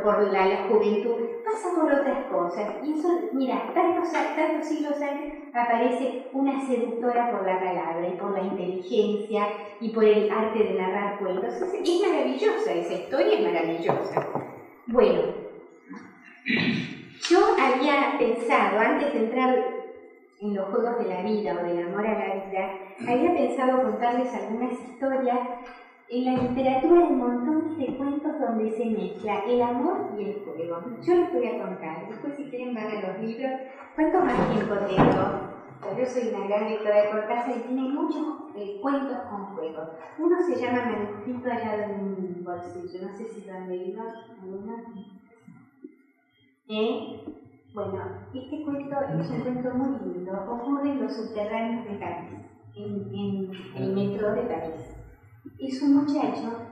por, 0.02 0.30
la, 0.30 0.66
juventud, 0.68 1.20
pasa 1.44 1.74
por 1.74 1.90
otras 1.90 2.26
cosas. 2.26 2.74
Y 2.82 2.98
eso, 2.98 3.08
mira, 3.32 3.72
tantos, 3.74 4.12
tantos 4.12 4.66
siglos 4.66 5.00
antes 5.00 5.32
aparece 5.52 6.28
una 6.32 6.60
seductora 6.66 7.30
por 7.30 7.44
la 7.44 7.58
palabra 7.58 8.06
y 8.06 8.16
por 8.16 8.32
la 8.32 8.42
inteligencia 8.42 9.48
y 9.80 9.90
por 9.90 10.04
el 10.04 10.30
arte 10.30 10.62
de 10.62 10.74
narrar 10.74 11.18
cuentos. 11.18 11.54
es 11.54 12.00
maravillosa, 12.00 12.72
esa 12.72 12.92
historia 12.92 13.36
es 13.36 13.42
maravillosa. 13.42 14.26
Bueno, 14.86 15.45
yo 17.28 17.38
había 17.58 18.16
pensado, 18.18 18.78
antes 18.78 19.12
de 19.12 19.18
entrar 19.18 19.50
en 20.40 20.54
los 20.54 20.68
juegos 20.68 20.98
de 20.98 21.06
la 21.06 21.22
vida 21.22 21.56
o 21.56 21.62
del 21.62 21.78
amor 21.78 22.06
a 22.06 22.14
la 22.14 22.30
vida, 22.30 22.70
había 23.08 23.32
pensado 23.32 23.80
contarles 23.82 24.32
algunas 24.34 24.72
historias. 24.80 25.40
En 26.08 26.24
la 26.24 26.34
literatura 26.34 27.00
hay 27.00 27.10
montones 27.10 27.76
de 27.76 27.96
cuentos 27.96 28.38
donde 28.38 28.70
se 28.70 28.86
mezcla 28.86 29.42
el 29.44 29.60
amor 29.60 30.06
y 30.16 30.22
el 30.22 30.34
juego. 30.44 30.78
Yo 31.04 31.14
les 31.14 31.32
voy 31.32 31.46
a 31.46 31.58
contar, 31.58 32.06
después 32.06 32.34
si 32.36 32.44
quieren 32.44 32.74
van 32.74 32.90
a 32.90 32.96
los 32.96 33.18
libros. 33.18 33.50
¿Cuánto 33.96 34.20
más 34.20 34.48
tiempo 34.48 34.74
tengo? 34.86 35.56
Yo 35.98 36.06
soy 36.06 36.28
una 36.28 36.46
gran 36.46 36.64
lectora 36.66 37.02
de 37.02 37.10
Cortázar 37.10 37.56
y 37.56 37.60
tiene 37.60 37.82
muchos 37.88 38.22
eh, 38.54 38.78
cuentos 38.80 39.18
con 39.28 39.46
juegos. 39.46 39.88
Uno 40.18 40.36
se 40.46 40.54
llama 40.54 40.82
Manuscrito 40.82 41.50
allá 41.50 41.74
en 41.74 41.90
un 41.90 42.44
bolsillo, 42.44 43.02
no 43.02 43.16
sé 43.16 43.26
si 43.26 43.42
lo 43.42 43.52
han 43.52 43.68
leído 43.68 44.02
alguno. 44.40 44.76
¿Eh? 46.68 47.22
Bueno, 47.72 48.02
este 48.34 48.62
cuento 48.64 48.96
es 49.20 49.30
un 49.30 49.40
cuento 49.40 49.74
muy 49.74 50.14
lindo, 50.14 50.32
ocurre 50.48 50.90
en 50.90 51.02
los 51.02 51.14
subterráneos 51.14 51.84
de 51.84 51.98
París, 51.98 52.40
en, 52.74 53.50
el 53.76 53.92
metro 53.92 54.32
de 54.32 54.42
París. 54.42 54.96
Es 55.58 55.82
un 55.82 55.94
muchacho 55.96 56.66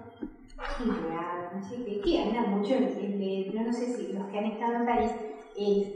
no 1.55 1.63
sé 1.63 2.01
que 2.01 2.23
anda 2.23 2.43
mucho, 2.43 2.75
yo 2.75 3.63
no 3.63 3.73
sé 3.73 3.87
si 3.87 4.13
los 4.13 4.27
que 4.27 4.39
han 4.39 4.45
estado 4.47 4.75
en 4.77 4.87
París, 4.87 5.11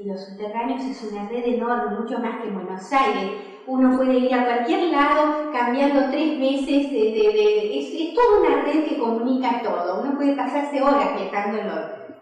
los 0.05 0.21
subterráneos 0.21 0.85
es 0.85 1.03
una 1.11 1.29
red 1.29 1.45
enorme, 1.45 1.99
mucho 1.99 2.19
más 2.19 2.41
que 2.41 2.49
en 2.49 2.55
Buenos 2.55 2.93
Aires. 2.93 3.33
Uno 3.67 3.97
puede 3.97 4.19
ir 4.19 4.35
a 4.35 4.45
cualquier 4.45 4.91
lado 4.91 5.51
cambiando 5.53 6.09
tres 6.11 6.39
veces, 6.39 6.91
de, 6.91 7.79
es, 7.79 7.93
es, 7.93 8.15
toda 8.15 8.41
una 8.41 8.63
red 8.63 8.85
que 8.85 8.99
comunica 8.99 9.61
todo. 9.63 10.01
Uno 10.01 10.17
puede 10.17 10.35
pasarse 10.35 10.81
horas 10.81 11.15
viajando 11.15 11.59
en, 11.59 11.69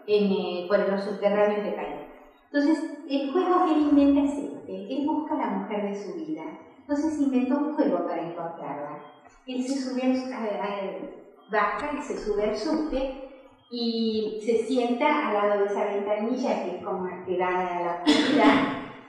en, 0.07 0.31
eh, 0.31 0.65
por 0.67 0.79
los 0.89 1.03
subterráneos 1.03 1.63
de 1.63 1.71
París. 1.71 2.07
Entonces, 2.51 2.97
el 3.09 3.31
juego 3.31 3.65
que 3.65 3.73
él 3.73 3.81
inventa 3.91 4.21
es 4.21 4.37
este. 4.37 4.93
Él 4.93 5.05
busca 5.05 5.35
a 5.35 5.37
la 5.37 5.47
mujer 5.57 5.83
de 5.83 5.95
su 5.95 6.13
vida. 6.13 6.43
Entonces 6.79 7.19
inventó 7.19 7.57
un 7.57 7.75
juego 7.75 8.07
para 8.07 8.21
encontrarla. 8.21 9.03
Él 9.45 9.63
se 9.63 9.75
sube 9.75 10.01
al, 10.03 11.13
baja 11.51 11.91
y 11.97 12.01
se 12.01 12.17
sube 12.17 12.43
al 12.43 12.55
subte 12.55 13.23
y 13.69 14.41
se 14.45 14.65
sienta 14.65 15.27
al 15.27 15.33
lado 15.33 15.61
de 15.61 15.65
esa 15.65 15.85
ventanilla 15.85 16.63
que 16.63 16.77
es 16.77 16.83
como 16.83 17.09
que 17.25 17.37
da 17.37 17.47
a 17.47 17.81
la 17.81 18.03
oscuridad. 18.05 18.53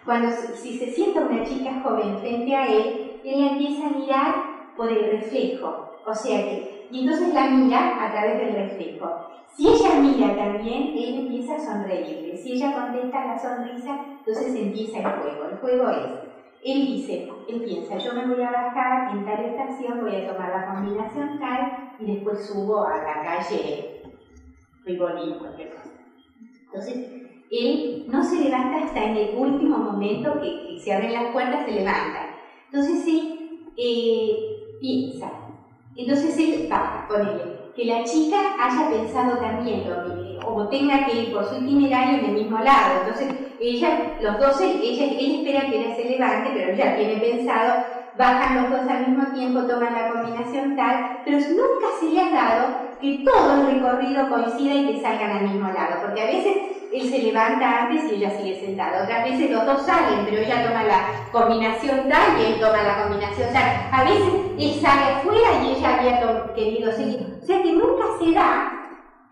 Cuando 0.04 0.30
si 0.32 0.78
se 0.78 0.90
sienta 0.90 1.20
una 1.20 1.44
chica 1.44 1.80
joven 1.82 2.18
frente 2.18 2.54
a 2.54 2.66
él, 2.66 3.20
él 3.24 3.48
empieza 3.48 3.86
a 3.86 3.90
mirar 3.90 4.34
por 4.76 4.90
el 4.90 5.12
reflejo. 5.12 5.92
O 6.04 6.14
sea 6.14 6.42
que, 6.44 6.77
y 6.90 7.00
entonces 7.00 7.32
la 7.34 7.50
mira 7.50 8.04
a 8.04 8.10
través 8.10 8.38
del 8.38 8.54
reflejo. 8.54 9.28
Si 9.56 9.68
ella 9.68 10.00
mira 10.00 10.36
también, 10.36 10.96
él 10.96 11.18
empieza 11.18 11.56
a 11.56 11.58
sonreírle. 11.58 12.36
Si 12.36 12.52
ella 12.52 12.72
contesta 12.74 13.26
la 13.26 13.38
sonrisa, 13.38 13.98
entonces 14.18 14.54
empieza 14.54 14.98
el 14.98 15.20
juego. 15.20 15.44
El 15.50 15.56
juego 15.58 15.90
es, 15.90 16.28
él 16.64 16.86
dice, 16.86 17.28
él 17.48 17.60
piensa, 17.62 17.98
yo 17.98 18.14
me 18.14 18.26
voy 18.26 18.42
a 18.42 18.50
bajar 18.50 19.10
en 19.10 19.24
tal 19.24 19.44
estación, 19.44 20.00
voy 20.00 20.16
a 20.16 20.26
tomar 20.26 20.50
la 20.50 20.66
combinación 20.74 21.38
tal 21.38 21.94
y 21.98 22.12
después 22.12 22.46
subo 22.46 22.84
a 22.84 23.02
la 23.02 23.22
calle 23.22 24.00
Rigolín, 24.84 25.38
cualquier 25.38 25.70
cosa. 25.70 25.90
Entonces, 26.66 27.18
él 27.50 28.04
no 28.06 28.22
se 28.22 28.40
levanta 28.40 28.84
hasta 28.84 29.04
en 29.04 29.16
el 29.16 29.34
último 29.34 29.78
momento 29.78 30.38
que, 30.40 30.78
se 30.78 30.92
abren 30.92 31.12
las 31.12 31.32
puertas, 31.32 31.64
se 31.64 31.72
levanta. 31.72 32.26
Entonces 32.66 33.06
él 33.06 33.64
eh, 33.76 34.36
piensa. 34.80 35.47
Entonces 35.98 36.38
él 36.38 36.68
con 37.08 37.22
él 37.22 37.58
que 37.74 37.84
la 37.84 38.04
chica 38.04 38.36
haya 38.58 38.88
pensado 38.88 39.38
también 39.38 39.84
lo 39.88 40.48
o 40.48 40.68
tenga 40.68 41.06
que 41.06 41.12
ir 41.12 41.32
por 41.32 41.44
su 41.44 41.56
itinerario 41.56 42.18
en 42.18 42.24
el 42.24 42.42
mismo 42.42 42.58
lado. 42.58 43.00
Entonces, 43.00 43.28
ella, 43.60 44.16
los 44.20 44.38
dos, 44.38 44.60
ella, 44.60 45.04
él 45.04 45.36
espera 45.36 45.70
que 45.70 45.76
ella 45.76 45.94
se 45.94 46.04
levante, 46.04 46.50
pero 46.54 46.72
ella 46.72 46.96
tiene 46.96 47.20
pensado, 47.20 47.84
bajan 48.14 48.62
los 48.62 48.70
dos 48.70 48.88
al 48.88 49.06
mismo 49.06 49.32
tiempo, 49.32 49.66
toman 49.66 49.94
la 49.94 50.08
combinación 50.08 50.74
tal, 50.76 51.22
pero 51.24 51.38
nunca 51.38 51.86
se 52.00 52.10
le 52.10 52.20
ha 52.20 52.30
dado 52.30 52.74
que 53.00 53.24
todo 53.24 53.60
el 53.60 53.66
recorrido 53.66 54.28
coincida 54.28 54.74
y 54.74 54.86
que 54.86 55.00
salgan 55.00 55.30
al 55.30 55.44
mismo 55.44 55.68
lado, 55.68 56.00
porque 56.00 56.22
a 56.22 56.26
veces 56.26 56.56
él 56.92 57.10
se 57.10 57.18
levanta 57.18 57.82
antes 57.82 58.10
y 58.10 58.16
ella 58.16 58.30
sigue 58.30 58.60
sentada. 58.60 59.04
Otras 59.04 59.24
veces 59.24 59.50
los 59.50 59.66
dos 59.66 59.84
salen, 59.84 60.24
pero 60.24 60.38
ella 60.38 60.66
toma 60.66 60.84
la 60.84 61.30
combinación 61.30 62.08
tal 62.08 62.40
y 62.40 62.52
él 62.52 62.60
toma 62.60 62.82
la 62.82 63.04
combinación 63.04 63.52
tal. 63.52 63.88
A 63.92 64.04
veces 64.04 64.34
él 64.58 64.80
sale 64.80 65.04
afuera 65.12 65.62
y 65.62 65.76
ella 65.76 65.98
había 65.98 66.54
querido 66.54 66.92
seguir. 66.92 67.38
O 67.42 67.44
sea 67.44 67.62
que 67.62 67.72
nunca 67.72 68.04
se 68.18 68.32
da. 68.32 68.72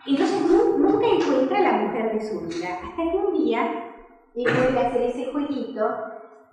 Entonces 0.06 0.40
nunca 0.42 1.06
encuentra 1.06 1.58
a 1.58 1.62
la 1.62 1.72
mujer 1.72 2.12
de 2.12 2.28
su 2.28 2.40
vida. 2.40 2.78
Hasta 2.82 3.02
que 3.10 3.16
un 3.16 3.44
día 3.44 3.68
él 4.34 4.44
vuelve 4.44 4.78
a 4.78 4.88
hacer 4.88 5.02
ese 5.02 5.32
jueguito 5.32 5.82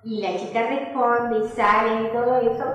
y 0.04 0.22
la 0.22 0.38
chica 0.38 0.68
responde 0.68 1.40
y 1.40 1.50
sale 1.50 2.04
y 2.04 2.12
todo 2.12 2.38
eso. 2.40 2.66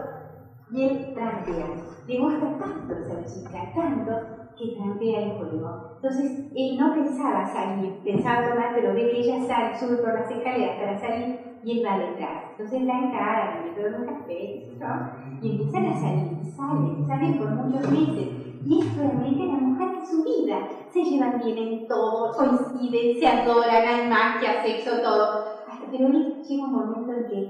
Y 0.70 0.82
él 0.82 1.14
trampea. 1.14 1.66
Le 2.06 2.18
gusta 2.18 2.46
tanto 2.58 2.94
esa 2.94 3.24
chica, 3.24 3.72
tanto, 3.74 4.12
que 4.58 4.74
trampea 4.74 5.22
el 5.22 5.38
juego. 5.38 5.94
Entonces, 5.96 6.50
él 6.54 6.76
no 6.78 6.94
pensaba 6.94 7.46
salir, 7.52 8.02
pensaba 8.04 8.48
tomar, 8.48 8.72
pero 8.74 8.94
ve 8.94 9.10
que 9.10 9.20
ella 9.20 9.46
sale, 9.46 9.78
sube 9.78 9.96
por 9.98 10.14
las 10.14 10.30
escaleras 10.30 10.78
para 10.78 10.98
salir 10.98 11.48
y 11.62 11.78
él 11.78 11.84
va 11.84 11.98
detrás. 11.98 12.50
Entonces 12.50 12.82
la 12.82 12.98
encara, 12.98 13.60
le 13.62 13.70
toma 13.70 13.98
un 13.98 14.06
café, 14.06 14.62
¿no? 14.78 15.38
y 15.40 15.50
empiezan 15.50 15.86
a 15.86 16.00
salir, 16.00 16.44
salen, 16.56 17.06
salen 17.06 17.38
por 17.38 17.50
muchos 17.50 17.90
meses. 17.90 18.28
Y 18.64 18.80
es 18.80 18.96
realmente 18.96 19.46
la 19.46 19.56
mujer 19.56 19.88
de 19.98 20.06
su 20.06 20.24
vida. 20.24 20.68
Se 20.90 21.02
llevan 21.02 21.38
bien 21.38 21.58
en 21.58 21.86
todo, 21.86 22.30
coinciden, 22.32 23.16
se 23.16 23.26
adoran, 23.26 23.84
hay 23.84 24.08
magia, 24.08 24.60
sexo, 24.62 25.00
todo. 25.00 25.44
Pero 25.90 26.08
llega 26.10 26.64
un 26.64 26.72
momento 26.72 27.12
en 27.12 27.26
que 27.26 27.46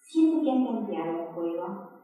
siente 0.00 0.42
que 0.42 0.50
han 0.50 0.64
cambiado 0.64 1.10
el 1.16 1.26
juego 1.32 1.95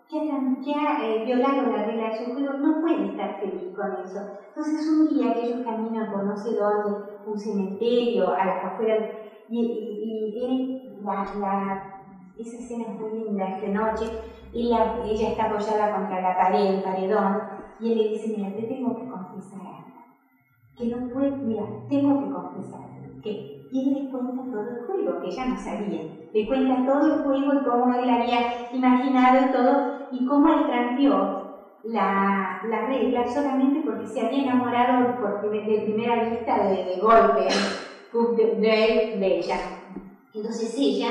que 0.63 0.75
ha, 0.75 1.03
eh, 1.03 1.25
violado 1.25 1.65
la 1.65 1.83
regla 1.87 2.11
de 2.11 2.17
su 2.17 2.27
juego, 2.33 2.53
no 2.55 2.81
puede 2.81 3.07
estar 3.07 3.39
feliz 3.39 3.75
con 3.75 3.97
eso. 3.97 4.21
Entonces 4.49 4.87
un 4.89 5.09
día 5.09 5.33
que 5.35 5.43
ellos 5.43 5.61
caminan 5.65 6.11
por 6.11 6.25
no 6.25 6.37
sé 6.37 6.51
dónde, 6.53 6.95
un 7.25 7.39
cementerio, 7.39 8.29
a 8.31 8.45
las 8.45 8.63
afueras, 8.63 8.99
y, 9.49 9.61
y, 9.61 10.45
él, 10.45 10.69
la, 11.03 11.25
la, 11.35 11.83
esa 12.37 12.59
escena 12.59 12.85
es 12.91 12.99
muy 12.99 13.11
linda, 13.11 13.49
esta 13.49 13.69
noche, 13.69 14.05
ella, 14.53 14.93
ella 15.03 15.29
está 15.29 15.45
apoyada 15.45 15.91
contra 15.91 16.21
la 16.21 16.37
pared, 16.37 16.71
el 16.71 16.83
paredón, 16.83 17.43
y 17.81 17.89
él 17.89 17.95
le 17.97 18.09
dice, 18.09 18.29
mira, 18.29 18.53
te 18.53 18.65
tengo 18.65 18.95
que 18.95 19.07
confesar 19.07 19.81
que 20.77 20.87
no 20.87 21.07
puede, 21.13 21.33
mira, 21.43 21.65
tengo 21.89 22.19
que 22.19 22.29
confesar, 22.29 22.81
que 23.23 23.62
y 23.73 23.91
le 23.91 24.11
cuenta 24.11 24.43
todo 24.53 24.69
el 24.69 24.85
juego, 24.87 25.21
que 25.21 25.29
ella 25.29 25.47
no 25.47 25.57
sabía. 25.57 26.03
Le 26.33 26.47
cuenta 26.47 26.85
todo 26.85 27.15
el 27.15 27.23
juego 27.23 27.55
y 27.55 27.65
cómo 27.65 27.95
él 27.95 28.11
había 28.11 28.71
imaginado 28.73 29.49
y 29.49 29.53
todo, 29.53 30.09
y 30.13 30.27
cómo 30.27 30.49
él 30.49 30.67
trampió 30.67 31.43
la, 31.85 32.61
la 32.69 32.87
regla 32.87 33.27
solamente 33.27 33.81
porque 33.81 34.07
se 34.07 34.21
había 34.21 34.43
enamorado 34.45 35.19
por 35.21 35.51
de 35.51 35.83
primera 35.85 36.29
vista 36.29 36.69
de, 36.69 36.85
de 36.85 37.01
golpe 37.01 37.49
de, 38.37 38.45
de, 38.57 39.19
de 39.19 39.39
ella. 39.39 39.57
Entonces 40.35 40.75
ella, 40.79 41.09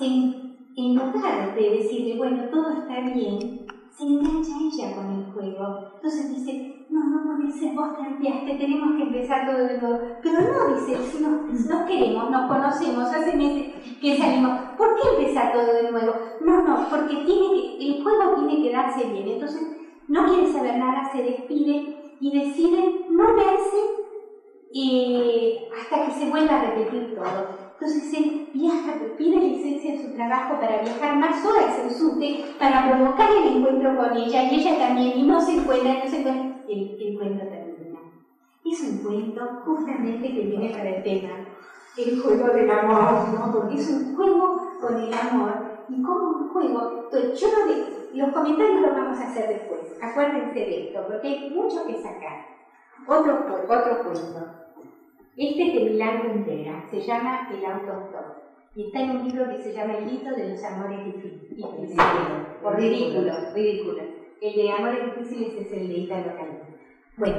en 0.00 0.94
lugar 0.94 1.54
de 1.54 1.70
decirle, 1.70 2.18
bueno, 2.18 2.44
todo 2.50 2.72
está 2.72 3.00
bien, 3.00 3.66
se 3.90 4.04
engancha 4.04 4.52
ella 4.60 4.96
con 4.96 5.10
el 5.12 5.32
juego. 5.32 5.92
Entonces 5.96 6.30
dice, 6.30 6.73
no, 6.90 7.04
no, 7.04 7.24
no, 7.24 7.46
dice, 7.46 7.72
vos 7.74 7.96
cambiaste, 7.96 8.54
tenemos 8.54 8.96
que 8.96 9.02
empezar 9.02 9.46
todo 9.46 9.66
de 9.66 9.78
nuevo. 9.78 10.00
Pero 10.22 10.40
no, 10.40 10.74
dice, 10.74 10.96
si 11.10 11.22
nos, 11.22 11.66
nos 11.68 11.82
queremos, 11.86 12.30
nos 12.30 12.50
conocemos, 12.50 13.04
hace 13.04 13.36
meses 13.36 13.74
que 14.00 14.16
salimos, 14.16 14.58
¿por 14.76 14.94
qué 14.96 15.02
empezar 15.16 15.52
todo 15.52 15.66
de 15.66 15.90
nuevo? 15.90 16.14
No, 16.40 16.62
no, 16.62 16.88
porque 16.88 17.16
tiene 17.24 17.76
que, 17.78 17.86
el 17.86 18.02
juego 18.02 18.34
tiene 18.36 18.62
que 18.62 18.72
darse 18.72 19.04
bien. 19.04 19.28
Entonces 19.28 19.62
no 20.08 20.26
quiere 20.26 20.52
saber 20.52 20.78
nada, 20.78 21.10
se 21.12 21.22
despide 21.22 22.16
y 22.20 22.38
decide 22.38 23.06
no 23.10 23.34
verse 23.34 23.76
eh, 24.74 25.68
hasta 25.80 26.06
que 26.06 26.12
se 26.12 26.30
vuelva 26.30 26.60
a 26.60 26.64
repetir 26.64 27.14
todo. 27.14 27.64
Entonces 27.74 28.14
él 28.14 28.48
viaja, 28.54 28.94
pide 29.18 29.36
licencia 29.36 29.94
en 29.94 30.02
su 30.02 30.14
trabajo 30.14 30.58
para 30.60 30.82
viajar 30.82 31.16
más 31.16 31.44
horas 31.44 31.78
en 31.82 31.92
subte 31.92 32.44
para 32.58 32.88
provocar 32.88 33.28
el 33.30 33.56
encuentro 33.56 33.96
con 33.96 34.16
ella 34.16 34.44
y 34.44 34.60
ella 34.60 34.78
también, 34.78 35.18
y 35.18 35.22
no 35.22 35.40
se 35.40 35.56
encuentra, 35.56 36.04
no 36.04 36.10
se 36.10 36.20
encuentra, 36.20 36.43
el, 36.74 37.12
encuentro 37.12 37.48
termina. 37.48 38.00
Es 38.64 38.80
un 38.82 38.98
cuento 38.98 39.62
justamente 39.64 40.28
que 40.28 40.40
viene 40.40 40.70
para 40.70 40.96
el 40.96 41.02
tema, 41.02 41.46
el 41.96 42.20
juego 42.20 42.46
del 42.48 42.70
amor, 42.70 43.28
¿no? 43.34 43.52
porque 43.52 43.74
es 43.74 43.90
un 43.90 44.16
juego 44.16 44.78
con 44.80 44.96
el 44.96 45.12
amor 45.12 45.74
y 45.88 46.02
como 46.02 46.28
un 46.30 46.48
juego, 46.48 47.08
yo 47.10 47.48
no 47.52 47.66
de, 47.66 47.94
los 48.14 48.32
comentarios 48.32 48.80
los 48.80 48.92
vamos 48.92 49.18
a 49.18 49.28
hacer 49.28 49.48
después, 49.48 49.96
acuérdense 50.00 50.58
de 50.58 50.86
esto, 50.88 51.04
porque 51.06 51.28
hay 51.28 51.50
mucho 51.50 51.84
que 51.86 52.00
sacar. 52.00 52.46
Otro, 53.06 53.44
otro 53.68 54.02
cuento. 54.02 54.64
Este 55.36 55.66
es 55.66 55.74
de 55.74 55.90
Milán 55.90 56.22
Kundera, 56.22 56.86
se 56.88 57.00
llama 57.00 57.48
El 57.52 57.64
autostop. 57.64 58.44
Y 58.76 58.86
está 58.86 59.00
en 59.00 59.10
un 59.10 59.28
libro 59.28 59.48
que 59.48 59.62
se 59.62 59.72
llama 59.72 59.98
El 59.98 60.06
mito 60.06 60.30
de 60.30 60.50
los 60.50 60.64
amores 60.64 61.04
difíciles. 61.06 61.96
O 62.62 62.70
ridículos, 62.70 63.52
ridículos. 63.52 64.04
El 64.40 64.54
de 64.54 64.72
amores 64.72 65.16
difíciles 65.16 65.54
es 65.54 65.72
el 65.72 65.88
de 65.88 65.94
Italo 65.98 66.36
Calvino. 66.36 66.63
Bueno, 67.16 67.36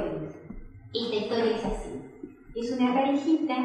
esta 0.94 1.14
historia 1.14 1.56
es 1.56 1.64
así. 1.66 1.90
Es 2.54 2.72
una 2.72 2.94
parejita 2.94 3.56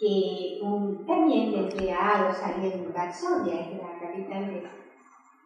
que 0.00 0.58
un, 0.62 1.04
también 1.04 1.52
de 1.52 1.58
empleados 1.58 2.38
salía 2.38 2.72
en 2.72 2.90
Varsovia, 2.90 3.60
es 3.60 3.76
la 3.76 3.98
capital 4.00 4.46
de 4.46 4.62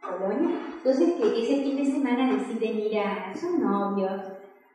Polonia. 0.01 0.51
Entonces, 0.77 1.15
que 1.15 1.43
ese 1.43 1.65
fin 1.65 1.77
de 1.77 1.85
semana 1.85 2.33
deciden 2.33 2.79
ir 2.79 3.01
a, 3.01 3.35
son 3.35 3.61
novios, 3.61 4.23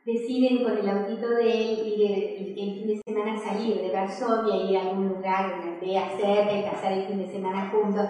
deciden 0.04 0.62
con 0.62 0.76
el 0.76 0.88
autito 0.88 1.30
de 1.30 1.50
él 1.50 1.86
ir 1.86 2.54
el, 2.58 2.74
fin 2.74 2.86
de 2.86 3.00
semana 3.06 3.38
salir 3.38 3.80
de 3.80 3.90
Varsovia, 3.90 4.70
ir 4.70 4.76
a 4.76 4.82
algún 4.82 5.08
lugar, 5.08 5.60
una 5.62 5.76
aldea 5.76 6.10
cerca 6.10 6.58
y 6.58 6.62
pasar 6.62 6.92
el 6.92 7.06
fin 7.06 7.18
de 7.18 7.32
semana 7.32 7.70
juntos. 7.70 8.06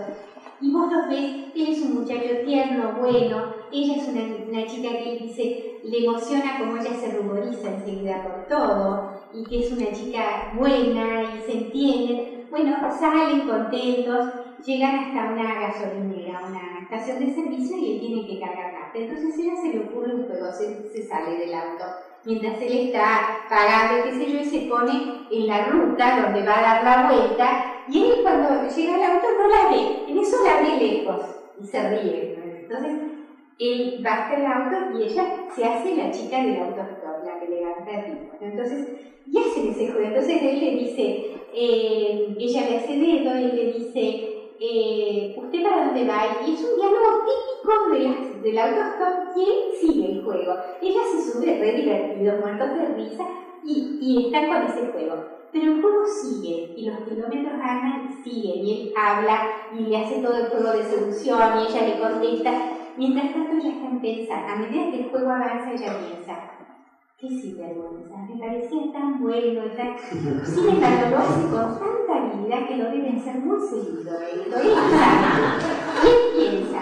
Y 0.61 0.73
vos 0.73 0.91
lo 0.91 1.09
ves, 1.09 1.53
él 1.55 1.69
es 1.69 1.83
un 1.83 1.95
muchacho 1.97 2.45
tierno, 2.45 2.95
bueno, 2.99 3.55
ella 3.71 3.97
es 3.97 4.09
una, 4.09 4.23
una 4.49 4.67
chica 4.67 4.89
que 4.91 5.19
dice, 5.21 5.81
le 5.85 6.07
emociona 6.07 6.59
como 6.59 6.77
ella 6.77 6.95
se 6.95 7.13
ruboriza 7.13 7.69
enseguida 7.69 8.23
por 8.23 8.47
todo, 8.47 9.11
y 9.33 9.45
que 9.45 9.59
es 9.59 9.73
una 9.73 9.93
chica 9.93 10.53
buena 10.55 11.25
y 11.25 11.41
se 11.43 11.53
entiende. 11.53 12.47
Bueno, 12.51 12.77
salen 12.91 13.47
contentos, 13.47 14.27
llegan 14.65 14.97
hasta 14.97 15.31
una 15.31 15.61
gasolinera, 15.61 16.47
una 16.47 16.81
estación 16.81 17.19
de 17.19 17.35
servicio 17.35 17.77
y 17.77 17.93
él 17.93 18.01
tiene 18.01 18.27
que 18.27 18.41
cargar 18.41 18.67
entonces 18.95 19.39
a 19.39 19.43
ella 19.43 19.57
se 19.61 19.69
le 19.69 19.81
ocurre 19.81 20.15
un 20.15 20.27
juego, 20.27 20.47
se, 20.53 21.03
sale 21.03 21.37
del 21.37 21.55
auto. 21.55 21.85
Mientras 22.25 22.61
él 22.63 22.87
está 22.87 23.47
pagando, 23.49 24.03
qué 24.03 24.13
sé 24.13 24.33
yo, 24.33 24.39
y 24.41 24.45
se 24.45 24.67
pone 24.67 25.27
en 25.31 25.47
la 25.47 25.67
ruta 25.67 26.23
donde 26.23 26.43
va 26.43 26.59
a 26.59 26.63
dar 26.63 26.83
la 26.83 27.07
vuelta, 27.07 27.76
y 27.89 28.03
él 28.03 28.23
cuando 28.23 28.69
llega 28.69 28.95
al 28.95 29.03
auto 29.03 29.27
no 29.39 29.49
la 29.49 29.71
ve, 29.71 30.11
en 30.11 30.19
eso 30.19 30.37
la 30.45 30.61
ve 30.61 30.77
lejos 30.85 31.23
y 31.61 31.67
se 31.67 31.89
ríe. 31.89 32.39
Entonces 32.63 32.97
él 33.59 34.01
baja 34.03 34.37
el 34.37 34.47
auto 34.47 34.99
y 34.99 35.05
ella 35.05 35.25
se 35.55 35.65
hace 35.65 35.97
la 35.97 36.11
chica 36.11 36.43
del 36.43 36.61
autostop, 36.63 37.25
la 37.25 37.41
que 37.41 37.49
levanta 37.49 37.91
el 37.91 38.05
tipo. 38.05 38.37
Entonces, 38.41 38.89
y 39.27 39.39
hacen 39.39 39.69
ese 39.69 39.91
juego. 39.91 40.09
Entonces 40.09 40.43
él 40.43 40.61
le 40.61 40.71
dice, 40.77 41.31
eh, 41.55 42.37
ella 42.39 42.69
le 42.69 42.77
hace 42.77 42.99
dedo, 42.99 43.33
él 43.35 43.57
le 43.57 43.73
dice, 43.73 44.37
eh, 44.61 45.37
¿usted 45.37 45.63
para 45.63 45.87
dónde 45.87 46.05
va? 46.05 46.39
Y 46.47 46.55
es 46.55 46.65
un 46.65 46.77
diálogo 46.77 47.25
típico 47.27 47.91
de 47.91 48.41
del 48.43 48.59
autostop 48.59 49.37
y 49.37 49.41
él 49.41 49.59
sigue 49.81 50.13
el 50.13 50.25
juego. 50.25 50.55
Ella 50.81 51.01
se 51.13 51.33
sube 51.33 51.59
re 51.59 51.73
divertido, 51.73 52.39
muertos 52.41 52.69
de 52.75 52.87
risa 52.95 53.27
y, 53.65 54.27
están 54.27 54.49
con 54.49 54.63
ese 54.63 54.93
juego. 54.93 55.36
Pero 55.59 55.73
el 55.73 55.81
juego 55.81 56.05
sigue 56.05 56.75
y 56.77 56.85
los 56.85 56.99
kilómetros 57.09 57.55
andan 57.55 58.11
y 58.11 58.23
siguen 58.23 58.67
y 58.67 58.73
él 58.73 58.93
habla 58.95 59.41
y 59.73 59.85
le 59.85 59.97
hace 59.97 60.21
todo 60.21 60.37
el 60.37 60.49
juego 60.49 60.71
de 60.73 60.85
seducción 60.85 61.41
y 61.59 61.67
ella 61.67 61.87
le 61.87 61.99
contesta. 61.99 62.53
Mientras 62.99 63.33
tanto 63.33 63.57
ella 63.57 63.71
está 63.71 64.01
pensando, 64.03 64.53
a 64.53 64.57
medida 64.57 64.91
que 64.91 65.01
el 65.01 65.09
juego 65.09 65.31
avanza 65.31 65.73
ella 65.73 65.99
piensa, 65.99 66.51
qué 67.19 67.29
sinvergüenza, 67.29 68.17
me 68.29 68.39
parecía 68.39 68.93
tan 68.93 69.23
bueno, 69.23 69.63
tan... 69.77 69.97
sin 70.45 70.69
embargo 70.69 71.09
lo 71.11 71.19
hace 71.19 71.49
con 71.49 71.79
tanta 71.79 72.13
habilidad 72.15 72.69
que 72.69 72.77
lo 72.77 72.91
deben 72.91 73.19
ser 73.19 73.37
muy 73.37 73.59
seguido 73.67 74.21
esto. 74.21 74.57
Y 76.05 76.07
él 76.07 76.19
piensa, 76.37 76.81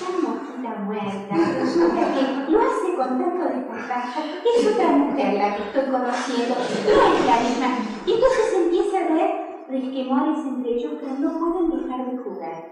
tan 0.00 0.22
mosquita 0.22 0.74
muerta, 0.86 1.34
resulta 1.60 2.14
que 2.14 2.50
lo 2.50 2.60
hace 2.60 2.96
con 2.96 3.18
tanto 3.18 3.44
desparpajo, 3.44 4.20
es 4.58 4.66
otra 4.72 4.88
mujer 4.88 5.34
la 5.34 5.56
que 5.56 5.62
estoy 5.64 5.90
conociendo, 5.90 6.54
no 6.54 7.16
es 7.16 7.26
la 7.26 7.40
misma. 7.40 7.89
Y 8.06 8.12
entonces 8.12 8.54
empieza 8.54 8.98
a 8.98 9.14
ver 9.14 9.30
resquemores 9.68 10.44
entre 10.44 10.70
ellos, 10.72 10.92
pero 11.00 11.14
no 11.14 11.38
pueden 11.38 11.70
dejar 11.70 12.10
de 12.10 12.16
jugar. 12.16 12.64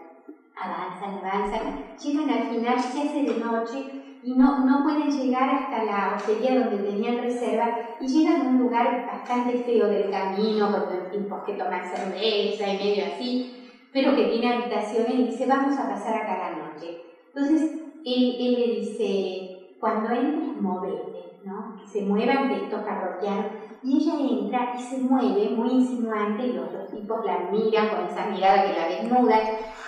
Avanzan, 0.57 1.19
avanzan, 1.25 1.95
llegan 2.03 2.31
al 2.31 2.49
final, 2.49 2.81
se 2.81 3.01
hace 3.01 3.23
de 3.23 3.39
noche, 3.39 3.99
y 4.23 4.33
no, 4.35 4.65
no 4.65 4.83
pueden 4.83 5.11
llegar 5.11 5.49
hasta 5.49 5.85
la 5.85 6.17
hostería 6.17 6.57
donde 6.57 6.79
tenían 6.79 7.19
reserva 7.19 7.79
y 8.01 8.09
llegan 8.09 8.41
a 8.41 8.49
un 8.49 8.59
lugar 8.59 9.07
bastante 9.07 9.57
feo 9.59 9.89
del 9.89 10.11
camino, 10.11 10.71
con 10.71 11.11
tiempos 11.11 11.41
que 11.47 11.53
toman 11.53 11.87
cerveza 11.87 12.69
y 12.69 12.77
medio 12.79 13.05
así, 13.05 13.45
pero 13.93 14.15
que 14.17 14.25
tiene 14.25 14.49
habitaciones 14.49 15.15
y 15.15 15.25
dice, 15.25 15.47
vamos 15.47 15.79
a 15.79 15.89
pasar 15.89 16.15
acá 16.15 16.37
la 16.37 16.51
noche. 16.57 16.97
Entonces 17.29 17.71
él, 18.05 18.37
él 18.41 18.57
le 18.57 18.69
dice, 18.69 19.55
cuando 19.79 20.11
entres 20.11 20.53
movete, 20.57 21.37
¿no? 21.45 21.77
Que 21.79 21.87
se 21.87 22.03
muevan 22.03 22.49
de 22.49 22.57
estos 22.57 22.83
parroquianos. 22.83 23.47
Y 23.83 23.97
ella 23.97 24.19
entra 24.19 24.73
y 24.77 24.81
se 24.81 24.99
mueve 24.99 25.51
muy 25.51 25.71
insinuante 25.71 26.43
y 26.43 26.53
los, 26.53 26.73
los 26.73 26.91
tipos 26.91 27.25
la 27.25 27.39
miran 27.51 27.89
con 27.89 28.07
esa 28.07 28.27
mirada 28.27 28.65
que 28.65 28.75
la 28.75 28.89
desnuda, 28.89 29.37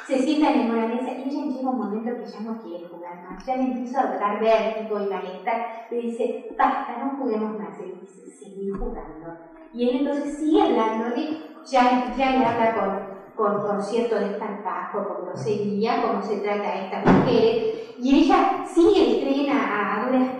se 0.06 0.18
sientan 0.18 0.54
en 0.54 0.70
una 0.70 0.86
mesa 0.86 1.12
y 1.18 1.28
ella 1.28 1.44
llega 1.52 1.70
un 1.70 1.78
momento 1.78 2.12
que 2.16 2.26
ya 2.26 2.40
no 2.40 2.56
quiere 2.60 2.84
jugar 2.84 3.20
más, 3.22 3.44
ya 3.44 3.56
le 3.56 3.64
empieza 3.64 4.00
a 4.02 4.16
dar 4.16 4.40
vértigo 4.40 4.98
y 5.00 5.06
malestar, 5.06 5.66
le 5.90 5.96
dice, 5.98 6.46
basta, 6.56 6.96
no 6.98 7.16
juguemos 7.16 7.56
más, 7.58 7.78
y 7.80 7.92
dice, 8.00 8.30
seguir 8.30 8.72
jugando. 8.72 9.34
Y 9.72 9.84
él 9.88 9.96
entonces 9.96 10.38
sigue 10.38 10.62
hablándole, 10.62 11.28
ya, 11.70 12.04
ya 12.16 12.30
le 12.30 12.44
habla 12.44 12.74
con 12.74 13.20
con, 13.40 13.58
con 13.62 13.80
cierto 13.80 14.16
desparpajo, 14.16 15.06
con 15.06 15.24
grosería, 15.24 16.02
cómo 16.02 16.22
se 16.22 16.36
trata 16.36 16.68
a 16.68 16.76
estas 16.82 17.06
mujeres, 17.06 17.72
y 17.98 18.14
ella 18.14 18.62
sigue 18.64 19.14
el 19.14 19.20
tren 19.20 19.48
a, 19.48 19.94
a 19.96 20.04
duras 20.04 20.36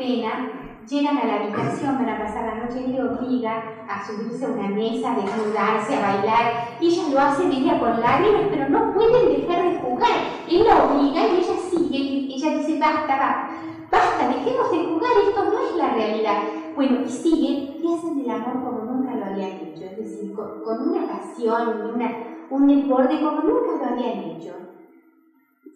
llegan 0.89 1.19
a 1.19 1.25
la 1.25 1.35
habitación 1.37 1.99
para 1.99 2.19
pasar 2.19 2.47
la 2.47 2.65
noche 2.65 2.81
y 2.81 2.93
le 2.93 3.03
obliga 3.03 3.63
a 3.89 4.07
subirse 4.07 4.45
a 4.45 4.49
una 4.49 4.69
mesa, 4.69 5.13
a 5.13 5.17
desnudarse, 5.17 5.95
a 5.95 6.01
bailar, 6.01 6.77
y 6.81 6.89
ella 6.89 7.09
lo 7.11 7.21
hace 7.21 7.45
media 7.45 7.79
con 7.79 8.01
lágrimas, 8.01 8.43
pero 8.51 8.69
no 8.69 8.93
pueden 8.93 9.41
dejar 9.41 9.71
de 9.71 9.79
jugar, 9.81 10.19
él 10.49 10.65
la 10.65 10.85
obliga 10.85 11.27
y 11.27 11.37
ella 11.37 11.57
sigue, 11.71 11.99
y 11.99 12.35
ella 12.35 12.59
dice, 12.59 12.79
basta, 12.79 13.49
basta, 13.91 14.29
dejemos 14.29 14.71
de 14.71 14.85
jugar, 14.85 15.11
esto 15.29 15.45
no 15.45 15.59
es 15.59 15.77
la 15.77 15.91
realidad. 15.91 16.43
Bueno, 16.75 17.01
y 17.05 17.09
siguen 17.09 17.77
y 17.83 17.95
hacen 17.95 18.21
el 18.21 18.31
amor 18.31 18.65
como 18.65 18.85
nunca 18.85 19.15
lo 19.15 19.27
habían 19.27 19.51
hecho, 19.51 19.85
es 19.85 19.97
decir, 19.97 20.33
con, 20.33 20.89
una 20.89 21.07
pasión, 21.07 21.93
una, 21.95 22.47
un 22.49 22.67
desborde 22.67 23.21
como 23.21 23.43
nunca 23.43 23.77
lo 23.77 23.93
habían 23.93 24.19
hecho. 24.21 24.55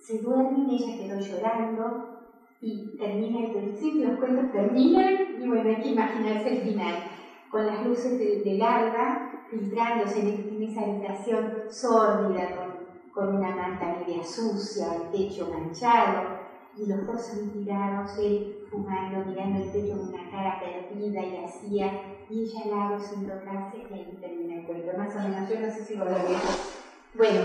Se 0.01 0.19
duermen, 0.19 0.71
ella 0.71 0.97
quedó 0.97 1.19
llorando 1.19 2.14
y 2.65 2.97
termina 2.97 3.45
el 3.45 3.53
principio, 3.53 4.09
los 4.09 4.19
cuentos 4.19 4.51
terminan 4.51 5.15
y 5.37 5.47
bueno, 5.47 5.69
hay 5.69 5.83
que 5.83 5.89
imaginarse 5.91 6.49
el 6.49 6.63
final, 6.63 6.97
con 7.51 7.67
las 7.67 7.85
luces 7.85 8.19
del, 8.19 8.43
del 8.43 8.63
alba 8.63 9.29
filtrándose 9.51 10.21
en, 10.21 10.63
esa 10.63 10.81
habitación 10.81 11.53
sórdida, 11.69 12.51
con, 12.57 12.87
con 13.13 13.37
una 13.37 13.55
manta 13.55 13.93
media 13.93 14.23
sucia, 14.23 14.95
el 14.95 15.11
techo 15.11 15.47
manchado, 15.47 16.39
y 16.75 16.87
los 16.87 17.07
dos 17.07 17.31
tirados, 17.53 18.17
él 18.19 18.51
fumando, 18.71 19.23
mirando 19.27 19.59
el 19.59 19.71
techo 19.71 19.99
con 19.99 20.09
una 20.09 20.31
cara 20.31 20.59
perdida 20.59 21.23
y 21.23 21.33
vacía, 21.33 21.93
y 22.31 22.41
ella 22.41 22.63
al 22.65 22.71
lado 22.71 22.99
sin 22.99 23.27
tocarse, 23.27 23.77
y 23.91 23.95
ahí 23.95 24.17
termina 24.19 24.55
el 24.57 24.65
cuento. 24.65 24.91
Más 24.97 25.15
o 25.15 25.19
menos, 25.21 25.49
yo 25.49 25.61
no 25.61 25.71
sé 25.71 25.83
si 25.83 25.95
lo 25.95 26.07
veo. 26.07 26.25
Bueno, 27.15 27.43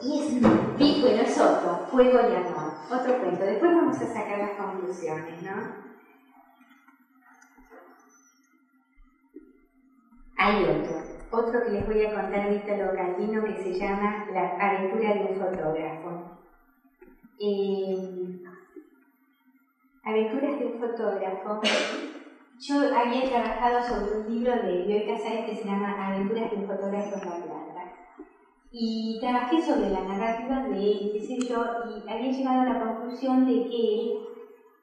y 0.00 0.18
es, 0.18 0.40
bueno, 0.40 1.22
es 1.22 1.38
otro, 1.38 1.86
fuego 1.90 2.18
y 2.28 2.34
amor, 2.34 2.72
otro 2.90 3.20
cuento. 3.20 3.44
Después 3.44 3.74
vamos 3.74 4.00
a 4.00 4.06
sacar 4.06 4.38
las 4.38 4.50
conclusiones, 4.52 5.42
¿no? 5.42 5.82
Hay 10.36 10.64
otro, 10.64 10.96
otro 11.30 11.62
que 11.62 11.70
les 11.70 11.86
voy 11.86 12.02
a 12.02 12.14
contar 12.14 12.48
de 12.48 12.56
Ítalo 12.56 12.92
Calvino 12.94 13.44
que 13.44 13.62
se 13.62 13.78
llama 13.78 14.26
La 14.32 14.56
aventura 14.56 15.14
de 15.14 15.20
un 15.20 15.36
fotógrafo. 15.36 16.38
Eh, 17.38 18.42
aventuras 20.04 20.58
de 20.58 20.66
un 20.66 20.80
fotógrafo. 20.80 21.60
Yo 22.58 22.76
había 22.96 23.28
trabajado 23.28 23.82
sobre 23.82 24.20
un 24.20 24.34
libro 24.34 24.52
de 24.52 24.84
Bioy 24.84 25.06
Casares 25.06 25.46
que 25.46 25.56
se 25.56 25.64
llama 25.64 26.08
Aventuras 26.08 26.50
de 26.50 26.56
un 26.56 26.66
fotógrafo 26.66 27.20
Plata. 27.20 27.61
Y 28.74 29.18
trabajé 29.20 29.60
sobre 29.60 29.90
la 29.90 30.00
narrativa 30.00 30.62
de 30.62 30.92
él, 30.92 31.10
qué 31.12 31.20
sé 31.20 31.38
yo, 31.46 31.62
y 31.90 32.10
había 32.10 32.32
llegado 32.32 32.62
a 32.62 32.72
la 32.72 32.80
conclusión 32.80 33.44
de 33.44 33.68
que 33.68 34.16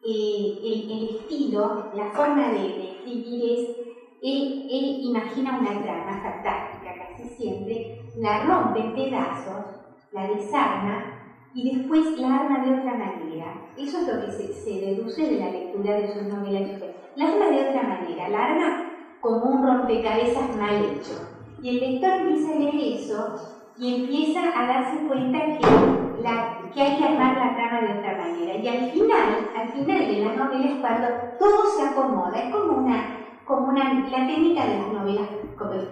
eh, 0.05 0.59
el, 0.63 0.91
el, 0.91 1.09
estilo, 1.15 1.89
la 1.95 2.11
forma 2.11 2.49
de, 2.49 2.91
escribir 2.91 3.51
es, 3.51 3.77
él, 4.21 4.67
él, 4.69 4.99
imagina 5.01 5.57
una 5.57 5.81
trama 5.81 6.21
fantástica 6.21 6.93
casi 6.99 7.29
siempre, 7.29 7.99
la 8.17 8.43
rompe 8.43 8.79
en 8.79 8.93
pedazos, 8.93 9.65
la 10.11 10.27
desarma 10.27 11.23
y 11.55 11.75
después 11.75 12.15
la 12.19 12.41
arma 12.41 12.63
de 12.63 12.79
otra 12.79 12.93
manera. 12.93 13.71
Eso 13.75 14.01
es 14.01 14.07
lo 14.07 14.23
que 14.23 14.31
se, 14.31 14.53
se 14.53 14.71
deduce 14.81 15.25
de 15.25 15.39
la 15.39 15.49
lectura 15.49 15.95
de 15.95 16.13
sus 16.13 16.23
novelas. 16.23 16.79
La 17.15 17.29
arma 17.29 17.49
de 17.49 17.69
otra 17.69 17.81
manera, 17.81 18.29
la 18.29 18.45
arma 18.45 18.91
como 19.19 19.45
un 19.45 19.65
rompecabezas 19.65 20.55
mal 20.57 20.75
hecho. 20.75 21.27
Y 21.59 21.69
el 21.69 21.79
lector 21.79 22.11
empieza 22.21 22.51
a 22.51 22.59
leer 22.59 22.99
eso 22.99 23.58
y 23.79 23.95
empieza 23.95 24.41
a 24.41 24.67
darse 24.67 25.07
cuenta 25.07 25.39
que, 25.39 26.81
hay 26.81 26.97
que 26.97 27.03
armar 27.03 27.37
la 27.37 27.55
trama 27.55 27.81
de 27.81 27.99
otra 27.99 28.17
manera. 28.17 28.55
Y 28.57 28.67
al 28.67 28.91
final, 28.91 29.49
al 29.55 29.69
final 29.69 30.07
de 30.07 30.21
la 30.21 30.33
novela 30.33 30.65
es 30.65 30.81
cuando 30.81 31.07
todo 31.39 31.65
se 31.65 31.83
acomoda, 31.83 32.37
es 32.37 32.53
como 32.53 32.79
una, 32.79 33.17
como 33.45 33.69
una, 33.69 33.93
la 34.09 34.27
técnica 34.27 34.65
de 34.67 34.77
las 34.79 34.91
novelas 34.91 35.29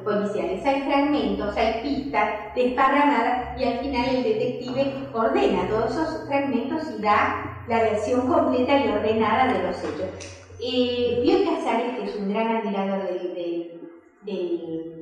policiales. 0.03 0.65
Hay 0.65 0.81
fragmentos, 0.81 1.55
hay 1.55 1.81
pistas 1.81 2.53
desparramadas 2.53 3.57
y 3.57 3.63
al 3.63 3.79
final 3.79 4.05
el 4.05 4.23
detective 4.23 4.93
ordena 5.13 5.67
todos 5.69 5.91
esos 5.91 6.27
fragmentos 6.27 6.91
y 6.97 7.01
da 7.01 7.63
la 7.69 7.83
versión 7.83 8.27
completa 8.27 8.79
y 8.79 8.89
ordenada 8.89 9.53
de 9.53 9.63
los 9.63 9.81
hechos. 9.81 10.09
Eh, 10.59 11.19
Bioy 11.21 11.45
Casares, 11.45 11.95
que 11.95 12.03
es 12.03 12.17
un 12.17 12.29
gran 12.29 12.47
admirador 12.47 13.03
del, 13.03 13.33
del, 13.33 13.81
del 14.23 14.96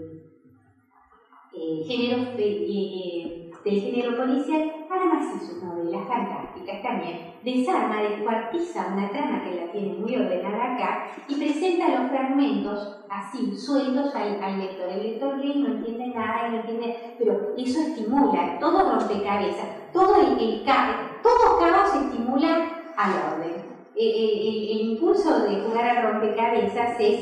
eh, 1.57 1.83
género, 1.87 2.23
eh, 2.37 3.51
del 3.63 3.81
género 3.81 4.17
policial, 4.17 4.71
arma 4.89 5.19
así 5.19 5.45
sus 5.45 5.63
novelas 5.63 6.07
fantásticas 6.07 6.83
también. 6.83 7.33
Desarma, 7.43 8.01
descuartiza 8.01 8.87
una 8.93 9.09
trama 9.09 9.43
que 9.43 9.55
la 9.55 9.71
tiene 9.71 9.93
muy 9.93 10.15
ordenada 10.15 10.75
acá 10.75 11.07
y 11.27 11.35
presenta 11.35 11.89
los 11.89 12.09
fragmentos 12.09 12.97
así, 13.09 13.55
sueltos 13.55 14.13
al, 14.15 14.59
lector. 14.59 14.89
El 14.89 15.03
lector 15.03 15.37
lee 15.37 15.55
no 15.55 15.67
entiende 15.67 16.07
nada, 16.07 16.49
no 16.49 16.57
entiende, 16.57 17.15
pero 17.17 17.53
eso 17.57 17.79
estimula, 17.81 18.59
todo 18.59 18.91
rompecabezas, 18.91 19.91
todo 19.91 20.15
el, 20.21 20.39
el, 20.39 20.63
todo 20.63 21.59
caos 21.59 21.95
estimula 21.95 22.93
al 22.97 23.11
orden. 23.33 23.75
El, 23.95 24.07
el, 24.07 24.89
impulso 24.89 25.39
de 25.47 25.61
jugar 25.61 25.85
a 25.85 26.11
rompecabezas 26.11 26.99
es 26.99 27.21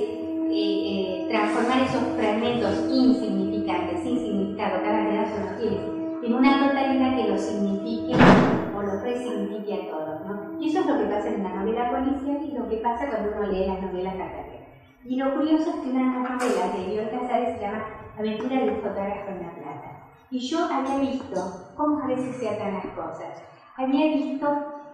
eh, 0.56 0.56
eh, 0.56 1.28
transformar 1.30 1.82
esos 1.84 2.02
fragmentos 2.18 2.74
insignificantes, 2.92 3.43
significado, 4.64 4.84
cada 4.84 5.10
pedazo 5.10 5.40
los 5.42 5.60
tiene 5.60 6.04
en 6.24 6.34
una 6.34 6.68
totalidad 6.68 7.16
que 7.16 7.30
lo 7.30 7.38
signifique 7.38 8.16
o 8.76 8.82
lo 8.82 9.02
resignifique 9.02 9.74
a 9.74 9.92
todos. 9.92 10.26
¿no? 10.26 10.62
Y 10.62 10.70
eso 10.70 10.80
es 10.80 10.86
lo 10.86 10.98
que 10.98 11.06
pasa 11.06 11.28
en 11.30 11.42
una 11.42 11.56
novela 11.56 11.92
policial 11.92 12.40
y 12.42 12.58
lo 12.58 12.70
que 12.70 12.78
pasa 12.78 13.10
cuando 13.10 13.32
uno 13.36 13.52
lee 13.52 13.68
las 13.68 13.82
novelas 13.82 14.16
católicas. 14.16 14.68
Y 15.06 15.18
lo 15.18 15.36
curioso 15.36 15.70
es 15.70 15.76
que 15.78 15.90
una 15.90 16.20
novela 16.20 16.78
de 16.78 16.86
Bioy 16.86 17.10
Casares 17.10 17.58
se 17.58 17.62
llama 17.62 17.86
Aventura 18.18 18.56
de 18.56 18.70
un 18.70 18.76
fotógrafo 18.78 19.32
en 19.32 19.42
La 19.42 19.54
Plata. 19.54 19.92
Y 20.32 20.40
yo 20.40 20.66
había 20.66 20.98
visto 20.98 21.74
cómo 21.76 22.02
a 22.02 22.08
veces 22.08 22.38
se 22.38 22.50
atan 22.50 22.76
las 22.76 22.86
cosas. 22.88 23.44
Había 23.76 24.16
visto 24.16 24.48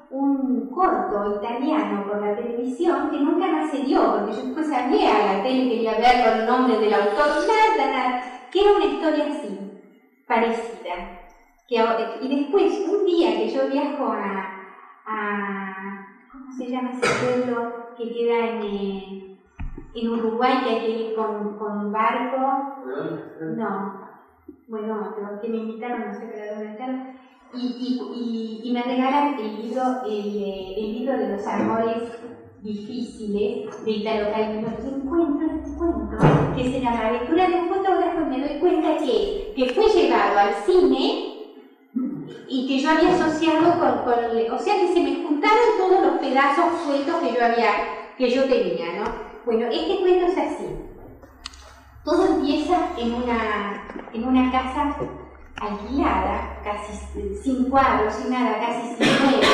un 0.09 0.72
corto 0.74 1.36
italiano 1.36 2.07
por 2.07 2.26
la 2.26 2.36
televisión 2.36 3.11
que 3.11 3.20
nunca 3.20 3.45
más 3.47 3.70
se 3.70 3.84
dio, 3.84 4.13
porque 4.13 4.34
yo 4.34 4.45
después 4.45 4.72
hablé 4.72 5.07
a 5.07 5.36
la 5.36 5.43
tele, 5.43 5.70
quería 5.70 5.91
ver 5.91 6.26
con 6.26 6.39
el 6.39 6.45
nombre 6.47 6.80
del 6.80 6.93
autor, 6.93 7.28
nada, 7.47 7.91
nada, 7.91 8.39
que 8.52 8.62
era 8.62 8.74
una 8.74 8.86
historia 8.86 9.26
así, 9.28 9.58
parecida. 10.28 11.16
Que, 11.68 11.78
y 12.22 12.36
después, 12.36 12.82
un 12.88 13.06
día 13.06 13.36
que 13.36 13.47
yo 13.47 13.68
viajo 13.68 14.06
a, 14.06 14.52
a 15.06 16.04
¿cómo 16.32 16.52
se 16.52 16.68
llama 16.68 16.91
ese 16.91 17.08
pueblo 17.20 17.93
que 17.95 18.12
queda 18.12 18.45
en, 18.45 18.64
eh, 18.64 19.28
en 19.93 20.08
Uruguay, 20.08 20.62
que 20.64 20.70
hay 20.70 20.82
que 20.82 20.89
ir 20.89 21.14
con, 21.14 21.56
con 21.58 21.91
barco? 21.91 22.76
No, 23.56 24.00
bueno, 24.68 25.14
los 25.18 25.39
que 25.41 25.50
me 25.50 25.58
invitaron, 25.58 26.08
no 26.08 26.14
sé 26.14 26.28
qué 26.28 26.45
dónde 26.47 26.70
y, 27.54 27.66
y, 27.80 28.62
y, 28.64 28.70
y, 28.70 28.74
me 28.74 28.84
regalan 28.84 29.36
el 29.39 29.58
libro, 29.58 29.82
el, 30.06 30.39
el 30.78 30.91
libro 30.93 31.18
de 31.18 31.30
los 31.30 31.47
amores 31.47 32.04
difíciles 32.62 33.86
de 33.86 33.91
Italo 33.91 34.32
Calvino 34.32 34.68
y 34.84 34.88
encuentro 34.88 35.47
este 35.55 35.78
cuento 35.78 36.18
que 36.55 36.64
se 36.64 36.82
llama 36.82 37.07
Aventura 37.07 37.47
de 37.47 37.55
un 37.55 37.70
fotógrafo 37.70 38.22
y 38.22 38.26
me 38.26 38.47
doy 38.47 38.60
cuenta 38.60 38.97
que, 38.97 39.53
que 39.55 39.74
fue 39.74 39.88
llevado 39.88 40.39
al 40.39 40.53
cine 40.66 41.30
y 42.47 42.68
que 42.68 42.80
yo 42.80 42.89
había 42.89 43.14
asociado 43.14 43.80
con, 43.80 44.03
con, 44.03 44.53
o 44.53 44.60
sea 44.60 44.76
que 44.80 44.93
se 44.93 44.99
me 45.01 45.24
juntaron 45.24 45.78
todos 45.78 46.05
los 46.05 46.20
pedazos 46.20 46.82
sueltos 46.86 47.16
que 47.16 47.34
yo 47.34 47.45
había, 47.45 47.72
que 48.18 48.30
yo 48.30 48.43
tenía, 48.45 48.99
¿no? 48.99 49.30
Bueno, 49.45 49.68
este 49.72 49.99
cuento 49.99 50.26
es 50.28 50.38
así. 50.38 50.66
Todo 52.03 52.26
empieza 52.26 52.89
en 52.97 53.14
una, 53.14 53.84
en 54.14 54.28
una 54.28 54.51
casa 54.51 54.95
alquilada, 55.62 56.62
casi 56.64 56.93
sin 57.41 57.70
cuadros, 57.70 58.14
sin 58.14 58.32
nada, 58.32 58.60
casi 58.60 58.95
sin 58.95 59.26
muebles, 59.26 59.49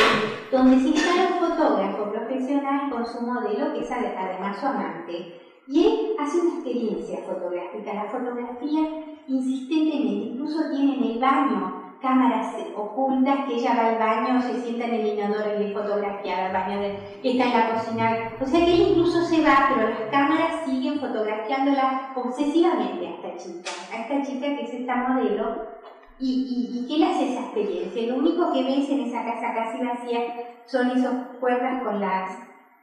donde 0.51 0.79
se 0.79 0.87
instala 0.89 1.29
un 1.33 1.49
fotógrafo 1.49 2.11
profesional 2.45 2.89
con 2.91 3.05
su 3.05 3.21
modelo, 3.21 3.73
que 3.73 3.81
es 3.81 3.91
además 3.91 4.59
su 4.59 4.65
amante. 4.65 5.41
Y 5.67 5.83
él 5.83 6.15
hace 6.19 6.39
una 6.41 6.55
experiencia 6.55 7.19
fotográfica. 7.25 7.93
La 7.93 8.09
fotografía 8.09 8.81
insistentemente, 9.27 10.31
incluso 10.31 10.69
tiene 10.69 10.97
en 10.97 11.03
el 11.03 11.19
baño 11.19 11.81
cámaras 12.01 12.53
ocultas 12.75 13.47
que 13.47 13.55
ella 13.55 13.73
va 13.73 13.87
al 13.87 13.97
baño, 13.97 14.41
se 14.41 14.61
sienta 14.61 14.85
en 14.85 14.93
el 14.93 15.07
inodoro 15.07 15.55
y 15.55 15.63
le 15.63 15.73
fotografía 15.73 16.45
al 16.45 16.53
baño 16.53 16.79
de, 16.79 17.19
que 17.23 17.31
está 17.31 17.45
en 17.45 17.53
la 17.53 17.73
cocina. 17.73 18.37
O 18.39 18.45
sea 18.45 18.63
que 18.63 18.73
él 18.73 18.87
incluso 18.89 19.21
se 19.23 19.41
va, 19.41 19.71
pero 19.73 19.89
las 19.89 20.11
cámaras 20.11 20.65
siguen 20.65 20.99
fotografiándola 20.99 22.11
obsesivamente 22.15 23.07
a 23.07 23.09
esta 23.09 23.37
chica, 23.37 23.71
a 23.91 24.01
esta 24.01 24.21
chica 24.21 24.45
que 24.55 24.61
es 24.65 24.73
esta 24.73 24.95
modelo. 24.97 25.65
¿Y, 26.19 26.29
y, 26.47 26.79
y 26.79 26.87
qué 26.87 26.97
le 26.97 27.05
hace 27.05 27.25
esa 27.29 27.41
experiencia? 27.41 28.07
Lo 28.07 28.15
único 28.15 28.51
que 28.51 28.63
ves 28.63 28.89
en 28.89 29.01
esa 29.01 29.23
casa 29.25 29.53
casi 29.53 29.79
vacía 29.79 30.23
son 30.65 30.89
esos 30.89 31.13
cuerdas 31.39 31.81
con 31.83 31.99
las 31.99 32.37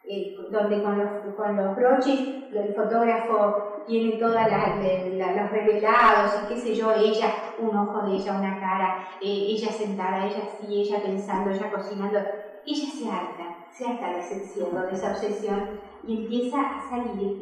eh, 0.04 0.34
donde 0.50 0.82
con 0.82 0.98
los, 0.98 1.10
con 1.36 1.56
los 1.56 1.76
broches 1.76 2.20
el 2.50 2.74
fotógrafo 2.74 3.54
tiene 3.86 4.18
todos 4.18 4.34
los 4.34 5.50
revelados 5.50 6.36
y 6.42 6.46
qué 6.46 6.56
sé 6.58 6.74
yo, 6.74 6.90
ella, 6.90 7.32
un 7.58 7.74
ojo 7.74 8.02
de 8.02 8.14
ella, 8.14 8.32
una 8.32 8.58
cara, 8.58 8.98
eh, 9.20 9.44
ella 9.48 9.70
sentada, 9.70 10.24
ella 10.24 10.42
así, 10.42 10.76
ella 10.80 11.00
pensando, 11.00 11.50
ella 11.50 11.70
cocinando, 11.70 12.18
ella 12.66 12.88
se 12.88 13.06
harta, 13.08 13.54
se 13.70 13.86
harta 13.86 14.10
de 14.10 14.18
ese 14.18 14.34
encierro, 14.34 14.84
de 14.84 14.92
esa 14.92 15.08
obsesión 15.08 15.64
y 16.04 16.14
empieza 16.14 16.60
a 16.60 16.80
salir 16.80 17.32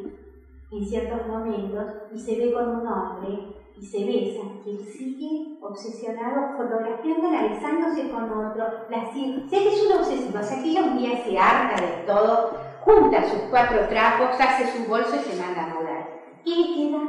en 0.71 0.83
ciertos 0.83 1.25
momentos 1.25 1.91
y 2.11 2.19
se 2.19 2.35
ve 2.37 2.51
con 2.51 2.69
un 2.69 2.87
hombre 2.87 3.41
y 3.81 3.85
se 3.85 4.05
besa, 4.05 4.47
y 4.63 4.69
él 4.69 4.85
sigue 4.85 5.57
obsesionado 5.59 6.55
fotografiándola, 6.55 7.47
besándose 7.47 8.11
con 8.11 8.25
otro, 8.25 8.63
la 8.91 9.11
sigue. 9.11 9.49
Sé 9.49 9.57
que 9.57 9.69
es 9.69 9.85
una 9.87 10.01
obsesiva, 10.01 10.39
o 10.39 10.43
sea 10.43 10.61
que 10.61 10.69
ella 10.69 10.83
un 10.83 10.99
día 10.99 11.17
se 11.23 11.35
harta 11.35 11.81
de 11.81 12.03
todo, 12.05 12.51
junta 12.81 13.23
sus 13.23 13.39
cuatro 13.49 13.87
trapos, 13.89 14.39
hace 14.39 14.67
su 14.67 14.87
bolso 14.87 15.15
y 15.15 15.19
se 15.19 15.41
manda 15.41 15.63
a 15.63 15.73
mudar. 15.73 16.09
Y 16.43 16.75
queda 16.75 16.99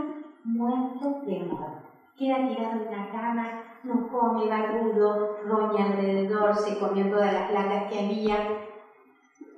muerto 0.44 1.20
de 1.26 1.40
amor. 1.42 1.82
Queda 2.16 2.36
tirado 2.48 2.80
en 2.80 2.90
la 2.90 3.10
cama, 3.10 3.64
no 3.82 4.08
come, 4.08 4.48
barbudo, 4.48 5.40
roña 5.44 5.84
alrededor, 5.84 6.56
se 6.56 6.78
comió 6.78 7.06
todas 7.10 7.34
las 7.34 7.52
latas 7.52 7.92
que 7.92 7.98
había. 7.98 8.36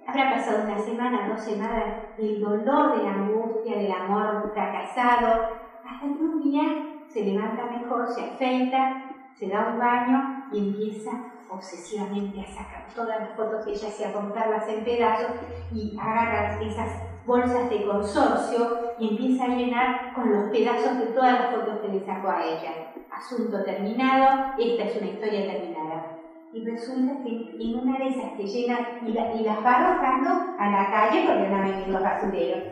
Habrá 0.04 0.32
pasado 0.32 0.64
una 0.64 0.80
semana, 0.80 1.28
dos 1.28 1.40
semanas 1.40 2.16
del 2.18 2.40
dolor, 2.40 2.96
de 2.96 3.04
la 3.04 3.12
angustia, 3.12 3.78
del 3.78 3.92
amor 3.92 4.50
fracasado, 4.52 5.44
hasta 5.84 6.00
que 6.00 6.06
un 6.06 6.42
día 6.42 6.93
se 7.14 7.24
levanta 7.24 7.66
mejor, 7.66 8.08
se 8.08 8.24
afeita, 8.24 9.04
se 9.36 9.46
da 9.48 9.68
un 9.72 9.78
baño 9.78 10.46
y 10.52 10.58
empieza 10.58 11.12
obsesivamente 11.48 12.40
a 12.40 12.46
sacar 12.48 12.86
todas 12.92 13.20
las 13.20 13.36
fotos 13.36 13.64
que 13.64 13.70
ella 13.70 13.86
hacía, 13.86 14.12
contarlas 14.12 14.68
en 14.68 14.82
pedazos 14.82 15.36
y 15.72 15.96
agarra 15.96 16.60
esas 16.60 16.90
bolsas 17.24 17.70
de 17.70 17.86
consorcio 17.86 18.94
y 18.98 19.10
empieza 19.10 19.44
a 19.44 19.48
llenar 19.48 20.12
con 20.14 20.32
los 20.32 20.50
pedazos 20.50 20.98
de 20.98 21.06
todas 21.06 21.32
las 21.34 21.54
fotos 21.54 21.78
que 21.82 21.88
le 21.88 22.04
sacó 22.04 22.30
a 22.30 22.44
ella. 22.44 22.92
Asunto 23.12 23.62
terminado, 23.62 24.52
esta 24.58 24.82
es 24.82 24.96
una 24.96 25.10
historia 25.10 25.52
terminada. 25.52 26.18
Y 26.52 26.64
resulta 26.64 27.22
que 27.22 27.56
en 27.60 27.78
una 27.78 27.98
de 27.98 28.08
esas 28.08 28.32
que 28.32 28.46
llena 28.46 28.78
y, 29.06 29.12
las 29.12 29.64
va 29.64 29.70
arrojando 29.70 30.30
a 30.58 30.68
la 30.68 30.90
calle 30.90 31.24
porque 31.26 31.48
no 31.48 31.62
hay 31.62 31.86
los 31.86 32.02
basureros. 32.02 32.64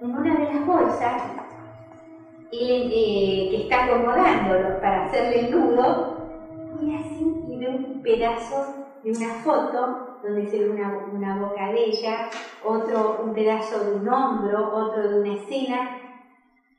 En 0.00 0.16
una 0.16 0.34
de 0.34 0.54
las 0.54 0.66
bolsas 0.66 1.22
eh, 2.52 3.48
que 3.50 3.62
está 3.62 3.84
acomodándolo 3.84 4.80
para 4.80 5.06
hacerle 5.06 5.40
el 5.40 5.50
nudo, 5.52 6.16
y 6.82 6.94
así 6.94 7.44
y 7.48 7.56
ve 7.56 7.68
un 7.68 8.02
pedazo 8.02 8.66
de 9.02 9.10
una 9.10 9.34
foto 9.42 10.18
donde 10.22 10.46
se 10.46 10.58
ve 10.58 10.70
una, 10.70 11.06
una, 11.12 11.40
boca 11.40 11.72
de 11.72 11.84
ella, 11.86 12.28
otro 12.62 13.22
un 13.24 13.32
pedazo 13.32 13.84
de 13.84 13.96
un 13.96 14.08
hombro, 14.08 14.70
otro 14.74 15.08
de 15.08 15.20
una 15.20 15.34
escena. 15.34 15.98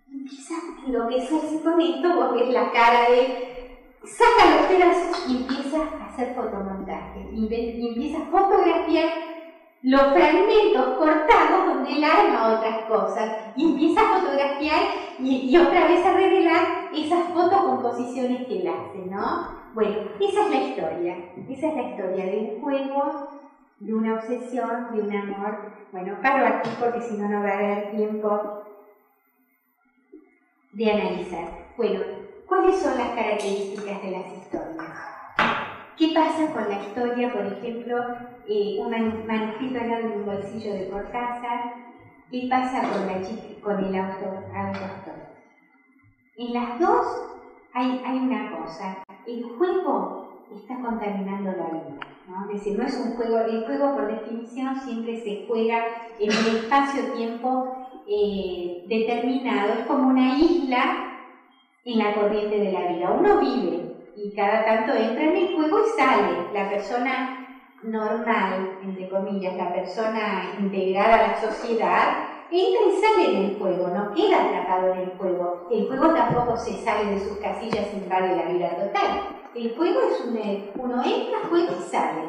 Y 0.08 0.20
empieza 0.20 0.54
a 0.54 0.86
enloquecerse 0.86 1.62
con 1.64 1.82
esto 1.82 2.08
porque 2.20 2.44
es 2.48 2.54
la 2.54 2.72
cara 2.72 3.10
de 3.10 3.80
saca 4.04 4.56
los 4.56 4.66
pedazos 4.68 5.26
y 5.28 5.38
empieza 5.38 5.82
a 5.82 6.06
hacer 6.06 6.36
fotomontaje, 6.36 7.30
y 7.32 7.88
empieza 7.88 8.20
a 8.20 8.26
fotografiar 8.26 9.33
los 9.84 10.14
fragmentos 10.14 10.98
cortados 10.98 11.66
donde 11.68 11.92
él 11.92 12.04
arma 12.06 12.56
otras 12.56 12.86
cosas 12.86 13.32
y 13.58 13.66
empieza 13.66 14.02
a 14.02 14.20
fotografiar 14.20 14.82
y, 15.20 15.56
otra 15.58 15.88
vez 15.88 16.06
a 16.06 16.14
revelar 16.14 16.66
esas 16.96 17.28
fotocomposiciones 17.34 18.48
que 18.48 18.62
él 18.62 18.68
hace, 18.68 19.00
¿no? 19.10 19.48
Bueno, 19.74 19.98
esa 20.22 20.46
es 20.46 20.50
la 20.50 20.62
historia, 20.62 21.18
esa 21.50 21.68
es 21.68 21.76
la 21.76 21.82
historia 21.82 22.26
de 22.26 22.38
un 22.38 22.62
juego, 22.62 23.28
de 23.80 23.94
una 23.94 24.16
obsesión, 24.16 24.96
de 24.96 25.02
un 25.02 25.16
amor. 25.16 25.74
Bueno, 25.92 26.16
paro 26.22 26.48
aquí 26.48 26.70
porque 26.80 27.02
si 27.02 27.18
no, 27.18 27.28
no 27.28 27.44
va 27.44 27.50
a 27.50 27.58
haber 27.58 27.92
tiempo 27.92 28.64
de 30.72 30.92
analizar. 30.92 31.48
Bueno, 31.76 32.00
¿cuáles 32.48 32.80
son 32.80 32.98
las 32.98 33.10
características 33.10 34.02
de 34.02 34.12
las 34.12 34.28
historias? 34.38 34.73
¿Qué 35.98 36.12
pasa 36.14 36.52
con 36.52 36.68
la 36.70 36.82
historia, 36.82 37.32
por 37.32 37.46
ejemplo, 37.46 37.98
eh, 38.48 38.78
un 38.80 39.28
manuscrito 39.28 39.78
en 39.78 40.12
un 40.12 40.26
bolsillo 40.26 40.74
de 40.74 40.90
Cortázar? 40.90 41.76
¿Qué 42.32 42.48
pasa 42.50 42.82
con, 42.82 43.10
el 43.80 43.96
autor, 43.96 44.44
autor? 44.56 45.14
En 46.36 46.54
las 46.54 46.80
dos 46.80 47.06
hay, 47.74 48.02
una 48.18 48.58
cosa, 48.58 49.04
el 49.28 49.44
juego 49.44 50.48
está 50.56 50.80
contaminando 50.82 51.52
la 51.52 51.68
vida. 51.68 52.00
Es 52.48 52.54
decir, 52.54 52.80
no 52.80 52.86
es 52.86 52.98
un 52.98 53.16
juego, 53.16 53.40
el 53.40 53.66
juego 53.66 53.94
por 53.94 54.08
definición 54.08 54.76
siempre 54.78 55.22
se 55.22 55.46
juega 55.48 55.84
en 56.20 56.30
un 56.30 56.56
espacio-tiempo 56.56 57.88
eh, 58.08 58.84
determinado, 58.88 59.74
es 59.74 59.86
como 59.86 60.08
una 60.08 60.40
isla 60.40 61.20
en 61.86 62.00
la 62.00 62.16
corriente 62.16 62.60
de 62.60 62.72
la 62.72 62.88
vida. 62.88 63.12
Uno 63.12 63.40
vive 63.40 63.83
y 64.16 64.34
cada 64.36 64.66
tanto 64.66 64.94
entra 64.94 65.24
en 65.24 65.38
el 65.38 65.56
juego 65.56 65.80
y 65.80 66.00
sale. 66.00 66.54
La 66.54 66.70
persona 66.70 67.44
normal, 67.84 68.80
entre 68.84 69.10
comillas, 69.10 69.56
la 69.56 69.74
persona 69.74 70.54
integrada 70.60 71.16
a 71.16 71.28
la 71.28 71.42
sociedad, 71.42 72.28
entra 72.52 72.82
y 72.88 73.02
sale 73.02 73.40
del 73.40 73.58
juego, 73.58 73.88
no 73.88 74.14
queda 74.14 74.44
atrapado 74.44 74.94
en 74.94 75.00
el 75.00 75.18
juego. 75.18 75.68
El 75.72 75.88
juego 75.88 76.14
tampoco 76.14 76.58
se 76.58 76.84
sale 76.84 77.12
de 77.12 77.20
sus 77.20 77.38
casillas 77.38 77.88
y 77.94 77.98
invade 77.98 78.36
la 78.36 78.52
vida 78.52 78.70
total. 78.70 79.22
El 79.56 79.76
juego 79.76 80.00
es 80.02 80.22
un, 80.22 80.84
uno 80.84 81.04
entra, 81.04 81.40
juega 81.50 81.72
y 81.72 81.82
sale. 81.82 82.22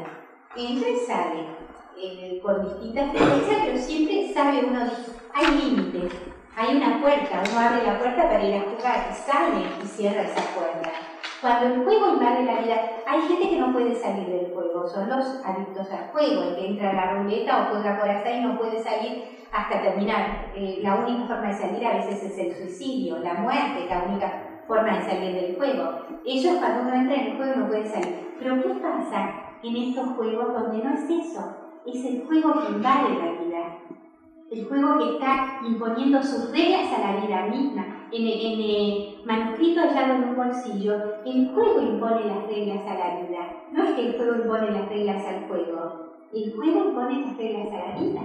Entra 0.57 0.89
y 0.89 0.97
sale. 0.97 1.65
Eh, 1.97 2.41
con 2.43 2.65
distintas 2.65 3.13
frecuencias, 3.13 3.59
pero 3.65 3.79
siempre 3.79 4.33
sabe 4.35 4.65
uno, 4.67 4.81
hay 5.33 5.47
límites, 5.47 6.13
hay 6.57 6.77
una 6.77 7.01
puerta, 7.01 7.43
uno 7.49 7.61
abre 7.61 7.87
la 7.87 7.99
puerta 7.99 8.29
para 8.29 8.45
ir 8.45 8.57
a 8.57 8.63
jugar 8.63 9.11
y 9.11 9.15
sale 9.15 9.65
y 9.83 9.87
cierra 9.87 10.23
esa 10.23 10.43
puerta. 10.55 10.91
Cuando 11.45 11.67
el 11.67 11.85
juego 11.85 12.15
invade 12.15 12.43
la 12.45 12.63
vida, 12.63 12.81
hay 13.07 13.21
gente 13.21 13.51
que 13.51 13.61
no 13.61 13.71
puede 13.71 13.95
salir 13.95 14.29
del 14.29 14.55
juego, 14.55 14.89
son 14.89 15.11
los 15.11 15.45
adictos 15.45 15.91
al 15.91 16.09
juego, 16.11 16.43
el 16.43 16.57
que 16.57 16.69
entra 16.69 16.89
a 16.89 16.95
la 16.95 17.13
ruleta 17.13 17.59
o 17.59 17.75
juega 17.75 17.99
por 17.99 18.09
ahí 18.09 18.39
y 18.39 18.45
no 18.47 18.57
puede 18.57 18.83
salir 18.83 19.25
hasta 19.53 19.83
terminar. 19.83 20.51
Eh, 20.57 20.79
la 20.83 20.95
única 20.95 21.27
forma 21.27 21.49
de 21.49 21.53
salir 21.53 21.87
a 21.87 21.97
veces 21.97 22.23
es 22.23 22.39
el 22.39 22.55
suicidio, 22.55 23.19
la 23.19 23.35
muerte 23.35 23.87
la 23.91 24.05
única 24.09 24.63
forma 24.67 24.97
de 24.97 25.03
salir 25.03 25.35
del 25.35 25.57
juego. 25.57 26.07
Es 26.25 26.47
cuando 26.47 26.81
uno 26.81 26.95
entra 26.95 27.15
en 27.15 27.27
el 27.27 27.37
juego 27.37 27.57
no 27.57 27.69
puede 27.69 27.89
salir. 27.89 28.37
Pero 28.39 28.63
¿qué 28.63 28.69
pasa 28.81 29.35
en 29.63 29.77
estos 29.77 30.17
juegos 30.17 30.55
donde 30.55 30.83
no 30.83 30.95
es 30.95 31.11
eso? 31.11 31.57
Es 31.85 32.07
el 32.07 32.25
juego 32.27 32.55
que 32.55 32.73
invade 32.73 33.19
la 33.19 33.33
vida. 33.33 33.79
El 34.51 34.65
juego 34.65 34.97
que 34.97 35.13
está 35.13 35.61
imponiendo 35.63 36.23
sus 36.23 36.51
reglas 36.53 36.91
a 36.91 37.01
la 37.01 37.21
vida 37.21 37.47
misma 37.49 38.04
en, 38.17 38.61
el 38.61 39.17
manuscrito 39.25 39.81
hallado 39.81 40.15
en 40.15 40.29
un 40.29 40.37
bolsillo, 40.37 40.95
el 41.25 41.49
juego 41.53 41.81
impone 41.81 42.27
las 42.27 42.47
reglas 42.47 42.87
a 42.87 42.95
la 42.95 43.21
vida. 43.21 43.57
No 43.73 43.85
es 43.85 43.91
que 43.95 44.07
el 44.07 44.17
juego 44.17 44.37
impone 44.37 44.71
las 44.71 44.89
reglas 44.89 45.25
al 45.27 45.49
juego, 45.49 46.13
el 46.33 46.55
juego 46.55 46.85
impone 46.89 47.21
las 47.27 47.37
reglas 47.37 47.67
a 47.73 47.89
la 47.89 48.01
vida. 48.01 48.21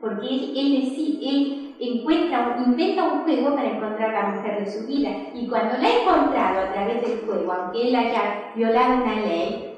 Porque 0.00 0.26
él, 0.26 0.52
él, 0.56 1.18
él 1.22 1.74
encuentra, 1.78 2.56
inventa 2.66 3.12
un 3.12 3.20
juego 3.20 3.54
para 3.54 3.70
encontrar 3.70 4.12
la 4.12 4.30
mujer 4.30 4.64
de 4.64 4.70
su 4.70 4.86
vida. 4.86 5.10
Y 5.34 5.46
cuando 5.46 5.76
la 5.76 5.88
ha 5.88 6.02
encontrado 6.02 6.60
a 6.60 6.72
través 6.72 7.02
del 7.02 7.20
juego, 7.20 7.52
aunque 7.52 7.88
él 7.88 7.94
haya 7.94 8.52
violado 8.54 9.02
una 9.02 9.16
ley, 9.16 9.74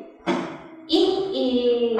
él 0.88 1.30
eh, 1.34 1.96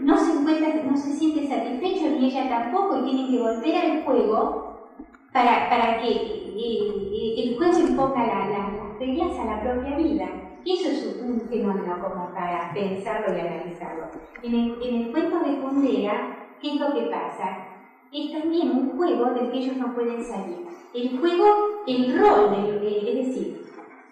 no 0.00 0.18
se 0.18 0.32
encuentra, 0.32 0.82
no 0.84 0.96
se 0.96 1.12
siente 1.12 1.46
satisfecho 1.46 2.10
ni 2.10 2.26
ella 2.26 2.48
tampoco 2.48 2.98
y 2.98 3.04
tienen 3.04 3.30
que 3.30 3.38
volver 3.38 3.76
al 3.76 4.04
juego 4.04 4.71
para, 5.32 5.68
para 5.68 6.00
que 6.00 6.10
eh, 6.10 7.34
el 7.38 7.56
juez 7.56 7.78
imponga 7.78 8.26
las 8.26 8.98
reglas 8.98 9.38
a 9.38 9.44
la 9.44 9.62
propia 9.62 9.96
vida. 9.96 10.28
Eso 10.64 10.88
es 10.90 11.20
un, 11.20 11.40
fenómeno 11.48 11.98
como 12.00 12.32
para 12.32 12.72
pensarlo 12.72 13.36
y 13.36 13.40
analizarlo. 13.40 14.04
En 14.42 14.54
el, 14.54 14.82
en 14.82 14.94
el 15.02 15.10
cuento 15.10 15.40
de 15.40 15.58
Kundera, 15.58 16.48
¿qué 16.60 16.74
es 16.74 16.80
lo 16.80 16.94
que 16.94 17.02
pasa? 17.02 17.66
Es 18.12 18.30
también 18.30 18.70
un 18.70 18.96
juego 18.96 19.30
del 19.30 19.50
que 19.50 19.58
ellos 19.58 19.76
no 19.76 19.94
pueden 19.94 20.22
salir. 20.22 20.66
El 20.94 21.18
juego, 21.18 21.82
el 21.86 22.18
rol, 22.18 22.82
es 22.84 23.26
decir, 23.26 23.66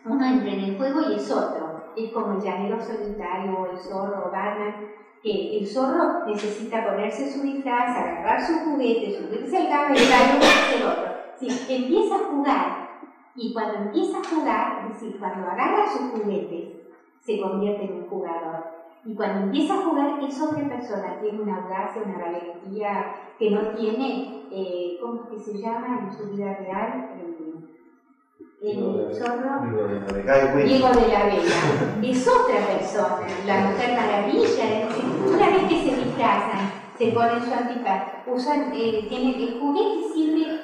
uno 0.05 0.25
entra 0.25 0.51
en 0.51 0.61
el 0.61 0.77
juego 0.77 1.03
y 1.11 1.15
es 1.15 1.31
otro. 1.31 1.93
Es 1.97 2.11
como 2.13 2.33
el 2.33 2.41
llanero 2.41 2.81
solitario, 2.81 3.69
el 3.71 3.79
zorro, 3.79 4.31
Batman, 4.33 4.75
que 5.23 5.59
el 5.59 5.67
zorro 5.67 6.27
necesita 6.27 6.87
ponerse 6.87 7.31
su 7.31 7.43
disfraz, 7.43 7.97
agarrar 7.97 8.41
su 8.41 8.55
juguete, 8.61 9.19
subirse 9.19 9.59
al 9.59 9.69
caballo 9.69 9.95
y 9.95 10.05
hacer 10.05 10.87
otro. 10.87 11.10
Si 11.41 11.75
empieza 11.75 12.17
a 12.17 12.29
jugar 12.31 12.91
y 13.35 13.55
cuando 13.55 13.79
empieza 13.79 14.19
a 14.19 14.25
jugar, 14.25 14.85
es 14.85 15.01
decir, 15.01 15.19
cuando 15.19 15.49
agarra 15.49 15.91
sus 15.91 16.11
juguetes 16.11 16.81
se 17.21 17.41
convierte 17.41 17.85
en 17.85 17.95
un 17.95 18.09
jugador. 18.09 18.65
Y 19.05 19.15
cuando 19.15 19.45
empieza 19.45 19.75
a 19.75 19.83
jugar 19.83 20.23
es 20.23 20.41
otra 20.41 20.69
persona, 20.69 21.19
tiene 21.21 21.41
una 21.41 21.57
audacia, 21.57 22.03
una 22.05 22.19
valentía 22.19 23.15
que 23.39 23.51
no 23.51 23.69
tiene, 23.69 24.45
eh, 24.51 24.99
¿cómo 25.01 25.23
es 25.23 25.29
que 25.31 25.39
se 25.39 25.59
llama 25.59 26.01
en 26.03 26.13
su 26.13 26.31
vida 26.31 26.55
real? 26.59 27.11
el 28.63 29.09
zorro 29.15 29.63
Diego 30.65 30.89
de 30.89 31.09
la 31.09 31.25
Vega. 31.25 32.03
Es 32.03 32.29
otra 32.29 32.67
persona, 32.67 33.27
la 33.47 33.61
mujer 33.61 33.97
maravilla. 33.97 34.89
Una 35.27 35.47
vez 35.47 35.63
que 35.65 35.83
se 35.83 35.97
disfrazan, 35.97 36.71
se 36.99 37.07
ponen 37.13 37.43
su 37.43 37.55
antifaz, 37.55 38.03
usan, 38.27 38.71
eh, 38.75 39.09
el 39.11 39.59
juguete 39.59 40.13
sirve, 40.13 40.61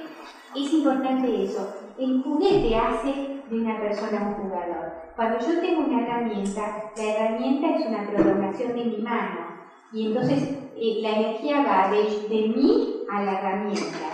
es 0.64 0.72
importante 0.72 1.44
eso. 1.44 1.74
El 1.98 2.22
juguete 2.22 2.76
hace 2.76 3.42
de 3.48 3.57
una 3.57 3.80
persona 3.80 4.34
un 4.36 4.48
jugador. 4.48 4.92
Cuando 5.14 5.38
yo 5.38 5.61
tengo 5.61 5.86
una 5.86 6.02
herramienta, 6.02 6.92
la 6.96 7.02
herramienta 7.02 7.76
es 7.76 7.86
una 7.86 8.07
prolongación 8.09 8.74
de 8.74 8.84
mi 8.84 8.98
mano. 8.98 9.57
Y 9.92 10.09
entonces 10.09 10.59
eh, 10.76 10.98
la 11.00 11.11
energía 11.11 11.64
va 11.66 11.90
de, 11.90 12.28
de, 12.28 12.48
mí 12.48 13.04
a 13.11 13.22
la 13.22 13.38
herramienta, 13.38 14.11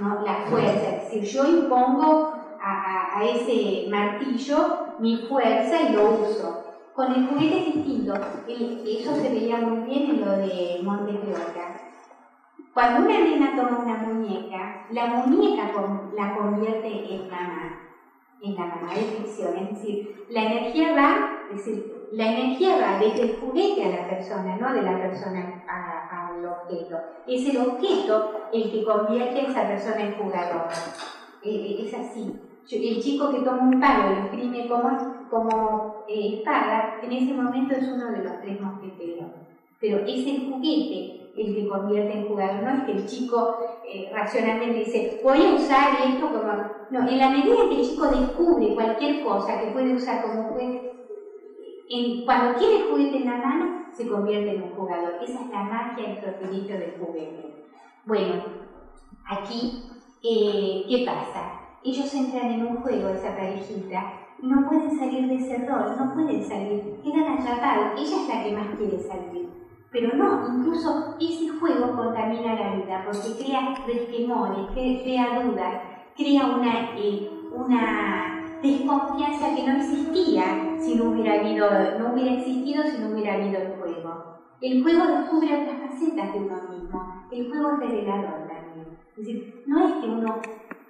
¿no? 0.00 0.24
la 0.24 0.46
fuerza. 0.48 0.96
Es 0.96 1.12
decir, 1.12 1.24
yo 1.24 1.48
impongo 1.48 2.32
a, 2.60 3.22
ese 3.24 3.88
martillo 3.90 4.96
mi 4.98 5.16
fuerza 5.28 5.82
y 5.82 5.92
lo 5.92 6.10
uso. 6.10 6.64
Con 6.94 7.12
el 7.14 7.26
juguete 7.28 7.58
es 7.58 7.74
distinto. 7.74 8.14
eso 8.48 9.14
se 9.14 9.28
veía 9.28 9.58
muy 9.58 9.88
bien 9.88 10.10
en 10.10 10.20
lo 10.20 10.32
de 10.32 10.80
Monte 10.82 11.12
Cuando 12.78 13.08
una 13.08 13.18
nena 13.18 13.56
toma 13.56 13.80
una 13.84 13.96
muñeca, 13.96 14.86
la 14.90 15.06
muñeca 15.06 15.72
la 16.14 16.36
convierte 16.36 17.12
en 17.12 17.28
mamá, 17.28 17.80
en 18.40 18.54
la 18.54 18.66
mamá 18.66 18.94
de 18.94 19.00
ficción. 19.00 19.56
Es 19.56 19.70
decir, 19.70 20.26
la 20.30 20.44
energía 20.44 20.94
va, 20.94 21.40
es 21.50 21.56
decir, 21.56 22.06
la 22.12 22.30
energía 22.30 22.76
va 22.76 23.00
desde 23.00 23.22
el 23.22 23.36
juguete 23.40 23.82
a 23.82 23.88
la 23.88 24.08
persona, 24.08 24.56
no 24.58 24.72
de 24.72 24.82
la 24.82 24.96
persona 24.96 25.64
al 26.08 26.46
objeto. 26.46 26.98
Es 27.26 27.48
el 27.48 27.56
objeto 27.68 28.48
el 28.52 28.70
que 28.70 28.84
convierte 28.84 29.40
a 29.40 29.50
esa 29.50 29.66
persona 29.66 30.00
en 30.00 30.14
jugador. 30.14 30.68
Eh, 31.42 31.78
es 31.84 31.94
así 31.94 32.32
el 32.70 33.02
chico 33.02 33.32
que 33.32 33.40
toma 33.40 33.62
un 33.62 33.80
palo 33.80 34.12
y 34.12 34.14
lo 34.14 34.24
esgrime 34.26 34.68
como, 34.68 35.26
como 35.28 36.04
eh, 36.06 36.36
espada, 36.36 37.00
en 37.02 37.10
ese 37.10 37.34
momento 37.34 37.74
es 37.74 37.88
uno 37.88 38.12
de 38.12 38.22
los 38.22 38.40
tres 38.40 38.60
mosqueteros. 38.60 39.32
Pero 39.80 39.98
es 40.06 40.26
el 40.28 40.48
juguete 40.48 41.17
el 41.38 41.54
que 41.54 41.66
convierte 41.66 42.12
en 42.14 42.26
jugador, 42.26 42.62
no 42.62 42.70
es 42.70 42.84
que 42.84 42.92
el 42.92 43.06
chico 43.06 43.54
eh, 43.84 44.10
racionalmente 44.12 44.78
dice, 44.78 45.20
voy 45.22 45.44
a 45.44 45.50
usar 45.52 45.94
esto 46.00 46.30
como... 46.30 46.52
No, 46.90 47.06
en 47.06 47.18
la 47.18 47.28
medida 47.28 47.68
que 47.68 47.76
el 47.76 47.86
chico 47.86 48.08
descubre 48.08 48.74
cualquier 48.74 49.20
cosa 49.20 49.58
que 49.58 49.66
puede 49.68 49.94
usar 49.94 50.22
como 50.22 50.44
juguete, 50.44 50.88
cuando 52.24 52.54
quiere 52.56 52.76
el 52.76 52.82
juguete 52.82 53.16
en 53.16 53.24
la 53.26 53.36
mano, 53.36 53.66
se 53.92 54.06
convierte 54.06 54.50
en 54.50 54.62
un 54.62 54.70
jugador. 54.70 55.14
Esa 55.20 55.42
es 55.42 55.50
la 55.50 55.64
magia 55.64 56.04
del 56.04 56.18
propósito 56.18 56.74
del 56.74 56.96
juguete. 56.98 57.54
Bueno, 58.04 58.42
aquí, 59.28 59.72
eh, 60.22 60.84
¿qué 60.86 61.02
pasa? 61.04 61.58
ellos 61.82 62.12
entran 62.14 62.50
en 62.50 62.62
un 62.62 62.82
juego, 62.82 63.08
esa 63.08 63.34
parejita, 63.34 64.10
y 64.38 64.48
no 64.48 64.64
pueden 64.64 64.90
salir 64.90 65.26
de 65.26 65.36
ese 65.36 65.58
rol, 65.58 65.96
no 65.96 66.12
pueden 66.12 66.42
salir, 66.42 66.82
quedan 67.02 67.28
atrapados, 67.28 67.88
ella 67.96 68.16
es 68.20 68.28
la 68.28 68.42
que 68.42 68.50
más 68.52 68.68
quiere 68.76 68.98
salir. 68.98 69.57
Pero 69.98 70.16
no, 70.16 70.46
incluso 70.56 71.16
ese 71.18 71.48
juego 71.58 71.96
contamina 71.96 72.54
la 72.54 72.76
vida, 72.76 73.04
porque 73.04 73.44
crea 73.44 73.74
resquemores, 73.84 74.70
crea 74.72 75.42
dudas, 75.42 75.82
crea 76.16 76.46
una, 76.46 76.96
eh, 76.96 77.28
una 77.52 78.44
desconfianza 78.62 79.56
que 79.56 79.66
no 79.66 79.76
existía 79.78 80.76
si 80.78 80.94
no 80.94 81.10
hubiera, 81.10 81.40
habido, 81.40 81.68
no 81.98 82.12
hubiera 82.12 82.34
existido 82.34 82.84
si 82.84 82.98
no 82.98 83.08
hubiera 83.08 83.34
habido 83.34 83.60
el 83.60 83.72
juego. 83.72 84.38
El 84.60 84.82
juego 84.84 85.04
descubre 85.04 85.62
otras 85.62 85.90
facetas 85.90 86.32
de 86.32 86.38
uno 86.38 86.56
mismo, 86.70 87.26
el 87.32 87.48
juego 87.48 87.70
es 87.72 87.78
revelador 87.80 88.46
también. 88.46 88.98
Es 89.16 89.26
decir, 89.26 89.64
no 89.66 89.84
es 89.84 89.94
que 89.94 90.06
uno 90.06 90.40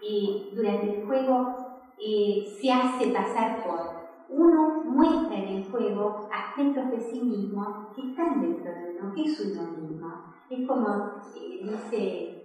eh, 0.03 0.51
durante 0.55 0.99
el 0.99 1.07
juego 1.07 1.81
eh, 1.99 2.45
se 2.61 2.71
hace 2.71 3.07
pasar 3.07 3.65
por. 3.65 3.98
Uno 4.29 4.83
muestra 4.85 5.37
en 5.37 5.49
el 5.49 5.65
juego 5.71 6.29
aspectos 6.33 6.91
de 6.91 7.01
sí 7.01 7.21
mismo 7.21 7.93
que 7.95 8.11
están 8.11 8.41
dentro 8.41 8.73
de 8.73 8.99
uno, 8.99 9.15
que 9.15 9.23
es 9.23 9.41
uno 9.41 9.63
mismo. 9.73 10.13
Es 10.51 10.67
como 10.67 10.89
eh, 11.37 11.61
dice 11.63 12.39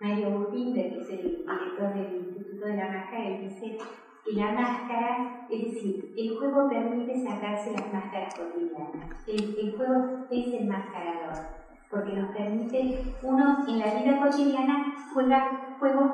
Mario 0.00 0.30
Burbinder, 0.30 0.92
que 0.92 1.00
es 1.00 1.10
el 1.10 1.44
director 1.46 1.94
del 1.94 2.16
Instituto 2.16 2.66
de 2.66 2.76
la 2.76 2.88
Máscara, 2.88 3.30
y 3.30 3.48
dice 3.48 3.78
que 4.24 4.32
la 4.32 4.52
máscara, 4.52 5.46
es 5.50 5.64
decir, 5.64 6.14
el 6.16 6.38
juego 6.38 6.68
permite 6.68 7.24
sacarse 7.24 7.72
las 7.72 7.92
máscaras 7.92 8.34
cotidianas. 8.34 9.26
El, 9.26 9.74
juego 9.76 10.26
es 10.30 10.46
el 10.54 10.68
mascarador 10.68 11.62
porque 11.90 12.14
nos 12.14 12.34
permite, 12.34 13.16
uno 13.22 13.64
en 13.68 13.78
la 13.78 13.94
vida 13.94 14.20
cotidiana 14.20 14.94
juega 15.12 15.76
juegos 15.78 16.10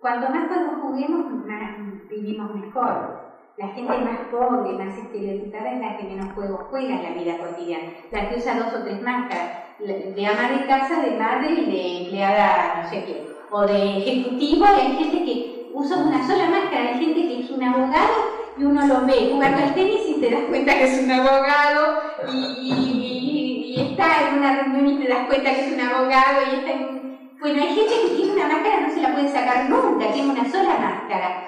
Cuanto 0.00 0.30
más 0.30 0.48
juegos 0.48 0.80
juguemos, 0.82 1.32
más 1.46 2.08
vivimos 2.10 2.52
mejor. 2.56 3.31
La 3.58 3.68
gente 3.68 3.98
más 3.98 4.18
pobre, 4.30 4.72
más 4.72 4.96
estereotipada 4.96 5.72
es 5.72 5.80
la 5.80 5.96
que 5.96 6.04
menos 6.04 6.32
juegos 6.34 6.66
juega 6.70 6.94
en 6.94 7.02
la 7.02 7.10
vida 7.10 7.38
cotidiana. 7.38 7.92
La 8.10 8.28
que 8.28 8.36
usa 8.36 8.54
dos 8.54 8.74
o 8.74 8.82
tres 8.82 9.02
máscaras. 9.02 9.58
De 9.78 10.26
ama 10.26 10.56
de 10.56 10.66
casa, 10.66 11.00
de 11.00 11.18
madre 11.18 11.50
y 11.50 11.70
de 11.70 12.04
empleada 12.04 12.82
no 12.82 12.88
sé 12.88 13.04
qué. 13.04 13.26
O 13.50 13.66
de 13.66 13.98
ejecutivo, 13.98 14.64
y 14.64 14.80
hay 14.80 14.96
gente 14.96 15.24
que 15.24 15.70
usa 15.74 15.98
una 15.98 16.26
sola 16.26 16.46
máscara. 16.48 16.88
Hay 16.88 17.04
gente 17.04 17.20
que 17.20 17.40
es 17.40 17.50
un 17.50 17.62
abogado 17.62 18.14
y 18.56 18.64
uno 18.64 18.86
lo 18.86 19.06
ve 19.06 19.30
jugando 19.32 19.62
al 19.62 19.74
tenis 19.74 20.00
y 20.08 20.20
te 20.20 20.30
das 20.30 20.42
cuenta 20.48 20.74
que 20.74 20.84
es 20.84 21.02
un 21.02 21.10
abogado 21.10 22.00
y, 22.32 23.74
y 23.74 23.80
está 23.80 24.28
en 24.28 24.38
una 24.38 24.62
reunión 24.62 24.88
y 24.88 25.04
te 25.04 25.08
das 25.08 25.26
cuenta 25.26 25.54
que 25.54 25.66
es 25.66 25.72
un 25.72 25.80
abogado 25.80 26.40
y 26.50 26.56
está 26.56 26.72
en 26.72 27.02
bueno, 27.42 27.60
hay 27.60 27.74
gente 27.74 27.92
que 28.02 28.14
tiene 28.14 28.34
una 28.34 28.46
máscara, 28.46 28.80
no 28.82 28.94
se 28.94 29.00
la 29.00 29.12
puede 29.14 29.28
sacar 29.28 29.68
nunca, 29.68 30.12
tiene 30.12 30.30
una 30.30 30.48
sola 30.48 30.78
máscara. 30.78 31.42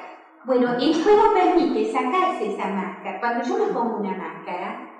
Bueno, 0.44 0.74
el 0.78 1.02
juego 1.02 1.32
permite 1.32 1.90
sacarse 1.90 2.52
esa 2.52 2.68
máscara. 2.68 3.18
Cuando 3.18 3.44
yo 3.44 3.58
me 3.58 3.72
pongo 3.72 3.96
una 3.96 4.10
máscara, 4.10 4.90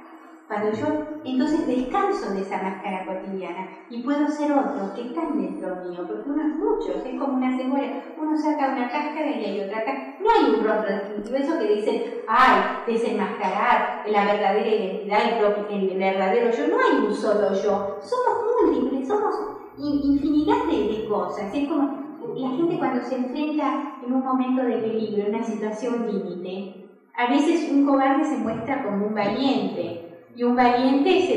cuando 0.49 0.73
yo 0.73 0.87
entonces 1.23 1.67
descanso 1.67 2.33
de 2.33 2.41
esa 2.41 2.63
máscara 2.63 3.05
cotidiana 3.05 3.69
y 3.91 4.03
puedo 4.03 4.27
ser 4.29 4.53
otro 4.53 4.95
que 4.95 5.09
están 5.09 5.37
dentro 5.37 5.77
mío, 5.85 6.07
porque 6.07 6.31
uno 6.31 6.43
es 6.43 6.55
mucho, 6.57 7.03
es 7.05 7.19
como 7.21 7.35
una 7.35 7.55
cebolla. 7.57 8.05
Uno 8.17 8.37
saca 8.39 8.73
una 8.73 8.89
cáscara 8.89 9.31
y 9.31 9.45
hay 9.45 9.61
otra 9.61 9.85
cáscara. 9.85 10.17
No 10.21 10.31
hay 10.31 10.55
un 10.55 10.65
rostro 10.65 10.95
distintivo, 10.95 11.37
eso 11.37 11.59
que 11.59 11.75
dicen, 11.75 12.03
ay, 12.27 12.63
desenmascarar 12.87 14.03
la 14.07 14.25
verdadera 14.25 14.67
identidad, 14.67 15.69
el, 15.69 15.91
el 15.91 15.99
verdadero 15.99 16.51
yo. 16.53 16.69
No 16.69 16.77
hay 16.77 17.05
un 17.05 17.15
solo 17.15 17.53
yo, 17.53 17.99
somos 18.01 18.45
múltiples, 18.63 19.07
somos 19.07 19.35
infinidad 19.79 20.65
de, 20.67 21.07
cosas. 21.09 21.53
Es 21.53 21.69
como 21.69 22.04
la 22.37 22.51
gente 22.51 22.79
cuando 22.79 23.03
se 23.03 23.17
enfrenta 23.17 23.99
en 24.05 24.13
un 24.13 24.25
momento 24.25 24.63
de 24.63 24.79
peligro, 24.79 25.23
en 25.23 25.35
una 25.35 25.45
situación 25.45 26.07
límite, 26.07 26.87
a 27.17 27.31
veces 27.31 27.71
un 27.71 27.87
cobarde 27.87 28.25
se 28.25 28.39
muestra 28.39 28.83
como 28.85 29.07
un 29.07 29.15
valiente 29.15 30.27
y 30.35 30.43
un 30.43 30.57
valiente 30.57 31.19
es, 31.19 31.29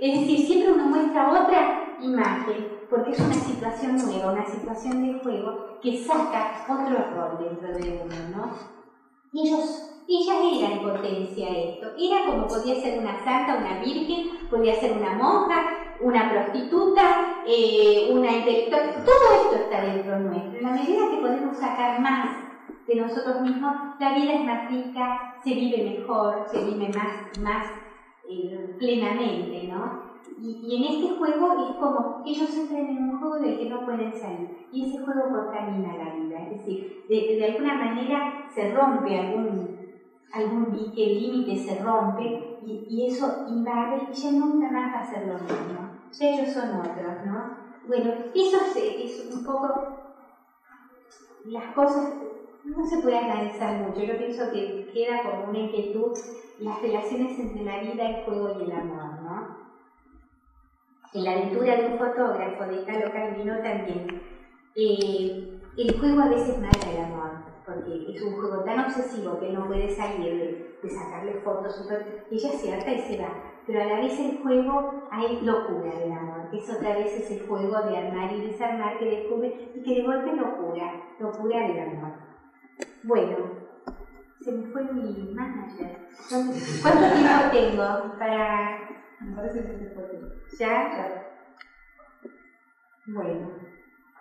es 0.00 0.20
decir, 0.20 0.46
siempre 0.46 0.72
uno 0.72 0.84
muestra 0.86 1.30
otra 1.30 1.96
imagen 2.00 2.68
porque 2.88 3.10
es 3.10 3.20
una 3.20 3.34
situación 3.34 3.96
nueva, 3.96 4.32
una 4.32 4.46
situación 4.46 5.02
de 5.02 5.18
juego 5.20 5.78
que 5.82 5.98
saca 5.98 6.64
otro 6.68 6.96
rol 7.14 7.38
dentro 7.38 7.68
de 7.78 8.00
uno, 8.02 8.14
¿no? 8.36 8.52
Ellos 9.32 9.90
ella 10.06 10.34
era 10.52 10.74
en 10.74 10.82
potencia 10.82 11.48
esto. 11.48 11.86
Era 11.98 12.26
como 12.26 12.46
podía 12.46 12.80
ser 12.80 12.98
una 12.98 13.24
santa, 13.24 13.56
una 13.56 13.80
virgen, 13.80 14.48
podía 14.50 14.74
ser 14.74 14.92
una 14.92 15.14
monja, 15.14 15.83
una 16.00 16.30
prostituta, 16.30 17.42
eh, 17.46 18.10
una 18.12 18.30
intelectual. 18.32 18.94
Todo 19.04 19.42
esto 19.42 19.56
está 19.64 19.82
dentro 19.82 20.18
nuestro. 20.18 20.58
En 20.58 20.62
la 20.62 20.70
medida 20.70 21.10
que 21.10 21.20
podemos 21.20 21.56
sacar 21.56 22.00
más 22.00 22.36
de 22.86 22.94
nosotros 22.96 23.40
mismos, 23.40 23.74
la 23.98 24.14
vida 24.14 24.34
es 24.34 24.44
más 24.44 24.70
rica, 24.70 25.36
se 25.42 25.54
vive 25.54 25.98
mejor, 25.98 26.44
se 26.46 26.64
vive 26.64 26.88
más, 26.88 27.38
más 27.40 27.66
eh, 28.28 28.74
plenamente, 28.78 29.68
¿no? 29.68 30.14
Y, 30.40 30.76
en 30.76 30.94
este 30.94 31.16
juego 31.16 31.52
es 31.52 31.76
como 31.76 32.22
ellos 32.26 32.56
entran 32.56 32.86
en 32.86 33.10
un 33.10 33.18
juego 33.18 33.38
del 33.38 33.58
que 33.58 33.68
no 33.68 33.84
pueden 33.84 34.12
salir. 34.12 34.68
Y 34.72 34.86
ese 34.86 35.04
juego 35.04 35.28
contamina 35.30 35.96
la 35.96 36.14
vida. 36.14 36.42
Es 36.42 36.58
decir, 36.58 37.04
de, 37.08 37.44
alguna 37.44 37.74
manera 37.74 38.46
se 38.52 38.72
rompe 38.72 39.18
algún 39.18 39.84
algún 40.32 40.76
límite 40.96 41.56
se 41.56 41.80
rompe 41.82 42.58
y, 42.66 43.06
eso 43.06 43.46
invade 43.48 44.08
y 44.10 44.14
ya 44.14 44.32
nunca 44.32 44.70
más 44.70 44.92
va 44.92 45.00
a 45.00 45.06
ser 45.06 45.26
lo 45.26 45.34
mismo. 45.34 45.83
Ellos 46.20 46.52
son 46.52 46.80
otros, 46.80 47.26
¿no? 47.26 47.56
Bueno, 47.86 48.12
eso 48.34 48.58
es, 48.76 49.34
un 49.34 49.44
poco 49.44 49.68
las 51.44 51.74
cosas, 51.74 52.14
no 52.64 52.86
se 52.86 52.98
puede 52.98 53.18
analizar 53.18 53.80
mucho, 53.80 54.00
yo 54.00 54.16
pienso 54.16 54.50
que 54.50 54.90
queda 54.92 55.22
como 55.22 55.50
una 55.50 55.58
inquietud 55.58 56.16
las 56.60 56.80
relaciones 56.80 57.38
entre 57.38 57.64
la 57.64 57.80
vida, 57.80 58.08
el 58.08 58.24
juego 58.24 58.58
y 58.58 58.64
el 58.64 58.72
amor, 58.72 59.22
¿no? 59.22 59.64
En 61.12 61.24
la 61.24 61.32
aventura 61.32 61.76
de 61.76 61.86
un 61.86 61.98
fotógrafo 61.98 62.64
de 62.64 62.82
Italo 62.82 63.12
Calvino 63.12 63.58
también, 63.58 64.22
eh, 64.76 65.60
el 65.76 66.00
juego 66.00 66.22
a 66.22 66.28
veces 66.28 66.58
mata 66.58 66.90
el 66.90 67.04
amor 67.04 67.54
porque 67.64 68.12
es 68.14 68.22
un 68.22 68.34
juego 68.34 68.62
tan 68.62 68.80
obsesivo 68.80 69.38
que 69.40 69.50
no 69.50 69.66
puede 69.66 69.94
salir 69.94 70.73
de, 70.84 70.90
sacarle 70.90 71.40
fotos, 71.40 71.88
ella 72.30 72.50
se 72.50 72.72
harta 72.72 72.92
y 72.92 73.00
se 73.00 73.22
va. 73.22 73.54
Pero 73.66 73.82
a 73.82 73.86
la 73.86 73.96
vez 73.96 74.18
el 74.20 74.42
juego 74.42 75.08
hay 75.10 75.40
locura 75.40 75.98
del 75.98 76.12
amor, 76.12 76.50
que 76.50 76.58
es 76.58 76.70
otra 76.70 76.96
vez 76.96 77.12
ese 77.14 77.46
juego 77.46 77.82
de 77.82 77.96
armar 77.96 78.32
y 78.32 78.46
desarmar 78.46 78.98
que 78.98 79.06
descubre 79.06 79.72
y 79.74 79.82
que 79.82 79.94
de 79.94 80.02
golpe 80.02 80.36
locura, 80.36 81.02
locura 81.18 81.68
del 81.68 81.80
amor. 81.80 82.12
Bueno, 83.04 83.36
se 84.40 84.52
me 84.52 84.66
fue 84.66 84.84
mi 84.92 85.32
manager. 85.34 86.08
¿Cuánto 86.28 87.14
tiempo 87.14 87.50
tengo 87.52 88.18
para...? 88.18 88.88
Me 89.20 89.36
parece 89.36 89.62
que 89.62 89.78
se 89.78 89.90
fue. 89.94 90.04
¿Ya? 90.58 91.24
Bueno. 93.06 93.50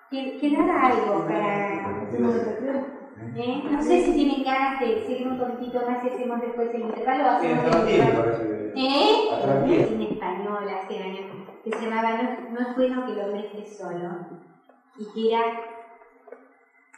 ¿Quién 0.10 0.56
haga 0.56 0.88
algo 0.88 1.26
para...? 1.26 3.03
¿Eh? 3.36 3.64
No 3.70 3.82
sé 3.82 4.06
si 4.06 4.14
tienen 4.14 4.44
ganas 4.44 4.80
de 4.80 5.04
seguir 5.06 5.28
un 5.28 5.40
poquitito 5.40 5.82
más 5.88 6.04
y 6.04 6.10
hacemos 6.10 6.42
después 6.42 6.74
el 6.74 6.82
intervalo. 6.82 7.30
Hacemos 7.30 7.66
el 7.66 7.90
intervalo. 7.90 8.54
¿Eh? 8.76 9.30
En 9.92 10.02
español 10.02 10.70
hace 10.70 10.98
años, 10.98 11.32
que 11.64 11.72
se 11.72 11.82
llamaba 11.82 12.22
no, 12.52 12.60
es 12.60 12.76
bueno 12.76 13.06
que 13.06 13.12
el 13.14 13.20
hombre 13.20 13.46
esté 13.46 13.66
solo. 13.66 14.10
Y 14.98 15.06
que 15.14 15.34
era 15.34 15.44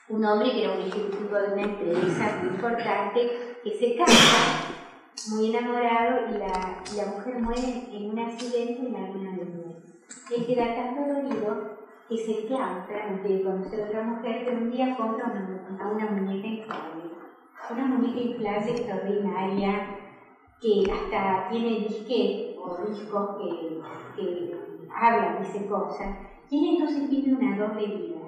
un 0.09 0.25
hombre 0.25 0.51
que 0.51 0.63
era 0.63 0.73
un 0.73 0.81
ejecutivo 0.81 1.37
de 1.37 1.53
una 1.53 1.61
empresa 1.63 2.39
muy 2.41 2.49
importante, 2.49 3.59
que 3.63 3.71
se 3.71 3.95
casa 3.95 4.75
muy 5.31 5.49
enamorado 5.49 6.27
y 6.29 6.37
la, 6.37 6.83
la 6.95 7.11
mujer 7.11 7.39
muere 7.41 7.87
en 7.91 8.11
un 8.11 8.19
accidente 8.19 8.85
en 8.85 8.93
la 8.93 9.09
luna 9.09 9.31
de 9.31 9.45
miel. 9.45 9.75
Él 10.35 10.45
queda 10.45 10.75
tan 10.75 10.95
dolorido 10.95 11.74
que 12.07 12.17
se 12.17 12.45
claustra 12.45 13.07
antes 13.07 13.23
de 13.23 13.43
conocer 13.43 13.81
a 13.81 13.85
otra 13.85 14.03
mujer 14.03 14.45
que 14.45 14.51
un 14.51 14.69
día 14.69 14.95
compra 14.95 15.25
una, 15.25 15.91
una 15.91 16.07
muñeca 16.11 16.47
inflable. 16.47 17.11
Una 17.71 17.85
muñeca 17.85 18.19
inflable 18.19 18.71
extraordinaria 18.71 19.95
que 20.61 20.83
hasta 20.91 21.47
tiene 21.49 21.79
disquet 21.79 22.55
o 22.57 22.77
discos 22.85 23.37
que, 23.37 23.79
que 24.15 24.51
hablan, 24.93 25.41
dicen 25.41 25.67
cosas. 25.67 26.15
Y 26.49 26.75
entonces 26.75 27.09
tiene 27.09 27.33
una 27.33 27.57
doble 27.57 27.87
vida. 27.87 28.21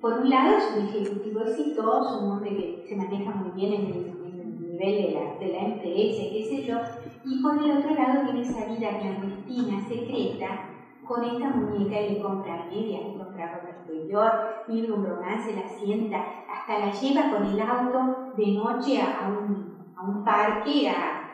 Por 0.00 0.14
un 0.14 0.30
lado 0.30 0.56
es 0.56 0.70
un 0.74 0.86
ejecutivo 0.86 1.40
exitoso, 1.40 2.20
un 2.20 2.30
hombre 2.30 2.56
que 2.56 2.84
se 2.88 2.96
maneja 2.96 3.30
muy 3.32 3.50
bien 3.50 3.72
en 3.72 3.86
el, 3.86 4.20
nivel 4.58 5.02
de 5.02 5.10
la, 5.12 5.36
de 5.38 5.52
la 5.52 5.60
empresa, 5.60 6.22
qué 6.32 6.42
sé 6.42 6.64
yo, 6.64 6.76
y 7.24 7.42
por 7.42 7.58
el 7.58 7.70
otro 7.70 7.94
lado 7.94 8.24
tiene 8.24 8.40
esa 8.40 8.64
vida 8.64 8.98
clandestina, 8.98 9.78
secreta, 9.86 10.69
con 11.10 11.24
esta 11.24 11.48
muñeca 11.48 12.00
y 12.00 12.14
le 12.14 12.22
compra 12.22 12.64
medias, 12.70 13.02
compra 13.18 13.50
ropa 13.50 13.70
exterior, 13.70 14.30
vive 14.68 14.92
un 14.92 15.04
romance, 15.04 15.52
la 15.52 15.66
sienta, 15.66 16.24
hasta 16.48 16.78
la 16.78 16.92
lleva 16.92 17.28
con 17.30 17.44
el 17.44 17.60
auto 17.60 17.98
de 18.32 18.52
noche 18.52 19.02
a 19.02 19.28
un, 19.28 19.90
a 19.96 20.08
un 20.08 20.22
parque 20.24 20.88
a, 20.88 21.28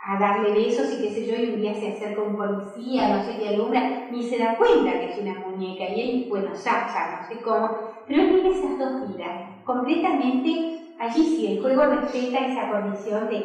a, 0.00 0.18
darle 0.18 0.50
besos 0.54 0.90
y 0.94 0.98
qué 0.98 1.10
sé 1.10 1.26
yo, 1.26 1.36
y 1.36 1.50
un 1.50 1.60
día 1.60 1.74
se 1.74 1.88
acerca 1.88 2.22
un 2.22 2.34
policía, 2.34 3.06
no 3.06 3.22
sé 3.22 3.36
qué 3.36 3.48
alumbra, 3.48 3.82
ni 4.08 4.22
se 4.22 4.38
da 4.38 4.56
cuenta 4.56 4.98
que 4.98 5.10
es 5.12 5.18
una 5.18 5.34
muñeca, 5.38 5.84
y 5.90 6.00
él, 6.00 6.26
bueno, 6.30 6.54
saca, 6.54 7.10
no 7.10 7.22
sé 7.28 7.42
cómo, 7.42 7.70
pero 8.06 8.22
él 8.22 8.30
tiene 8.30 8.48
esas 8.48 8.78
dos 8.78 8.98
vidas, 9.06 9.36
completamente, 9.62 10.56
allí 10.96 11.26
sí, 11.26 11.46
el 11.46 11.60
juego 11.60 11.84
respeta 11.84 12.38
esa 12.38 12.66
condición 12.66 13.28
de 13.28 13.44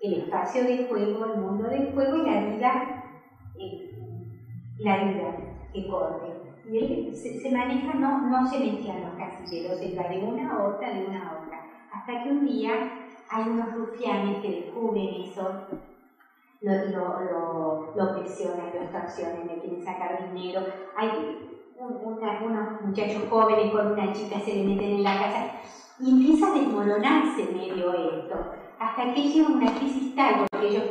el 0.00 0.14
espacio 0.14 0.64
del 0.64 0.80
juego, 0.88 1.24
el 1.26 1.36
mundo 1.36 1.68
del 1.68 1.86
juego 1.94 2.16
y 2.16 2.24
la 2.24 2.40
vida 2.40 3.01
la 4.78 5.04
vida 5.04 5.36
que 5.72 5.88
corre. 5.88 6.42
Y 6.70 6.78
él 6.78 7.14
se, 7.14 7.50
maneja, 7.50 7.94
no, 7.94 8.28
no 8.28 8.46
se 8.48 8.58
metían 8.58 9.02
los 9.02 9.14
casilleros, 9.14 9.80
él 9.80 9.98
va 9.98 10.08
de 10.08 10.18
una 10.18 10.52
a 10.52 10.68
otra, 10.68 10.92
de 10.92 11.06
una 11.06 11.28
a 11.28 11.42
otra. 11.42 11.66
Hasta 11.92 12.22
que 12.22 12.30
un 12.30 12.46
día 12.46 12.72
hay 13.28 13.48
unos 13.48 13.74
rufianes 13.74 14.38
que 14.38 14.50
descubren 14.50 15.22
eso, 15.22 15.66
lo, 16.60 16.72
lo, 16.92 17.94
lo, 17.96 18.18
presionan, 18.18 18.70
lo 18.72 18.82
extorsionan, 18.82 19.46
le 19.48 19.58
quieren 19.58 19.84
sacar 19.84 20.32
dinero. 20.32 20.62
Hay 20.96 21.08
unos 21.78 22.82
muchachos 22.82 23.24
jóvenes 23.28 23.72
con 23.72 23.92
una 23.92 24.12
chica 24.12 24.38
se 24.38 24.54
le 24.54 24.64
meten 24.64 24.90
en 24.90 25.02
la 25.02 25.18
casa 25.18 25.52
y 25.98 26.10
empieza 26.10 26.48
a 26.48 26.58
desmoronarse 26.58 27.44
medio 27.52 27.92
esto, 27.92 28.34
hasta 28.78 29.14
que 29.14 29.22
llega 29.22 29.48
una 29.48 29.74
crisis 29.74 30.14
tal, 30.14 30.46
porque 30.50 30.68
ellos 30.68 30.84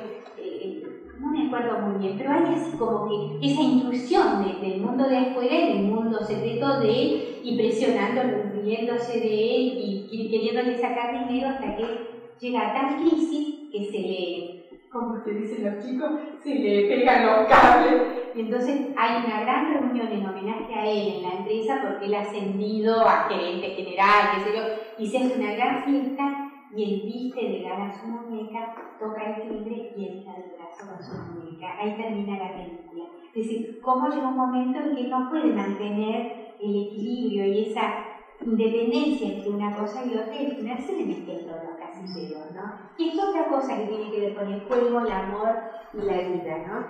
me 1.31 1.47
acuerdo 1.47 1.79
muy 1.79 1.99
bien, 1.99 2.15
pero 2.17 2.31
hay 2.31 2.53
así 2.53 2.77
como 2.77 3.07
que 3.07 3.47
esa 3.47 3.61
intrusión 3.61 4.41
del 4.61 4.81
mundo 4.81 5.07
de 5.07 5.17
afuera 5.17 5.55
en 5.55 5.77
el 5.77 5.83
mundo 5.85 6.23
secreto 6.23 6.79
de 6.79 6.89
él 6.89 7.39
y 7.43 7.57
presionándolo, 7.57 8.51
riéndose 8.53 9.19
de 9.19 9.55
él 9.55 9.77
y 10.09 10.29
queriéndole 10.29 10.77
sacar 10.77 11.27
dinero 11.27 11.47
hasta 11.49 11.75
que 11.75 12.11
llega 12.41 12.69
a 12.69 12.73
tal 12.73 12.95
crisis 12.97 13.69
que 13.71 13.85
se 13.85 13.99
le, 13.99 14.61
como 14.89 15.13
ustedes 15.13 15.49
dicen 15.49 15.63
los 15.63 15.81
chicos, 15.81 16.11
se 16.43 16.55
le 16.55 16.85
pegan 16.85 17.23
los 17.23 17.47
cables. 17.47 18.01
Y 18.33 18.41
entonces 18.41 18.75
hay 18.97 19.23
una 19.23 19.39
gran 19.41 19.71
reunión 19.71 20.11
en 20.11 20.25
homenaje 20.25 20.73
a 20.73 20.85
él 20.85 21.07
en 21.07 21.21
la 21.21 21.35
empresa 21.35 21.79
porque 21.81 22.07
él 22.07 22.13
ha 22.13 22.21
ascendido 22.21 23.01
a 23.07 23.27
gerente 23.29 23.69
general, 23.69 24.31
qué 24.33 24.39
sé 24.39 24.55
yo, 24.55 24.63
y 24.97 25.07
se 25.07 25.19
hace 25.19 25.35
una 25.37 25.53
gran 25.53 25.83
fiesta 25.83 26.30
y 26.75 26.83
él 26.83 27.01
viste 27.05 27.41
de 27.41 27.63
gana 27.63 27.91
su 27.91 28.07
muñeca, 28.07 28.75
toca 28.99 29.35
el 29.35 29.49
timbre 29.49 29.93
y 29.95 30.05
entra 30.05 30.35
el 30.37 30.51
brazo 30.51 30.87
con 30.87 31.03
su 31.03 31.33
muñeca. 31.33 31.77
Ahí 31.79 31.95
termina 32.01 32.37
la 32.37 32.53
película. 32.53 33.03
Es 33.33 33.47
decir, 33.47 33.79
cómo 33.81 34.09
llega 34.09 34.27
un 34.27 34.37
momento 34.37 34.79
en 34.79 34.95
que 34.95 35.07
no 35.07 35.29
puede 35.29 35.53
mantener 35.53 36.55
el 36.59 36.87
equilibrio 36.87 37.45
y 37.45 37.69
esa 37.69 38.05
independencia 38.45 39.27
entre 39.27 39.49
una 39.49 39.77
cosa 39.77 40.03
y 40.05 40.15
otra 40.15 40.35
y 40.35 40.45
al 40.45 40.55
final 40.55 40.81
se 40.81 40.93
le 40.93 41.05
meten 41.05 41.45
todos 41.45 41.63
los 41.63 41.77
casilleros, 41.77 42.51
¿no? 42.53 42.73
Y 42.97 43.09
es 43.09 43.19
otra 43.19 43.47
cosa 43.47 43.77
que 43.77 43.85
tiene 43.85 44.09
que 44.09 44.19
ver 44.19 44.35
con 44.35 44.47
el 44.47 44.61
juego, 44.61 45.01
el 45.01 45.11
amor 45.11 45.55
y 45.93 45.97
la 45.97 46.17
vida, 46.21 46.57
¿no? 46.67 46.85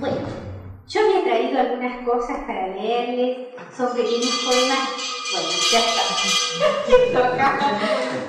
Bueno, 0.00 0.61
yo 0.88 1.00
había 1.00 1.24
traído 1.24 1.60
algunas 1.60 2.06
cosas 2.06 2.38
para 2.46 2.68
leerles, 2.68 3.48
son 3.76 3.94
pequeños 3.94 4.42
poemas 4.44 4.88
bueno, 5.32 5.48
ya 5.70 5.78
está. 5.78 6.02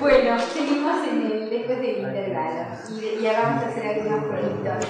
bueno, 0.00 0.38
seguimos 0.54 1.06
en 1.06 1.32
el, 1.32 1.50
después 1.50 1.78
del 1.78 1.98
intervalo 1.98 2.64
y 2.88 3.22
ya 3.22 3.42
vamos 3.42 3.62
a 3.62 3.68
hacer 3.68 3.86
algunos 3.86 4.24
proyectos. 4.24 4.86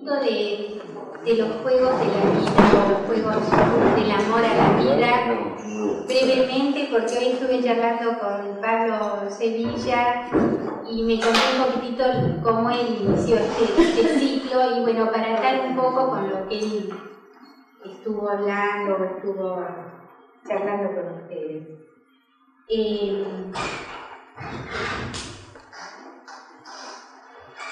De, 0.00 0.80
de 1.24 1.34
los 1.34 1.56
juegos 1.62 1.98
de 1.98 2.06
la 2.06 2.22
vida, 2.38 2.88
los 2.88 3.06
juegos 3.06 3.36
del 3.96 4.10
amor 4.10 4.42
a 4.42 4.54
la 4.54 4.82
vida, 4.82 5.10
brevemente, 6.06 6.88
porque 6.90 7.18
hoy 7.18 7.26
estuve 7.32 7.62
charlando 7.62 8.18
con 8.18 8.60
Pablo 8.62 9.30
Sevilla 9.30 10.30
y 10.90 11.02
me 11.02 11.20
conté 11.20 11.38
un 11.54 11.64
poquitito 11.66 12.04
cómo 12.42 12.70
él 12.70 12.96
inició 13.02 13.36
este, 13.36 13.82
este, 13.82 14.18
ciclo 14.18 14.78
y 14.78 14.80
bueno, 14.80 15.12
para 15.12 15.34
estar 15.34 15.66
un 15.68 15.76
poco 15.76 16.08
con 16.08 16.30
lo 16.30 16.48
que 16.48 16.58
él 16.58 16.90
estuvo 17.84 18.30
hablando, 18.30 19.04
estuvo 19.04 19.62
charlando 20.48 20.94
con 20.94 21.22
ustedes. 21.22 21.68
Eh, 22.68 23.52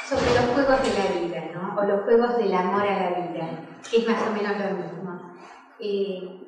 sobre 0.09 0.35
los 0.35 0.45
juegos 0.55 0.83
de 0.83 0.89
la 0.99 1.21
vida, 1.21 1.38
¿no? 1.63 1.81
O 1.81 1.85
los 1.85 2.05
juegos 2.05 2.39
del 2.39 2.55
amor 2.55 2.87
a 2.87 3.11
la 3.11 3.21
vida, 3.21 3.61
que 3.91 3.99
es 3.99 4.09
más 4.09 4.23
o 4.29 4.33
menos 4.33 4.59
lo 4.59 4.77
mismo. 4.77 5.33
Eh, 5.81 6.39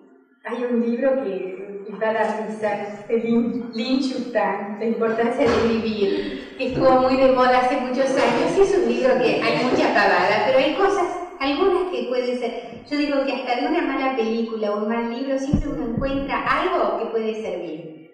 hay 0.45 0.65
un 0.65 0.81
libro 0.81 1.23
que, 1.23 1.85
que 1.87 1.99
da 1.99 2.13
la 2.13 2.47
risa, 2.47 3.05
de 3.07 3.17
Lin, 3.19 3.71
Lin 3.75 4.01
La 4.33 4.85
importancia 4.87 5.49
de 5.49 5.69
vivir, 5.69 6.55
que 6.57 6.69
estuvo 6.69 6.91
muy 7.01 7.17
de 7.17 7.33
moda 7.33 7.61
hace 7.61 7.81
muchos 7.81 8.11
años 8.17 8.57
y 8.57 8.61
es 8.61 8.79
un 8.79 8.89
libro 8.89 9.19
que 9.19 9.43
hay 9.43 9.65
mucha 9.65 9.89
pavada, 9.89 10.45
pero 10.47 10.59
hay 10.59 10.75
cosas, 10.75 11.07
algunas 11.39 11.91
que 11.91 12.07
pueden 12.09 12.39
ser, 12.39 12.85
yo 12.89 12.97
digo 12.97 13.25
que 13.25 13.33
hasta 13.33 13.61
de 13.61 13.69
una 13.69 13.83
mala 13.83 14.17
película 14.17 14.73
o 14.73 14.83
un 14.83 14.89
mal 14.89 15.15
libro 15.15 15.39
siempre 15.39 15.69
uno 15.69 15.95
encuentra 15.95 16.45
algo 16.45 16.99
que 16.99 17.07
puede 17.07 17.43
servir. 17.43 18.11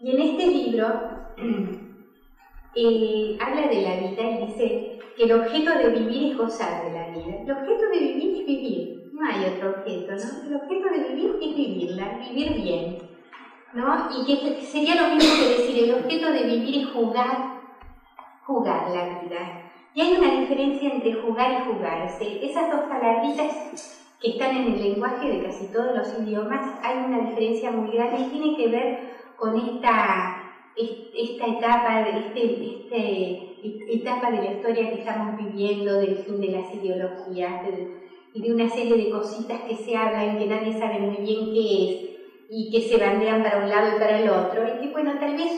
Y 0.00 0.14
en 0.14 0.20
este 0.20 0.46
libro 0.46 0.86
eh, 2.74 3.38
habla 3.40 3.68
de 3.68 3.82
la 3.82 3.96
vida 3.96 4.22
y 4.22 4.46
dice 4.46 4.91
que 5.16 5.24
el 5.24 5.32
objeto 5.32 5.78
de 5.78 5.88
vivir 5.88 6.32
es 6.32 6.38
gozar 6.38 6.84
de 6.84 6.92
la 6.92 7.08
vida. 7.08 7.42
El 7.42 7.50
objeto 7.50 7.88
de 7.92 7.98
vivir 7.98 8.40
es 8.40 8.46
vivir 8.46 9.02
no 9.12 9.28
hay 9.28 9.44
otro 9.54 9.70
objeto, 9.70 10.12
¿no? 10.12 10.48
El 10.48 10.56
objeto 10.56 10.88
de 10.88 11.08
vivir 11.08 11.36
es 11.40 11.56
vivirla, 11.56 12.18
vivir 12.28 12.54
bien, 12.54 12.98
¿no? 13.74 14.08
Y 14.10 14.24
que 14.24 14.60
sería 14.62 14.94
lo 14.96 15.14
mismo 15.14 15.34
que 15.38 15.62
decir, 15.62 15.84
el 15.84 15.94
objeto 15.94 16.32
de 16.32 16.42
vivir 16.42 16.82
es 16.82 16.86
jugar, 16.88 17.60
jugar 18.44 18.90
la 18.90 19.20
vida. 19.20 19.70
Y 19.94 20.00
hay 20.00 20.16
una 20.16 20.40
diferencia 20.40 20.90
entre 20.90 21.14
jugar 21.14 21.52
y 21.52 21.72
jugarse. 21.72 22.44
Esas 22.44 22.70
dos 22.70 22.80
palabritas 22.88 24.00
que 24.20 24.30
están 24.30 24.56
en 24.56 24.72
el 24.72 24.82
lenguaje 24.82 25.28
de 25.28 25.44
casi 25.44 25.66
todos 25.66 25.94
los 25.94 26.18
idiomas, 26.18 26.80
hay 26.82 26.98
una 27.04 27.28
diferencia 27.28 27.70
muy 27.70 27.90
grande 27.92 28.22
y 28.22 28.30
tiene 28.30 28.56
que 28.56 28.68
ver 28.68 29.12
con 29.36 29.56
esta, 29.56 30.52
esta 30.74 31.46
etapa, 31.46 32.02
de 32.02 32.18
este, 32.18 32.70
este 32.70 33.51
etapa 33.88 34.30
de 34.30 34.40
la 34.40 34.50
historia 34.54 34.90
que 34.90 34.98
estamos 34.98 35.36
viviendo, 35.36 35.98
del 35.98 36.16
fin 36.16 36.40
de 36.40 36.48
las 36.48 36.72
ideologías 36.74 37.62
y 38.32 38.40
de 38.40 38.52
una 38.52 38.68
serie 38.68 38.96
de 38.96 39.10
cositas 39.10 39.60
que 39.66 39.74
se 39.74 39.96
hablan 39.96 40.38
que 40.38 40.46
nadie 40.46 40.72
sabe 40.78 40.98
muy 41.00 41.18
bien 41.18 41.52
qué 41.52 41.84
es 41.84 42.12
y 42.48 42.70
que 42.70 42.86
se 42.86 42.98
bandean 42.98 43.42
para 43.42 43.58
un 43.58 43.68
lado 43.68 43.94
y 43.94 43.98
para 43.98 44.18
el 44.18 44.28
otro. 44.28 44.66
Y 44.66 44.78
que 44.80 44.92
bueno, 44.92 45.18
tal 45.18 45.34
vez 45.34 45.50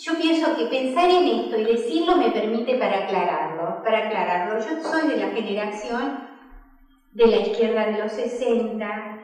yo 0.00 0.16
pienso 0.16 0.54
que 0.54 0.66
pensar 0.66 1.10
en 1.10 1.26
esto 1.26 1.58
y 1.58 1.64
decirlo 1.64 2.16
me 2.16 2.30
permite 2.30 2.76
para 2.76 2.98
aclararlo, 2.98 3.80
para 3.82 3.98
aclararlo. 4.06 4.58
Yo 4.58 4.80
soy 4.80 5.06
de 5.06 5.16
la 5.16 5.28
generación 5.28 6.20
de 7.12 7.26
la 7.26 7.38
izquierda 7.38 7.86
de 7.86 7.96
los 7.96 8.12
60, 8.12 9.18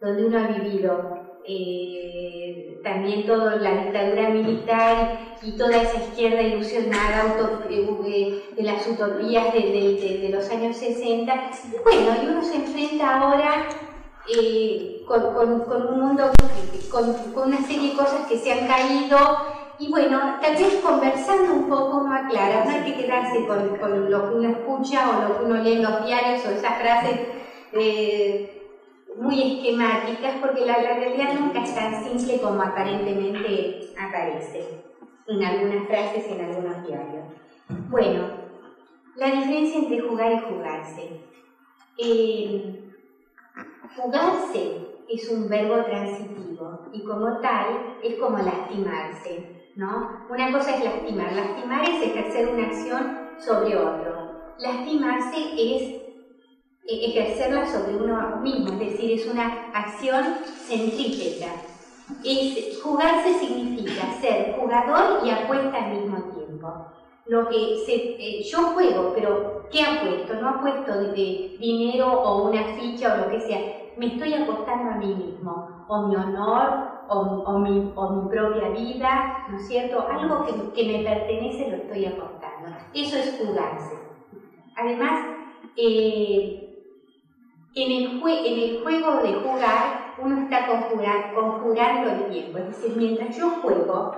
donde 0.00 0.24
uno 0.24 0.38
ha 0.38 0.44
vivido 0.44 1.14
eh, 1.46 2.80
también 2.82 3.26
toda 3.26 3.56
la 3.56 3.84
dictadura 3.84 4.28
militar 4.28 5.36
y 5.42 5.52
toda 5.52 5.82
esa 5.82 5.98
izquierda 5.98 6.42
ilusionada 6.42 7.36
eh, 7.68 8.42
de 8.56 8.62
las 8.62 8.86
utopías 8.86 9.52
de, 9.52 10.28
los 10.30 10.48
años 10.50 10.76
60. 10.76 11.34
Y 11.34 11.82
bueno, 11.82 12.22
y 12.22 12.26
uno 12.26 12.42
se 12.44 12.56
enfrenta 12.56 13.20
ahora 13.20 13.68
eh, 14.28 15.04
con, 15.06 15.24
un 15.24 16.00
mundo, 16.00 16.30
con, 16.90 17.16
una 17.34 17.60
serie 17.62 17.90
de 17.90 17.96
cosas 17.96 18.26
que 18.28 18.38
se 18.38 18.52
han 18.52 18.66
caído 18.66 19.18
y 19.78 19.90
bueno, 19.90 20.38
tal 20.40 20.54
vez 20.54 20.74
conversando 20.76 21.54
un 21.54 21.68
poco 21.68 21.98
uno 21.98 22.14
aclara, 22.14 22.64
no 22.64 22.70
hay 22.70 22.92
que 22.92 23.02
quedarse 23.02 23.44
con, 23.46 24.10
lo 24.10 24.28
que 24.28 24.34
uno 24.36 24.48
escucha 24.48 25.10
o 25.10 25.28
lo 25.28 25.38
que 25.38 25.44
uno 25.44 25.56
lee 25.56 25.72
en 25.72 25.82
los 25.82 26.04
diarios 26.04 26.46
o 26.46 26.50
esas 26.50 26.78
frases 26.78 27.18
eh, 27.72 28.61
muy 29.18 29.56
esquemáticas, 29.56 30.36
porque 30.40 30.64
la, 30.66 30.76
realidad 30.76 31.38
nunca 31.38 31.62
es 31.62 31.74
tan 31.74 32.04
simple 32.04 32.40
como 32.40 32.62
aparentemente 32.62 33.92
aparece 33.98 34.84
en 35.26 35.44
algunas 35.44 35.86
frases 35.86 36.26
en 36.26 36.40
algunos 36.44 36.86
diarios. 36.86 37.24
Bueno, 37.88 38.28
la 39.16 39.26
diferencia 39.26 39.78
entre 39.78 40.00
jugar 40.00 40.32
y 40.32 40.52
jugarse. 40.52 41.20
Eh, 41.98 42.90
jugarse 43.96 44.86
es 45.08 45.28
un 45.28 45.48
verbo 45.48 45.84
transitivo 45.84 46.80
y 46.92 47.04
como 47.04 47.40
tal 47.40 47.96
es 48.02 48.18
como 48.18 48.38
lastimarse. 48.38 49.62
¿no? 49.76 50.24
Una 50.28 50.52
cosa 50.52 50.76
es 50.76 50.84
lastimar. 50.84 51.32
Lastimar 51.32 51.88
es 51.88 52.02
ejercer 52.02 52.48
una 52.48 52.66
acción 52.66 53.18
sobre 53.38 53.76
otro. 53.76 54.54
Lastimarse 54.58 55.36
es 55.56 56.01
ejercerla 56.86 57.66
sobre 57.66 57.96
uno 57.96 58.40
mismo, 58.42 58.72
es 58.72 58.78
decir, 58.78 59.12
es 59.12 59.26
una 59.26 59.70
acción 59.72 60.24
centrípeta. 60.44 61.52
Es, 62.24 62.80
jugarse 62.82 63.34
significa 63.34 64.12
ser 64.20 64.56
jugador 64.58 65.24
y 65.24 65.30
apuesta 65.30 65.84
al 65.84 65.92
mismo 65.92 66.18
tiempo. 66.34 66.86
Lo 67.26 67.48
que 67.48 67.76
eh, 67.86 68.42
yo 68.42 68.58
juego, 68.74 69.12
pero 69.14 69.68
¿qué 69.70 69.82
apuesto? 69.82 70.34
No 70.34 70.48
apuesto 70.48 70.92
de 71.12 71.56
dinero 71.58 72.12
o 72.12 72.48
una 72.48 72.64
ficha 72.74 73.14
o 73.14 73.16
lo 73.18 73.30
que 73.30 73.40
sea. 73.40 73.60
Me 73.96 74.06
estoy 74.06 74.34
apostando 74.34 74.90
a 74.90 74.96
mí 74.96 75.14
mismo, 75.14 75.86
o 75.86 76.08
mi 76.08 76.16
honor, 76.16 76.92
o, 77.08 77.58
mi, 77.58 77.92
propia 78.30 78.70
vida, 78.70 79.46
¿no 79.48 79.56
es 79.56 79.68
cierto? 79.68 80.06
Algo 80.08 80.46
que, 80.74 80.84
me 80.84 81.04
pertenece 81.04 81.70
lo 81.70 81.76
estoy 81.76 82.06
aportando. 82.06 82.76
Eso 82.94 83.16
es 83.18 83.38
jugarse. 83.38 83.94
Además, 84.76 85.26
eh, 85.76 86.61
en, 87.74 87.90
el 87.90 88.20
en 88.44 88.58
el 88.58 88.82
juego 88.82 89.16
de 89.22 89.34
jugar, 89.34 90.14
uno 90.18 90.42
está 90.42 90.66
conjurando 90.66 92.10
el 92.10 92.30
tiempo. 92.30 92.58
Es 92.58 92.68
decir, 92.68 92.96
mientras 92.96 93.36
yo 93.36 93.48
juego, 93.62 94.12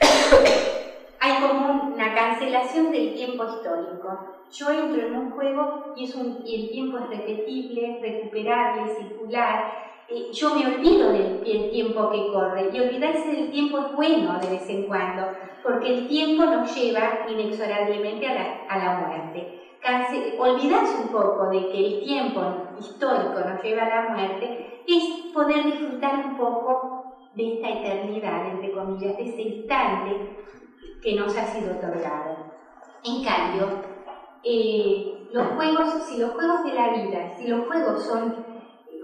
hay 1.20 1.40
como 1.40 1.92
una 1.94 2.14
cancelación 2.14 2.90
del 2.90 3.14
tiempo 3.14 3.44
histórico. 3.44 4.34
Yo 4.50 4.70
entro 4.70 5.02
en 5.02 5.16
un 5.16 5.30
juego 5.30 5.92
y, 5.94 6.04
es 6.04 6.14
un, 6.14 6.42
y 6.44 6.64
el 6.64 6.70
tiempo 6.70 6.98
es 6.98 7.08
repetible, 7.08 7.98
recuperable, 8.00 8.88
circular, 8.88 9.64
eh, 10.10 10.30
yo 10.32 10.54
me 10.54 10.66
olvido 10.66 11.12
del, 11.12 11.42
tiempo 11.70 12.08
que 12.08 12.30
corre 12.32 12.70
y 12.72 12.80
olvidarse 12.80 13.28
del 13.28 13.50
tiempo 13.50 13.78
es 13.78 13.92
bueno 13.92 14.38
de 14.40 14.48
vez 14.48 14.66
en 14.70 14.86
cuando, 14.86 15.28
porque 15.62 15.88
el 15.88 16.06
tiempo 16.08 16.46
nos 16.46 16.74
lleva 16.74 17.20
inexorablemente 17.28 18.26
a 18.26 18.32
la, 18.32 18.64
a 18.68 18.78
la 18.78 18.96
muerte. 18.96 19.57
Olvidarse 20.38 21.02
un 21.02 21.08
poco 21.08 21.48
de 21.50 21.68
que 21.68 21.86
el 21.86 22.04
tiempo 22.04 22.40
histórico 22.78 23.40
nos 23.40 23.62
lleva 23.62 23.82
a 23.82 23.88
la 23.88 24.08
muerte 24.10 24.82
es 24.86 25.32
poder 25.32 25.64
disfrutar 25.64 26.26
un 26.26 26.36
poco 26.36 27.04
de 27.34 27.54
esta 27.54 27.68
eternidad, 27.68 28.48
entre 28.48 28.72
comillas, 28.72 29.16
de 29.16 29.24
ese 29.24 29.42
instante 29.42 30.36
que 31.02 31.14
nos 31.14 31.36
ha 31.36 31.44
sido 31.44 31.76
otorgado. 31.76 32.36
En 33.04 33.22
cambio, 33.22 33.80
eh, 34.42 35.28
los 35.32 35.46
juegos, 35.48 36.02
si 36.04 36.18
los 36.18 36.32
juegos 36.32 36.64
de 36.64 36.74
la 36.74 36.88
vida, 36.94 37.30
si 37.36 37.46
los 37.46 37.66
juegos 37.66 38.02
son 38.04 38.44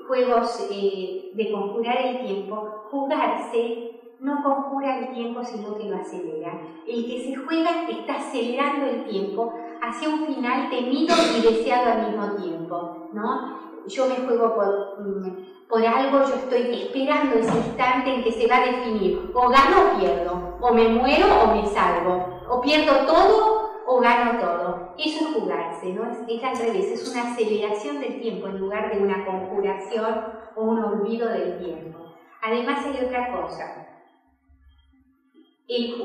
juegos 0.08 0.68
eh, 0.70 1.30
de 1.34 1.52
conjurar 1.52 1.98
el 1.98 2.26
tiempo, 2.26 2.56
jugarse 2.90 3.90
no 4.20 4.42
conjura 4.42 4.98
el 4.98 5.14
tiempo 5.14 5.44
sino 5.44 5.76
que 5.76 5.84
lo 5.84 5.96
acelera. 5.96 6.58
El 6.86 7.06
que 7.06 7.20
se 7.20 7.36
juega 7.36 7.88
está 7.88 8.16
acelerando 8.16 8.86
el 8.86 9.04
tiempo 9.04 9.52
hacia 9.88 10.08
un 10.08 10.26
final 10.26 10.70
temido 10.70 11.14
y 11.36 11.40
deseado 11.40 11.92
al 11.92 12.08
mismo 12.08 12.36
tiempo. 12.36 13.08
¿no? 13.12 13.84
Yo 13.86 14.06
me 14.06 14.16
juego 14.16 14.54
por, 14.54 15.00
mm, 15.00 15.66
por 15.68 15.84
algo, 15.84 16.20
yo 16.20 16.34
estoy 16.34 16.82
esperando 16.82 17.36
ese 17.36 17.56
instante 17.56 18.14
en 18.14 18.22
que 18.22 18.32
se 18.32 18.46
va 18.46 18.56
a 18.56 18.66
definir, 18.66 19.30
o 19.34 19.48
gano 19.48 19.76
o 19.80 19.98
pierdo, 19.98 20.56
o 20.60 20.72
me 20.72 20.88
muero 20.88 21.26
o 21.42 21.54
me 21.54 21.66
salvo, 21.66 22.40
o 22.48 22.60
pierdo 22.60 23.06
todo 23.06 23.70
o 23.86 24.00
gano 24.00 24.38
todo. 24.40 24.94
Eso 24.98 25.28
es 25.28 25.34
jugarse, 25.34 25.92
¿no? 25.92 26.10
Es, 26.10 26.18
es, 26.26 26.44
al 26.44 26.56
revés, 26.56 26.86
es 26.92 27.12
una 27.12 27.32
aceleración 27.32 28.00
del 28.00 28.20
tiempo 28.20 28.48
en 28.48 28.58
lugar 28.58 28.94
de 28.94 29.02
una 29.02 29.24
conjuración 29.24 30.24
o 30.56 30.62
un 30.62 30.82
olvido 30.82 31.28
del 31.28 31.58
tiempo. 31.58 31.98
Además 32.42 32.84
hay 32.84 33.04
otra 33.04 33.32
cosa. 33.32 33.86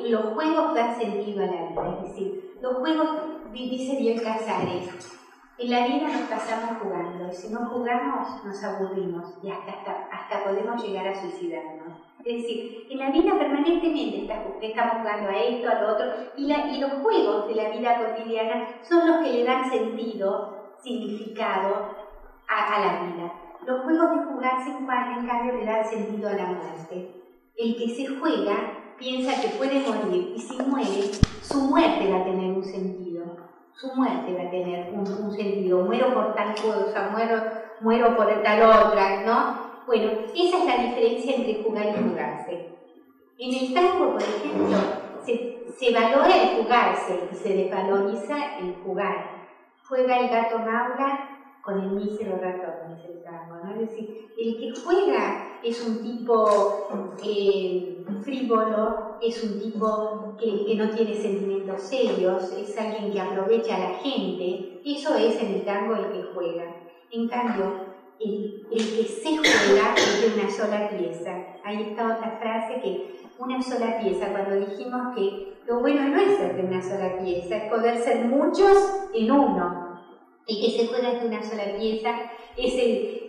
los 0.10 0.34
juegos 0.34 0.74
dan 0.74 1.00
sentido 1.00 1.44
a 1.44 1.48
la 1.48 1.70
vida, 1.70 1.98
es 1.98 2.10
decir, 2.10 2.58
los 2.62 2.78
juegos, 2.78 3.08
dice 3.54 3.98
bien 3.98 4.20
Casares, 4.20 5.16
en 5.58 5.72
la 5.72 5.88
vida 5.88 6.08
nos 6.08 6.30
pasamos 6.30 6.82
jugando 6.82 7.28
y 7.28 7.36
si 7.36 7.50
no 7.50 7.66
jugamos 7.66 8.46
nos 8.46 8.64
aburrimos 8.64 9.38
y 9.44 9.50
hasta, 9.50 9.72
hasta, 9.72 10.08
hasta 10.12 10.44
podemos 10.44 10.82
llegar 10.84 11.08
a 11.08 11.20
suicidarnos. 11.20 11.98
Es 12.24 12.42
decir, 12.44 12.88
en 12.90 13.00
la 13.00 13.12
vida 13.12 13.38
permanentemente 13.38 14.28
estamos 14.62 14.94
jugando 15.00 15.30
a 15.30 15.38
esto, 15.38 15.70
a 15.70 15.82
lo 15.82 15.94
otro, 15.94 16.06
y, 16.38 16.48
los 16.80 16.92
juegos 17.02 17.48
de 17.48 17.56
la 17.56 17.70
vida 17.70 17.98
cotidiana 17.98 18.68
son 18.82 19.08
los 19.08 19.18
que 19.18 19.34
le 19.34 19.44
dan 19.46 19.70
sentido, 19.70 20.76
significado 20.82 21.90
a, 22.48 22.80
la 22.80 23.04
vida. 23.04 23.34
Los 23.66 23.82
juegos 23.84 24.12
de 24.12 24.26
jugarse, 24.26 24.70
en 24.70 25.28
cambio, 25.28 25.56
le 25.56 25.66
dan 25.66 25.86
sentido 25.86 26.30
a 26.30 26.34
la 26.34 26.46
muerte. 26.46 27.12
El 27.56 27.76
que 27.78 27.90
se 27.90 28.08
juega 28.16 28.96
piensa 28.98 29.42
que 29.42 29.50
puede 29.58 29.80
morir 29.80 30.34
y 30.36 30.40
si 30.40 30.62
muere, 30.64 31.12
su 31.42 31.62
muerte 31.62 32.12
va 32.12 32.20
a 32.20 32.24
tener 32.26 32.52
un 32.52 32.64
sentido 32.64 33.09
su 33.80 33.94
muerte 33.94 34.34
va 34.34 34.48
a 34.48 34.52
tener 34.52 34.94
un, 34.94 35.32
sentido. 35.32 35.80
Muero 35.84 36.14
por 36.14 36.36
tal 36.36 36.54
cosa, 36.56 37.10
muero, 37.12 37.42
muero 37.80 38.16
por 38.16 38.28
tal 38.44 38.62
otra, 38.62 39.24
¿no? 39.24 39.70
Bueno, 39.86 40.12
esa 40.36 40.58
es 40.58 40.66
la 40.66 40.84
diferencia 40.84 41.36
entre 41.36 41.64
jugar 41.64 41.86
y 41.86 42.10
jugarse. 42.10 42.68
En 43.38 43.54
el 43.54 43.74
tango, 43.74 44.14
por 44.14 44.22
ejemplo, 44.22 44.78
se, 45.26 45.56
se 45.78 45.94
valora 45.94 46.36
el 46.36 46.62
jugarse 46.62 47.20
y 47.32 47.36
se 47.36 47.54
desvaloriza 47.54 48.58
el 48.60 48.76
jugar. 48.84 49.40
Juega 49.88 50.20
el 50.20 50.30
gato 50.30 50.60
Maura 50.60 51.39
con 51.62 51.80
el 51.80 51.92
mísero 51.92 52.38
ratón, 52.38 52.96
dice 52.96 53.12
el 53.14 53.24
tango, 53.24 53.56
¿no? 53.64 53.72
Es 53.72 53.90
decir, 53.90 54.30
el 54.38 54.58
que 54.58 54.82
juega 54.82 55.60
es 55.64 55.86
un 55.86 56.02
tipo 56.02 56.88
eh, 57.24 58.06
frívolo, 58.22 59.18
es 59.22 59.44
un 59.44 59.60
tipo 59.60 60.36
que, 60.40 60.66
que, 60.66 60.76
no 60.76 60.90
tiene 60.90 61.14
sentimientos 61.14 61.82
serios, 61.82 62.52
es 62.54 62.78
alguien 62.78 63.12
que 63.12 63.20
aprovecha 63.20 63.76
a 63.76 63.92
la 63.92 63.96
gente, 63.98 64.82
eso 64.86 65.16
es 65.16 65.42
en 65.42 65.56
el 65.56 65.66
tango 65.66 65.96
el 65.96 66.12
que 66.12 66.24
juega. 66.34 66.76
En 67.12 67.28
cambio, 67.28 67.90
el, 68.20 68.68
el 68.72 68.78
que 68.78 69.04
se 69.04 69.38
juega 69.38 69.96
es 69.96 70.22
de 70.22 70.40
una 70.40 70.50
sola 70.50 70.90
pieza. 70.90 71.32
Ahí 71.64 71.90
está 71.90 72.16
otra 72.16 72.38
frase 72.40 72.82
que 72.82 73.20
una 73.38 73.62
sola 73.62 74.00
pieza, 74.00 74.28
cuando 74.32 74.56
dijimos 74.56 75.16
que 75.16 75.60
lo 75.66 75.80
bueno 75.80 76.08
no 76.10 76.20
es 76.20 76.38
ser 76.38 76.56
de 76.56 76.64
una 76.64 76.82
sola 76.82 77.18
pieza, 77.20 77.56
es 77.56 77.72
poder 77.72 77.98
ser 77.98 78.26
muchos 78.26 78.78
en 79.14 79.32
uno. 79.32 79.89
El 80.48 80.60
que 80.60 80.70
se 80.70 80.88
juega 80.88 81.12
de 81.12 81.28
una 81.28 81.44
sola 81.44 81.76
pieza 81.78 82.12
es 82.58 82.76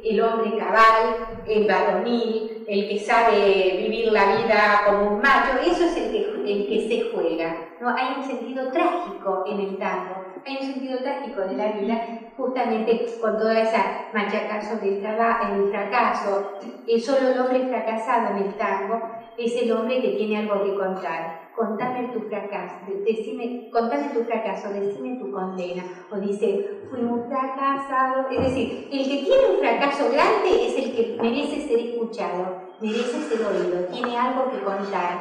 el, 0.03 0.21
hombre 0.21 0.57
cabal, 0.59 1.17
el 1.47 1.67
varonil, 1.67 2.65
el 2.67 2.89
que 2.89 2.99
sabe 2.99 3.77
vivir 3.77 4.11
la 4.13 4.37
vida 4.37 4.83
como 4.87 5.17
un 5.17 5.21
macho, 5.21 5.59
eso 5.59 5.85
es 5.85 5.97
el 5.97 6.67
que, 6.67 6.89
se 6.89 7.11
juega. 7.11 7.77
¿no? 7.81 7.91
Hay 7.91 8.17
un 8.17 8.23
sentido 8.23 8.71
trágico 8.73 9.45
en 9.47 9.61
el 9.61 9.79
tango, 9.79 10.25
hay 10.45 10.57
un 10.57 10.63
sentido 10.63 11.03
trágico 11.03 11.41
de 11.43 11.57
la 11.57 11.73
vida, 11.73 12.01
justamente 12.37 13.07
con 13.21 13.37
toda 13.37 13.61
esa 13.61 14.09
machaca 14.13 14.61
sobre 14.63 14.89
el, 14.89 15.05
el 15.05 15.71
fracaso. 15.71 16.53
El 16.87 17.01
solo 17.01 17.29
el 17.29 17.39
hombre 17.39 17.67
fracasado 17.69 18.37
en 18.37 18.45
el 18.45 18.57
tango 18.57 19.01
es 19.37 19.55
el 19.57 19.71
hombre 19.73 20.01
que 20.01 20.11
tiene 20.11 20.39
algo 20.39 20.63
que 20.65 20.75
contar 20.75 21.40
contame 21.61 22.09
tu 22.09 22.21
fracaso, 22.21 22.87
decime, 23.05 23.69
contame 23.71 24.09
tu 24.15 24.25
fracaso, 24.25 24.73
decime 24.73 25.19
tu 25.21 25.31
condena. 25.31 25.85
O 26.11 26.17
dice, 26.17 26.49
fui 26.89 27.01
un 27.01 27.29
fracasado. 27.29 28.31
Es 28.31 28.41
decir, 28.41 28.89
el 28.91 29.03
que 29.05 29.25
tiene 29.27 29.45
un 29.53 29.59
fracaso 29.59 30.11
grande 30.11 30.51
es 30.67 30.75
el 30.77 30.89
que 30.95 31.19
merece 31.21 31.61
ser 31.69 31.79
escuchado, 31.81 32.57
merece 32.81 33.21
ser 33.29 33.41
oído, 33.47 33.85
tiene 33.93 34.17
algo 34.17 34.51
que 34.51 34.65
contar 34.65 35.19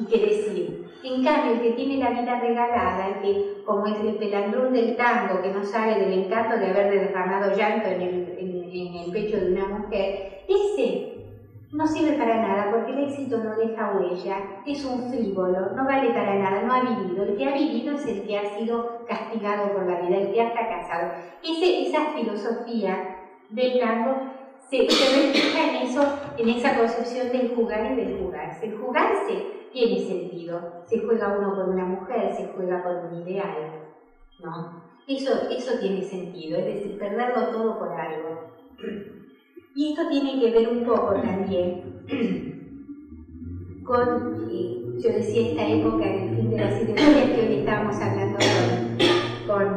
y 0.00 0.06
que 0.06 0.26
decir. 0.26 0.84
En 1.04 1.22
cambio, 1.22 1.52
el 1.52 1.60
que 1.60 1.72
tiene 1.72 1.98
la 1.98 2.10
vida 2.18 2.40
regalada, 2.40 3.08
el 3.08 3.20
que, 3.20 3.62
como 3.66 3.86
es 3.86 4.00
el 4.00 4.16
pelandrún 4.16 4.72
del 4.72 4.96
tango, 4.96 5.42
que 5.42 5.50
no 5.50 5.62
sabe 5.62 6.00
del 6.00 6.24
encanto 6.24 6.56
de 6.56 6.70
haber 6.70 6.90
derramado 6.90 7.54
llanto 7.54 7.88
en 7.88 8.00
el, 8.00 8.38
en 8.38 8.94
el 9.04 9.12
pecho 9.12 9.36
de 9.38 9.52
una 9.52 9.66
mujer, 9.66 10.40
ese 10.48 11.13
no 11.72 11.86
sirve 11.86 12.12
para 12.14 12.36
nada 12.38 12.70
porque 12.70 12.92
el 12.92 12.98
éxito 13.00 13.38
no 13.38 13.56
deja 13.56 13.86
huella, 13.86 14.42
es 14.64 14.84
un 14.84 15.00
frívolo, 15.08 15.68
no 15.74 15.84
vale 15.84 16.10
para 16.10 16.34
nada, 16.34 16.60
no 16.60 16.72
ha 16.72 16.80
vivido. 16.80 17.24
El 17.24 17.36
que 17.36 17.44
ha 17.46 17.52
vivido 17.52 17.94
es 17.94 18.06
el 18.06 18.22
que 18.26 18.36
ha 18.36 18.44
sido 18.44 18.84
castigado 19.06 19.72
por 19.72 19.84
la 19.86 19.96
vida, 19.96 20.16
el 20.16 20.30
que 20.30 20.40
ha 20.40 20.46
fracasado. 20.46 21.08
Ese, 21.42 21.82
esa 21.82 22.02
filosofía 22.14 23.00
del 23.48 23.78
tango 23.78 24.18
se, 24.70 24.88
se 24.88 25.06
refleja 25.06 25.64
en 25.64 25.74
eso, 25.76 26.00
en 26.36 26.48
esa 26.48 26.72
concepción 26.72 27.30
del 27.30 27.46
jugar 27.46 27.84
y 27.86 27.94
del 27.94 28.10
jugarse. 28.10 28.66
El 28.66 28.72
jugarse 28.72 29.44
tiene 29.70 29.98
sentido. 29.98 30.64
Se 30.84 30.98
juega 30.98 31.28
uno 31.28 31.52
por 31.52 31.66
una 31.66 31.84
mujer, 31.84 32.30
se 32.30 32.44
juega 32.44 32.78
por 32.78 32.96
un 32.96 33.12
ideal. 33.12 33.70
¿no? 34.38 34.66
Eso, 35.06 35.30
eso 35.48 35.74
tiene 35.76 36.02
sentido, 36.02 36.56
es 36.58 36.64
decir, 36.64 36.96
perderlo 36.96 37.44
todo 37.46 37.76
por 37.78 37.92
algo. 37.92 38.40
Y 39.76 39.88
esto 39.88 40.06
tiene 40.08 40.38
que 40.38 40.52
ver 40.52 40.68
un 40.68 40.84
poco 40.84 41.14
también 41.14 41.82
con, 43.84 44.48
eh, 44.48 44.80
yo 45.02 45.10
decía, 45.10 45.48
esta 45.48 45.66
época 45.66 46.06
del 46.06 46.36
fin 46.36 46.50
de 46.50 46.56
las 46.58 46.80
ideologías 46.80 47.30
que 47.30 47.40
hoy 47.40 47.54
estábamos 47.56 48.00
hablando 48.00 48.38
con, 49.48 49.68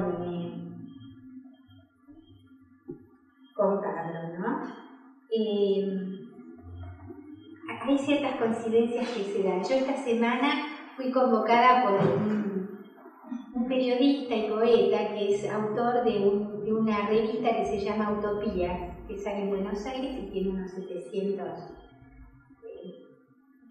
con, 3.55 3.81
Carlos, 3.81 4.37
¿no? 4.37 4.59
Eh, 5.31 5.83
hay 7.81 7.97
ciertas 7.97 8.35
coincidencias 8.35 9.09
que 9.09 9.23
se 9.23 9.41
dan. 9.41 9.63
Yo 9.63 9.75
esta 9.77 9.97
semana 9.97 10.49
fui 10.95 11.11
convocada 11.11 11.81
por 11.81 11.93
un, 11.93 12.67
periodista 13.67 14.35
y 14.35 14.47
poeta 14.47 15.11
que 15.11 15.33
es 15.33 15.49
autor 15.49 16.03
de, 16.03 16.11
de 16.63 16.71
una 16.71 17.07
revista 17.07 17.55
que 17.57 17.65
se 17.65 17.79
llama 17.79 18.11
Utopía 18.11 18.96
que 19.07 19.17
sale 19.17 19.43
en 19.43 19.49
Buenos 19.49 19.85
Aires 19.85 20.15
y 20.17 20.31
tiene 20.31 20.49
unos 20.49 20.71
700 20.71 21.47
eh, 22.63 23.03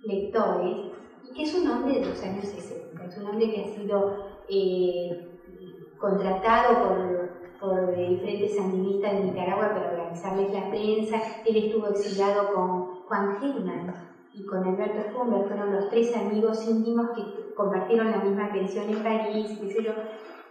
lectores, 0.05 0.93
y 1.23 1.35
que 1.35 1.43
es 1.43 1.55
un 1.55 1.69
hombre 1.69 2.01
de 2.01 2.07
los 2.07 2.23
años 2.23 2.47
60, 2.47 3.05
es 3.05 3.19
un 3.19 3.27
hombre 3.27 3.51
que 3.51 3.65
ha 3.65 3.69
sido 3.69 4.17
eh, 4.49 5.39
contratado 5.99 6.81
por, 6.81 7.61
por 7.61 7.97
diferentes 7.97 8.57
sandinistas 8.57 9.13
de 9.13 9.25
Nicaragua 9.25 9.73
para 9.75 9.91
organizarles 9.91 10.53
la 10.53 10.71
prensa, 10.71 11.21
él 11.45 11.57
estuvo 11.57 11.89
exiliado 11.89 12.55
con 12.55 12.97
Juan 13.07 13.39
Germán 13.41 14.07
y 14.33 14.45
con 14.45 14.65
Alberto 14.65 15.19
Humber, 15.19 15.47
fueron 15.49 15.73
los 15.73 15.89
tres 15.89 16.15
amigos 16.15 16.67
íntimos 16.69 17.09
que 17.17 17.55
compartieron 17.55 18.11
la 18.11 18.19
misma 18.19 18.53
pensión 18.53 18.89
en 18.91 19.03
París, 19.03 19.59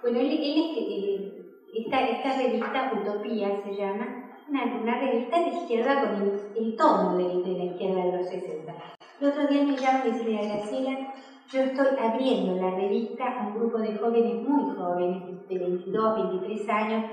Bueno, 0.01 0.19
él, 0.19 0.31
es 0.31 0.75
que 0.75 1.45
esta, 1.75 2.01
esta 2.09 2.37
revista 2.37 2.91
Utopía 2.99 3.61
se 3.61 3.75
llama, 3.75 4.24
una, 4.49 4.99
revista 4.99 5.39
de 5.39 5.49
izquierda 5.49 6.01
con 6.01 6.39
el, 6.55 6.75
tono 6.75 7.17
de, 7.17 7.57
la 7.57 7.63
izquierda 7.65 8.05
de 8.05 8.17
los 8.17 8.29
60. 8.29 8.73
El 9.21 9.27
otro 9.27 9.47
día 9.47 9.63
me 9.63 9.77
llama 9.77 10.03
y 10.05 10.11
me 10.11 10.17
dice, 10.17 10.47
Graciela, 10.47 11.13
yo 11.51 11.61
estoy 11.61 11.87
abriendo 11.99 12.55
la 12.55 12.75
revista 12.75 13.25
a 13.25 13.47
un 13.47 13.55
grupo 13.55 13.79
de 13.79 13.95
jóvenes 13.95 14.35
muy 14.47 14.75
jóvenes, 14.75 15.47
de 15.47 15.57
22, 15.57 16.31
23 16.31 16.69
años, 16.69 17.05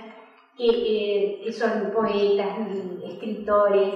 que, 0.56 1.46
eh, 1.46 1.52
son 1.52 1.90
poetas, 1.92 2.58
escritores, 3.04 3.94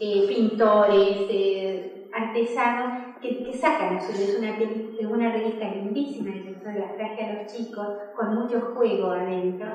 eh, 0.00 0.26
pintores, 0.28 1.26
eh, 1.30 2.08
artesanos, 2.12 3.16
que, 3.20 3.52
sacan 3.52 3.96
a 3.96 4.00
su 4.00 4.12
vez 4.12 4.38
una, 4.38 5.08
una 5.10 5.32
revista 5.32 5.68
lindísima, 5.68 6.32
que 6.32 6.78
la 6.78 6.94
traje 6.94 7.24
a 7.24 7.42
los 7.42 7.52
chicos, 7.52 7.86
con 8.16 8.34
mucho 8.34 8.60
juego 8.74 9.10
adentro 9.10 9.68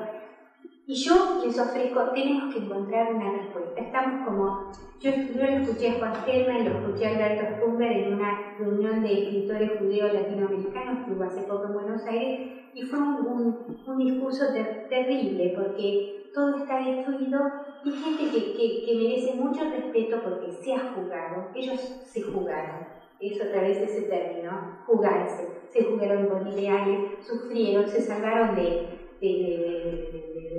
y 0.86 0.94
yo 0.96 1.40
les 1.42 1.58
ofrezco, 1.58 2.10
tenemos 2.12 2.52
que 2.52 2.60
encontrar 2.60 3.14
una 3.14 3.32
respuesta. 3.32 3.80
Estamos 3.80 4.28
como, 4.28 4.70
yo, 5.00 5.10
yo 5.10 5.46
lo 5.46 5.56
escuché 5.62 5.88
a 5.88 5.98
Juan 5.98 6.14
Gelman 6.26 6.60
y 6.60 6.68
lo 6.68 6.78
escuché 6.78 7.06
a 7.06 7.14
Alberto 7.14 7.56
Stumber 7.56 7.90
en 7.90 8.14
una 8.14 8.54
reunión 8.58 9.02
de 9.02 9.24
escritores 9.24 9.78
judíos 9.78 10.12
latinoamericanos 10.12 11.04
que 11.04 11.12
hubo 11.12 11.24
hace 11.24 11.42
poco 11.42 11.64
en 11.64 11.72
Buenos 11.72 12.04
Aires 12.04 12.50
y 12.74 12.82
fue 12.82 12.98
un, 12.98 13.56
un, 13.86 13.98
discurso 13.98 14.44
terrible 14.90 15.54
porque 15.56 16.30
todo 16.34 16.56
está 16.56 16.76
destruido 16.76 17.40
y 17.84 17.90
gente 17.90 18.24
que, 18.30 18.52
que, 18.52 18.82
que, 18.84 18.94
merece 18.94 19.34
mucho 19.34 19.64
respeto 19.64 20.20
porque 20.22 20.52
se 20.52 20.74
ha 20.74 20.92
jugado, 20.92 21.50
ellos 21.54 21.80
se 22.04 22.20
jugaron. 22.20 22.86
Es 23.20 23.40
otra 23.40 23.62
vez 23.62 23.78
ese 23.78 24.02
término, 24.02 24.82
jugarse. 24.86 25.48
Se 25.70 25.84
jugaron 25.84 26.26
con 26.26 26.46
ideales, 26.48 27.24
sufrieron, 27.24 27.88
se 27.88 28.02
salvaron 28.02 28.54
de, 28.54 28.93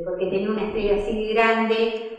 porque 0.05 0.27
tenía 0.27 0.49
una 0.49 0.63
estrella 0.63 0.95
así 0.95 1.27
de 1.27 1.33
grande, 1.33 2.15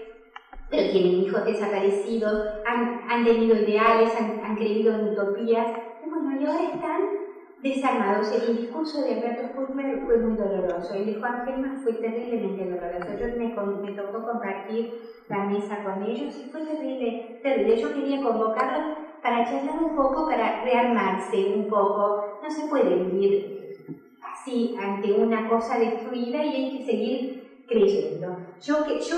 pero 0.68 0.90
tienen 0.90 1.22
hijos 1.22 1.44
desaparecidos, 1.44 2.46
han, 2.66 3.24
tenido 3.24 3.56
ideales, 3.56 4.12
han, 4.16 4.56
creído 4.56 4.94
en 4.94 5.08
utopías, 5.08 5.66
y 6.04 6.10
bueno, 6.10 6.40
y 6.40 6.44
ahora 6.44 6.64
están 6.64 7.02
desarmados. 7.62 8.32
El 8.32 8.56
discurso 8.56 9.02
de 9.02 9.14
Alberto 9.14 9.54
Fulmer 9.54 10.00
fue 10.04 10.18
muy 10.18 10.36
doloroso, 10.36 10.94
el 10.94 11.06
de 11.06 11.14
Juan 11.14 11.44
Gelman 11.46 11.82
fue 11.82 11.92
terriblemente 11.94 12.64
doloroso. 12.64 13.08
Yo 13.18 13.26
me, 13.38 13.88
me, 13.88 13.92
tocó 13.96 14.26
compartir 14.26 14.92
la 15.28 15.44
mesa 15.44 15.82
con 15.84 16.02
ellos 16.02 16.36
y 16.36 16.50
fue 16.50 16.62
terrible, 16.62 17.40
terrible. 17.42 17.76
Yo 17.76 17.94
quería 17.94 18.22
convocarlos 18.22 18.98
para 19.22 19.44
charlar 19.44 19.82
un 19.82 19.96
poco, 19.96 20.26
para 20.26 20.64
rearmarse 20.64 21.54
un 21.54 21.68
poco. 21.68 22.40
No 22.42 22.50
se 22.50 22.68
puede 22.68 22.96
vivir 22.96 23.65
ante 24.78 25.12
una 25.12 25.48
cosa 25.48 25.78
destruida 25.78 26.44
y 26.44 26.54
hay 26.54 26.78
que 26.78 26.84
seguir 26.84 27.42
creyendo. 27.66 28.36
Yo, 28.60 28.84
que, 28.84 29.00
yo 29.00 29.16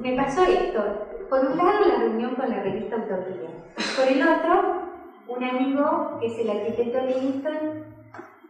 me 0.00 0.14
pasó 0.14 0.44
esto, 0.44 0.84
por 1.30 1.40
un 1.40 1.56
lado 1.56 1.86
la 1.86 1.98
reunión 2.00 2.36
con 2.36 2.50
la 2.50 2.62
revista 2.62 2.96
Utopía, 2.96 3.50
por 3.96 4.06
el 4.06 4.22
otro, 4.22 4.82
un 5.26 5.42
amigo 5.42 6.18
que 6.20 6.26
es 6.26 6.38
el 6.38 6.50
arquitecto 6.50 7.00
Livingston, 7.00 7.82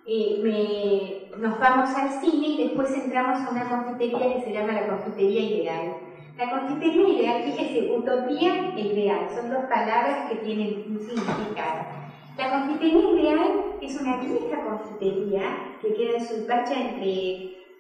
eh, 0.07 1.29
nos 1.37 1.61
vamos 1.61 1.95
al 1.95 2.11
cine 2.11 2.49
y 2.49 2.65
después 2.65 2.91
entramos 2.95 3.39
a 3.45 3.51
una 3.51 3.69
confitería 3.69 4.33
que 4.33 4.41
se 4.41 4.53
llama 4.53 4.73
la 4.73 4.89
confitería 4.89 5.43
ideal. 5.43 5.97
La 6.37 6.51
confitería 6.51 7.09
ideal, 7.09 7.43
fíjese, 7.43 7.91
utopía 7.91 8.73
e 8.77 8.81
ideal, 8.81 9.29
son 9.31 9.51
dos 9.51 9.65
palabras 9.69 10.29
que 10.29 10.37
tienen 10.37 10.83
un 10.87 11.01
significado. 11.01 12.08
La 12.39 12.51
confitería 12.51 13.11
ideal 13.17 13.65
es 13.81 13.97
una 13.97 14.17
vieja 14.17 14.63
confitería 14.63 15.75
que 15.81 15.93
queda 15.93 16.13
en 16.13 16.25
Suipacha 16.25 16.79
entre 16.79 17.09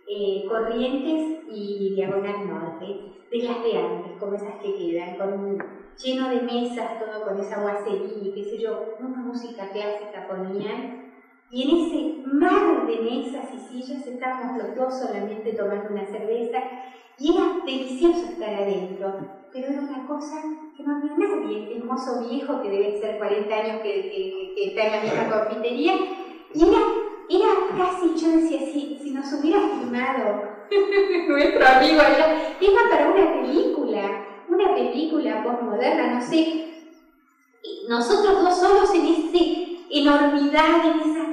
eh, 0.05 0.45
Corrientes 0.49 1.23
y 1.47 1.93
Diagonal 1.95 2.45
Norte, 2.45 2.99
de 3.31 3.39
las 3.39 3.63
de 3.63 3.77
antes, 3.77 4.19
como 4.19 4.35
esas 4.35 4.59
que 4.61 4.75
quedan, 4.75 5.15
con, 5.15 5.59
lleno 6.03 6.29
de 6.29 6.41
mesas, 6.41 6.99
todo 6.99 7.23
con 7.23 7.39
esa 7.39 7.61
guacería, 7.61 8.33
qué 8.35 8.43
sé 8.43 8.59
yo, 8.59 8.81
una 8.99 9.21
música 9.21 9.71
clásica 9.71 10.27
ponían. 10.27 10.93
Y 11.53 11.63
en 11.63 11.77
ese 11.77 12.19
mar 12.25 12.85
de 12.85 12.99
mesas 12.99 13.53
y 13.53 13.59
sillas 13.61 14.09
estábamos 14.09 14.57
los 14.57 14.75
dos 14.75 14.99
solamente 14.99 15.53
tomando 15.53 15.89
una 15.89 16.05
cerveza 16.05 16.59
y 17.17 17.31
era 17.31 17.63
delicioso 17.65 18.27
estar 18.27 18.53
adentro 18.53 19.15
pero 19.51 19.69
era 19.69 19.81
una 19.81 20.05
cosa 20.05 20.37
que 20.79 20.85
no 20.85 20.97
había 20.97 21.13
nadie, 21.19 21.73
el 21.75 21.83
mozo 21.83 22.25
viejo 22.29 22.63
que 22.63 22.71
debe 22.71 23.01
ser 23.01 23.19
40 23.19 23.53
años 23.53 23.83
que, 23.83 24.55
está 24.57 24.83
en 24.83 24.93
la 24.93 25.01
misma 25.03 25.41
confitería, 25.41 25.95
y 26.55 26.63
era, 26.63 26.79
era 27.29 27.49
casi, 27.77 28.15
yo 28.15 28.37
decía, 28.37 28.61
si, 28.61 28.97
si 29.03 29.11
nos 29.11 29.33
hubiera 29.33 29.59
filmado 29.61 30.43
nuestro 31.29 31.67
amigo 31.67 32.01
allá, 32.01 32.57
era 32.61 32.91
para 32.91 33.11
una 33.11 33.41
película, 33.41 34.25
una 34.49 34.75
película 34.75 35.43
postmoderna, 35.43 36.15
no 36.15 36.21
sé, 36.21 36.69
nosotros 37.89 38.41
dos 38.41 38.61
solos 38.61 38.95
en 38.95 39.07
esa 39.07 39.45
enormidad, 39.91 40.87
en 40.87 41.11
esa, 41.11 41.25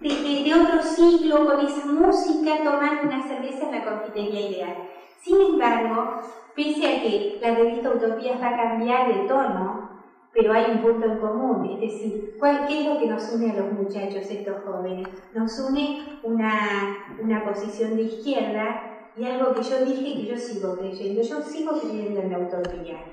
de, 0.00 0.44
de 0.44 0.54
otro 0.54 0.80
siglo, 0.80 1.44
con 1.44 1.66
esa 1.66 1.86
música, 1.86 2.62
tomando 2.62 3.02
una 3.02 3.26
cerveza 3.26 3.64
en 3.64 3.72
la 3.72 3.84
confitería 3.84 4.48
ideal. 4.48 4.76
Sin 5.22 5.40
embargo, 5.40 6.20
pese 6.54 6.86
a 6.86 7.00
que 7.00 7.38
la 7.40 7.54
revista 7.54 7.90
Utopías 7.90 8.42
va 8.42 8.48
a 8.48 8.56
cambiar 8.56 9.06
de 9.06 9.28
tono, 9.28 9.88
pero 10.32 10.52
hay 10.52 10.72
un 10.72 10.78
punto 10.78 11.06
en 11.06 11.18
común, 11.18 11.70
es 11.70 11.80
decir, 11.80 12.36
¿qué 12.66 12.80
es 12.80 12.86
lo 12.86 12.98
que 12.98 13.06
nos 13.06 13.32
une 13.32 13.50
a 13.50 13.54
los 13.54 13.72
muchachos, 13.72 14.28
estos 14.28 14.64
jóvenes? 14.64 15.06
Nos 15.32 15.58
une 15.60 16.18
una, 16.24 17.06
una 17.20 17.44
posición 17.44 17.96
de 17.96 18.02
izquierda 18.02 19.10
y 19.16 19.24
algo 19.24 19.54
que 19.54 19.62
yo 19.62 19.84
dije 19.84 20.14
que 20.14 20.26
yo 20.26 20.36
sigo 20.36 20.76
creyendo, 20.76 21.22
yo 21.22 21.40
sigo 21.42 21.78
creyendo 21.78 22.20
en 22.20 22.30
la 22.32 22.38
utopía. 22.38 23.04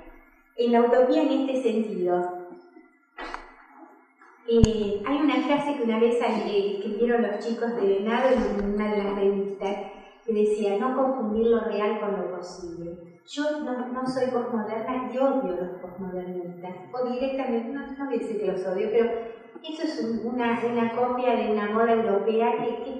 En 0.56 0.72
la 0.72 0.82
utopía 0.82 1.22
en 1.22 1.32
este 1.42 1.62
sentido, 1.62 2.40
Eh, 4.52 5.04
hay 5.06 5.18
una 5.18 5.36
frase 5.44 5.76
que 5.76 5.84
una 5.84 6.00
vez 6.00 6.16
eh, 6.20 6.78
escribieron 6.78 7.22
los 7.22 7.38
chicos 7.38 7.76
de 7.76 8.00
Venado 8.00 8.30
en 8.30 8.74
una 8.74 8.92
de 8.92 9.04
las 9.04 9.16
revistas 9.16 9.76
que 10.30 10.42
decía, 10.42 10.78
no 10.78 10.96
confundir 10.96 11.48
lo 11.48 11.62
real 11.62 12.00
con 12.00 12.18
lo 12.18 12.38
posible. 12.38 13.20
Yo 13.28 13.44
no, 13.62 14.08
soy 14.08 14.28
posmoderna 14.32 15.12
y 15.12 15.18
odio 15.18 15.54
a 15.54 15.62
los 15.62 15.82
posmodernistas, 15.82 16.76
o 16.94 17.12
directamente, 17.12 17.70
no, 17.74 17.82
no 17.82 18.06
voy 18.06 18.16
a 18.16 18.20
decir 18.20 18.40
que 18.40 18.52
los 18.52 18.66
odio, 18.66 18.90
pero 18.92 19.10
eso 19.64 19.84
es 19.84 20.22
una, 20.24 20.62
una 20.72 20.96
copia 20.96 21.36
de 21.36 21.52
una 21.52 21.72
moda 21.72 21.94
europea 21.94 22.58
que, 22.58 23.00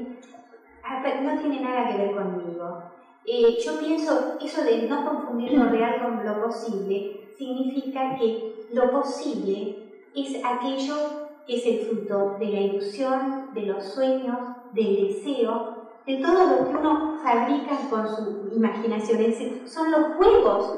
no 1.24 1.40
tiene 1.40 1.62
nada 1.62 1.88
que 1.88 1.98
ver 1.98 2.16
conmigo. 2.16 2.84
Eh, 3.26 3.58
yo 3.64 3.80
pienso 3.80 4.38
eso 4.42 4.64
de 4.64 4.88
no 4.88 5.06
confundir 5.06 5.54
lo 5.54 5.66
real 5.66 6.02
con 6.02 6.26
lo 6.26 6.42
posible 6.42 7.30
significa 7.38 8.18
que 8.18 8.66
lo 8.72 8.90
posible 8.92 9.78
es 10.16 10.44
aquello 10.44 11.30
que 11.46 11.56
es 11.56 11.66
el 11.66 11.80
fruto 11.80 12.38
de 12.40 12.46
la 12.46 12.60
ilusión, 12.60 13.54
de 13.54 13.62
los 13.64 13.84
sueños, 13.84 14.38
del 14.74 15.08
deseo, 15.08 15.79
de 16.06 16.16
todo 16.18 16.46
lo 16.46 16.66
que 16.66 16.76
uno 16.76 17.14
fabrica 17.22 17.78
con 17.90 18.08
su 18.08 18.50
imaginación. 18.52 19.22
Es 19.22 19.38
decir, 19.38 19.54
son 19.66 19.92
los 19.92 20.16
juegos, 20.16 20.72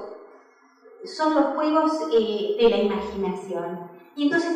son 1.05 1.35
los 1.35 1.45
juegos 1.55 1.99
eh, 2.11 2.55
de 2.57 2.69
la 2.69 2.77
imaginación. 2.77 3.79
Y 4.15 4.23
entonces, 4.23 4.55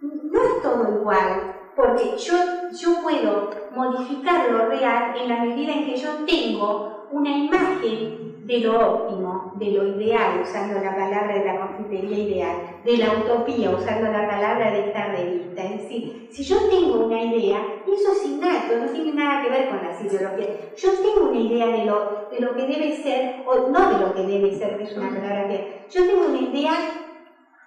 no 0.00 0.42
es 0.42 0.62
todo 0.62 0.92
igual, 1.00 1.46
porque 1.74 2.16
yo, 2.16 2.34
yo 2.80 3.00
puedo 3.02 3.48
modificar 3.70 4.44
lo 4.46 4.66
real 4.66 5.12
en 5.14 5.28
la 5.28 5.38
medida 5.38 5.72
en 5.72 5.84
que 5.84 5.96
yo 5.96 6.24
tengo 6.24 6.82
una 7.10 7.36
imagen 7.36 8.35
de 8.46 8.60
lo 8.60 8.78
óptimo, 8.78 9.50
de 9.56 9.72
lo 9.72 9.86
ideal, 9.88 10.40
usando 10.40 10.78
la 10.78 10.94
palabra 10.94 11.38
de 11.38 11.44
la 11.44 11.66
confitería 11.66 12.18
ideal, 12.18 12.80
de 12.84 12.96
la 12.96 13.12
utopía, 13.12 13.70
usando 13.70 14.08
la 14.08 14.28
palabra 14.28 14.70
de 14.70 14.86
esta 14.86 15.06
revista. 15.06 15.64
Es 15.64 15.82
decir, 15.82 16.28
si 16.30 16.44
yo 16.44 16.56
tengo 16.68 17.06
una 17.06 17.24
idea, 17.24 17.60
y 17.84 17.94
eso 17.94 18.12
es 18.12 18.24
innato, 18.24 18.76
no 18.76 18.92
tiene 18.92 19.12
nada 19.12 19.42
que 19.42 19.50
ver 19.50 19.68
con 19.68 19.82
la 19.82 20.00
ideologías, 20.00 20.48
yo 20.76 20.90
tengo 21.02 21.28
una 21.28 21.40
idea 21.40 21.66
de 21.66 21.84
lo, 21.84 22.28
de 22.30 22.40
lo 22.40 22.54
que 22.54 22.66
debe 22.66 22.92
ser, 23.02 23.42
o 23.46 23.68
no 23.68 23.88
de 23.90 23.98
lo 23.98 24.14
que 24.14 24.22
debe 24.22 24.52
ser, 24.52 24.76
que 24.76 24.84
es 24.84 24.96
una 24.96 25.08
palabra 25.08 25.48
que, 25.48 25.84
yo 25.90 26.06
tengo 26.06 26.26
una 26.26 26.38
idea 26.38 26.72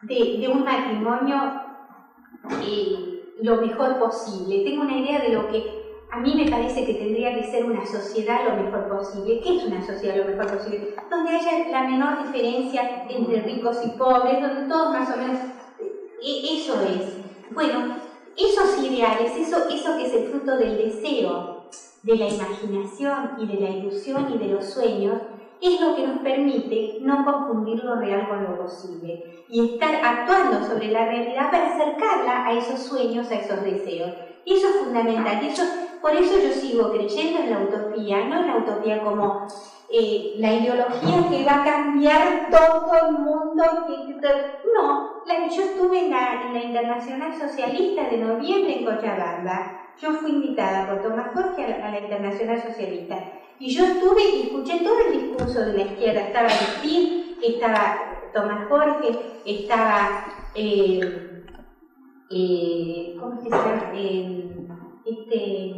de, 0.04 0.38
de 0.40 0.48
un 0.48 0.64
matrimonio 0.64 1.36
eh, 2.64 3.34
lo 3.42 3.58
mejor 3.58 4.00
posible, 4.00 4.64
tengo 4.64 4.84
una 4.84 4.98
idea 4.98 5.20
de 5.20 5.30
lo 5.30 5.48
que 5.48 5.79
a 6.12 6.18
mí 6.18 6.34
me 6.34 6.50
parece 6.50 6.86
que 6.86 6.96
tendría 6.96 7.36
que 7.36 7.44
ser 7.44 7.66
una 7.66 7.86
sociedad 7.86 8.44
lo 8.44 8.64
mejor 8.64 8.88
posible. 8.88 9.42
¿Qué 9.42 9.58
es 9.58 9.64
una 9.66 9.86
sociedad 9.86 10.18
lo 10.18 10.26
mejor 10.26 10.58
posible? 10.58 10.96
Donde 11.10 11.32
haya 11.32 11.70
la 11.70 11.84
menor 11.84 12.24
diferencia 12.24 13.06
entre 13.08 13.42
ricos 13.42 13.78
y 13.86 13.90
pobres, 13.90 14.42
donde 14.42 14.68
todos 14.68 14.92
más 14.92 15.10
o 15.14 15.18
menos... 15.18 15.40
E, 16.22 16.60
eso 16.60 16.82
es. 16.82 17.18
Bueno, 17.52 17.96
esos 18.36 18.84
ideales, 18.84 19.36
eso, 19.38 19.68
eso 19.70 19.98
que 19.98 20.08
es 20.08 20.14
el 20.14 20.28
fruto 20.28 20.58
del 20.58 20.78
deseo, 20.78 21.66
de 22.02 22.16
la 22.16 22.28
imaginación 22.28 23.36
y 23.38 23.46
de 23.46 23.60
la 23.60 23.70
ilusión 23.70 24.34
y 24.34 24.38
de 24.38 24.54
los 24.54 24.66
sueños, 24.66 25.22
es 25.62 25.80
lo 25.80 25.96
que 25.96 26.08
nos 26.08 26.20
permite 26.20 26.98
no 27.02 27.24
confundir 27.24 27.84
lo 27.84 27.96
real 27.96 28.28
con 28.30 28.44
lo 28.44 28.58
posible 28.58 29.44
y 29.50 29.74
estar 29.74 29.94
actuando 30.04 30.66
sobre 30.66 30.88
la 30.88 31.06
realidad 31.06 31.52
para 31.52 31.74
acercarla 31.74 32.46
a 32.46 32.58
esos 32.58 32.80
sueños, 32.80 33.30
a 33.30 33.36
esos 33.36 33.62
deseos. 33.64 34.14
Eso 34.46 34.68
es 34.68 34.76
fundamental. 34.84 35.44
Eso 35.44 35.64
por 36.02 36.16
eso 36.16 36.36
yo 36.42 36.54
sigo 36.54 36.92
creyendo 36.92 37.40
en 37.40 37.52
la 37.52 37.60
utopía, 37.60 38.26
no 38.26 38.40
en 38.40 38.48
la 38.48 38.58
utopía 38.58 39.04
como 39.04 39.48
eh, 39.92 40.36
la 40.38 40.54
ideología 40.54 41.30
que 41.30 41.44
va 41.44 41.62
a 41.62 41.66
cambiar 41.66 42.50
todo 42.50 42.92
el 43.08 43.12
mundo. 43.18 43.64
no, 44.74 45.20
yo 45.50 45.62
estuve 45.64 46.06
en 46.06 46.12
la, 46.12 46.62
Internacional 46.64 47.34
Socialista 47.38 48.04
de 48.10 48.18
noviembre 48.18 48.80
en 48.80 48.86
Cochabamba. 48.86 49.82
Yo 50.02 50.14
fui 50.14 50.32
invitada 50.32 50.88
por 50.88 51.02
Tomás 51.02 51.34
Jorge 51.34 51.66
a 51.66 51.92
la, 51.92 52.00
Internacional 52.00 52.62
Socialista. 52.62 53.18
Y 53.60 53.76
yo 53.76 53.84
estuve 53.84 54.24
y 54.24 54.42
escuché 54.44 54.80
todo 54.80 55.00
el 55.00 55.20
discurso 55.20 55.60
de 55.62 55.74
la 55.74 55.84
izquierda. 55.84 56.22
Estaba 56.22 56.48
Cristín, 56.48 57.36
estaba 57.44 57.98
Tomás 58.34 58.68
Jorge, 58.70 59.20
estaba... 59.46 60.26
Eh, 60.56 61.29
eh, 62.32 63.16
¿Cómo 63.20 63.34
es 63.34 63.44
que 63.44 63.50
se 63.50 63.56
llama? 63.56 63.92
este, 65.06 65.74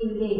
el 0.00 0.18
de, 0.18 0.34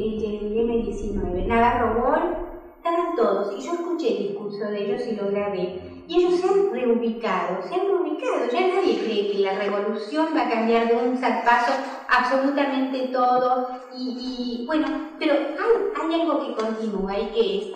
M19, 0.65 1.47
Navarro 1.47 2.03
Gol, 2.03 2.37
estaban 2.77 3.15
todos, 3.15 3.51
y 3.57 3.61
yo 3.61 3.73
escuché 3.75 4.09
el 4.09 4.29
discurso 4.29 4.65
de 4.65 4.85
ellos 4.85 5.07
y 5.07 5.15
lo 5.15 5.27
grabé. 5.27 6.05
Y 6.07 6.17
ellos 6.17 6.41
se 6.41 6.47
han 6.47 6.71
reubicado, 6.73 7.63
se 7.63 7.75
han 7.75 7.87
reubicado, 7.87 8.49
ya 8.51 8.67
nadie 8.67 8.99
cree 8.99 9.27
que 9.29 9.39
la 9.39 9.59
revolución 9.59 10.35
va 10.35 10.43
a 10.43 10.49
cambiar 10.49 10.89
de 10.89 10.97
un 10.97 11.17
salpazo 11.17 11.73
absolutamente 12.09 13.11
todo, 13.13 13.65
y, 13.93 14.65
bueno, 14.67 14.87
pero 15.19 15.35
hay, 15.35 16.11
hay, 16.11 16.21
algo 16.21 16.39
que 16.39 16.55
continúa 16.55 17.19
y 17.19 17.31
que 17.33 17.59
es 17.59 17.71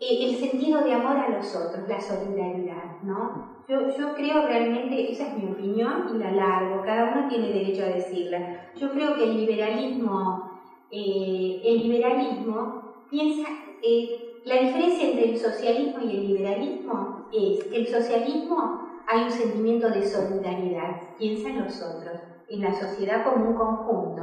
el 0.00 0.34
sentido 0.36 0.82
de 0.82 0.92
amor 0.92 1.16
a 1.16 1.28
los 1.28 1.54
otros, 1.54 1.88
la 1.88 2.00
solidaridad, 2.00 3.00
¿no? 3.02 3.54
Yo, 3.68 3.96
yo 3.96 4.14
creo 4.14 4.42
realmente, 4.46 5.10
esa 5.10 5.28
es 5.28 5.36
mi 5.38 5.50
opinión 5.50 6.10
y 6.14 6.18
la 6.18 6.32
largo, 6.32 6.82
cada 6.82 7.12
uno 7.12 7.28
tiene 7.28 7.48
derecho 7.48 7.82
a 7.82 7.88
decirla. 7.88 8.70
Yo 8.76 8.90
creo 8.90 9.14
que 9.14 9.24
el 9.24 9.36
liberalismo, 9.36 10.50
eh, 10.90 11.60
el 11.64 11.78
liberalismo 11.78 12.82
piensa, 13.08 13.48
eh, 13.82 14.40
la 14.44 14.56
diferencia 14.56 15.08
entre 15.08 15.30
el 15.30 15.38
socialismo 15.38 16.00
y 16.00 16.16
el 16.16 16.26
liberalismo 16.26 17.26
es 17.32 17.64
que 17.64 17.76
el 17.78 17.86
socialismo 17.86 18.80
hay 19.06 19.22
un 19.22 19.30
sentimiento 19.30 19.88
de 19.88 20.06
solidaridad, 20.06 21.00
piensa 21.18 21.48
en 21.48 21.64
los 21.64 21.80
otros, 21.80 22.20
en 22.48 22.60
la 22.60 22.74
sociedad 22.74 23.24
como 23.24 23.48
un 23.48 23.54
conjunto. 23.54 24.22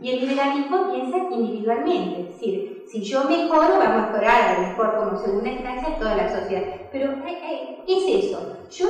Y 0.00 0.10
el 0.10 0.20
liberalismo 0.20 0.90
piensa 0.90 1.18
individualmente, 1.30 2.20
es 2.20 2.26
decir, 2.28 2.77
si 2.88 3.02
yo 3.02 3.24
mejoro, 3.24 3.78
va 3.78 3.86
a 3.86 4.06
mejorar 4.06 4.48
a 4.48 4.60
lo 4.62 4.68
mejor 4.68 4.96
como 4.96 5.18
segunda 5.18 5.50
instancia 5.50 5.98
toda 5.98 6.16
la 6.16 6.28
sociedad. 6.28 6.64
Pero 6.90 7.12
eh, 7.26 7.38
eh, 7.42 7.84
es 7.86 8.26
eso. 8.26 8.68
Yo, 8.70 8.86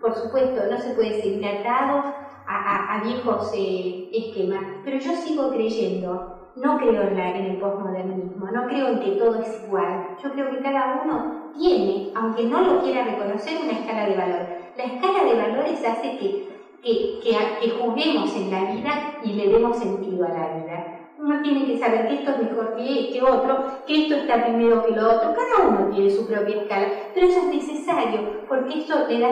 por 0.00 0.14
supuesto, 0.16 0.66
no 0.68 0.78
se 0.78 0.94
puede 0.94 1.22
seguir 1.22 1.46
atado 1.46 2.02
a, 2.46 3.00
viejos 3.04 3.52
eh, 3.54 4.10
esquemas, 4.12 4.82
pero 4.82 4.98
yo 4.98 5.14
sigo 5.14 5.48
creyendo, 5.52 6.50
no 6.56 6.76
creo 6.78 7.02
en, 7.02 7.16
el 7.16 7.58
postmodernismo, 7.58 8.50
no 8.50 8.66
creo 8.66 8.88
en 8.88 8.98
que 8.98 9.12
todo 9.12 9.36
es 9.36 9.62
igual. 9.62 10.16
Yo 10.20 10.32
creo 10.32 10.50
que 10.50 10.60
cada 10.60 11.00
uno 11.00 11.52
tiene, 11.56 12.10
aunque 12.16 12.44
no 12.44 12.60
lo 12.60 12.82
quiera 12.82 13.04
reconocer, 13.04 13.56
una 13.62 13.72
escala 13.72 14.04
de 14.04 14.16
valor. 14.16 14.48
La 14.76 14.84
escala 14.84 15.24
de 15.24 15.34
valores 15.34 15.84
hace 15.84 16.16
que 16.16 16.60
que, 16.82 17.20
que, 17.60 17.68
juguemos 17.68 18.34
en 18.36 18.50
la 18.50 18.64
vida 18.64 19.18
y 19.22 19.34
le 19.34 19.48
demos 19.48 19.76
sentido 19.76 20.24
a 20.24 20.30
la 20.30 20.48
vida. 20.48 20.99
Uno 21.22 21.42
tiene 21.42 21.66
que 21.66 21.78
saber 21.78 22.06
que 22.08 22.14
esto 22.14 22.30
es 22.30 22.38
mejor 22.48 22.76
que, 22.76 23.10
que 23.12 23.22
otro, 23.22 23.64
que 23.86 24.04
esto 24.04 24.14
está 24.16 24.42
primero 24.42 24.82
que 24.84 24.92
lo 24.92 25.02
otro. 25.02 25.34
Cada 25.34 25.68
uno 25.68 25.90
tiene 25.90 26.08
su 26.08 26.26
propia 26.26 26.62
escala, 26.62 26.88
pero 27.12 27.26
eso 27.26 27.40
es 27.40 27.46
necesario 27.48 28.46
porque 28.48 28.78
esto 28.78 29.06
le 29.06 29.20
da, 29.20 29.28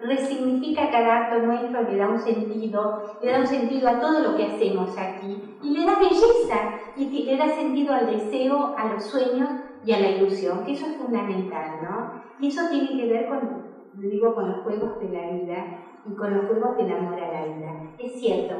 resignifica 0.00 0.90
cada 0.90 1.16
acto 1.22 1.38
nuestro, 1.40 1.82
le 1.82 1.96
da 1.96 2.08
un 2.08 2.18
sentido, 2.18 3.02
le 3.22 3.32
da 3.32 3.40
un 3.40 3.46
sentido 3.46 3.88
a 3.88 3.98
todo 3.98 4.20
lo 4.20 4.36
que 4.36 4.46
hacemos 4.46 4.96
aquí 4.98 5.40
y 5.62 5.70
le 5.70 5.84
da 5.84 5.98
belleza 5.98 6.74
y 6.96 7.24
le 7.24 7.36
da 7.36 7.48
sentido 7.48 7.94
al 7.94 8.06
deseo, 8.06 8.74
a 8.76 8.86
los 8.92 9.04
sueños 9.06 9.48
y 9.84 9.92
a 9.92 9.98
la 9.98 10.08
ilusión, 10.08 10.64
que 10.64 10.72
eso 10.72 10.86
es 10.86 10.96
fundamental, 10.96 11.82
¿no? 11.82 12.10
Y 12.38 12.48
eso 12.48 12.62
tiene 12.70 12.96
que 12.96 13.06
ver 13.06 13.26
con, 13.26 13.62
digo, 13.94 14.34
con 14.34 14.48
los 14.50 14.62
juegos 14.62 14.98
de 15.00 15.08
la 15.08 15.30
vida 15.30 15.66
y 16.04 16.14
con 16.14 16.34
los 16.34 16.46
juegos 16.46 16.76
del 16.76 16.90
amor 16.92 17.18
a 17.20 17.28
la 17.28 17.44
vida. 17.46 17.72
Es 17.98 18.20
cierto, 18.20 18.54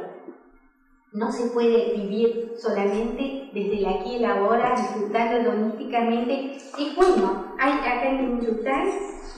no 1.13 1.31
se 1.31 1.47
puede 1.49 1.93
vivir 1.95 2.53
solamente 2.57 3.49
desde 3.53 3.77
el 3.77 3.85
aquí 3.85 4.13
y 4.13 4.15
el 4.15 4.25
ahora, 4.25 4.75
disfrutando 4.75 5.37
hedonísticamente. 5.37 6.55
Es 6.55 6.95
bueno, 6.95 7.53
hay 7.59 7.71
acá 7.71 8.09
en 8.09 8.41
Yucatán 8.41 8.87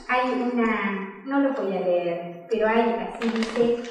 hay 0.08 0.50
una, 0.52 1.22
no 1.24 1.40
lo 1.40 1.52
voy 1.54 1.76
a 1.76 1.80
leer, 1.80 2.46
pero 2.48 2.68
hay, 2.68 2.80
así 2.80 3.28
dice, 3.28 3.82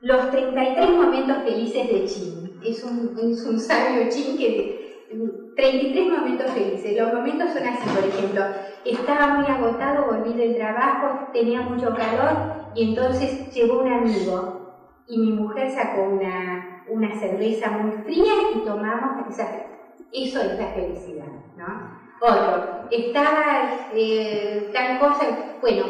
los 0.00 0.30
33 0.30 0.90
momentos 0.90 1.38
felices 1.44 1.88
de 1.88 2.04
Chin. 2.04 2.60
Es 2.62 2.84
un, 2.84 3.18
es 3.18 3.44
un 3.44 3.58
sabio 3.58 4.08
Chin 4.10 4.36
que 4.36 4.84
33 5.56 6.06
momentos 6.06 6.50
felices. 6.50 6.96
Los 6.96 7.12
momentos 7.14 7.50
son 7.52 7.66
así, 7.66 7.88
por 7.88 8.04
ejemplo, 8.04 8.42
estaba 8.84 9.38
muy 9.38 9.46
agotado, 9.46 10.06
volví 10.06 10.34
del 10.34 10.56
trabajo, 10.56 11.30
tenía 11.32 11.62
mucho 11.62 11.94
calor 11.94 12.72
y 12.74 12.90
entonces 12.90 13.52
llegó 13.54 13.80
un 13.80 13.92
amigo 13.92 15.02
y 15.06 15.18
mi 15.18 15.32
mujer 15.32 15.70
sacó 15.70 16.02
una, 16.02 16.63
una 16.88 17.18
cerveza 17.18 17.70
muy 17.70 17.92
fría 18.02 18.32
y 18.54 18.58
tomamos 18.60 19.28
esa 19.28 19.48
Eso 20.12 20.40
es 20.40 20.58
la 20.58 20.68
felicidad, 20.68 21.26
¿no? 21.56 22.04
Otro, 22.20 22.88
estaba 22.90 23.88
eh, 23.92 24.70
tal 24.72 24.98
cosa, 24.98 25.56
bueno, 25.60 25.84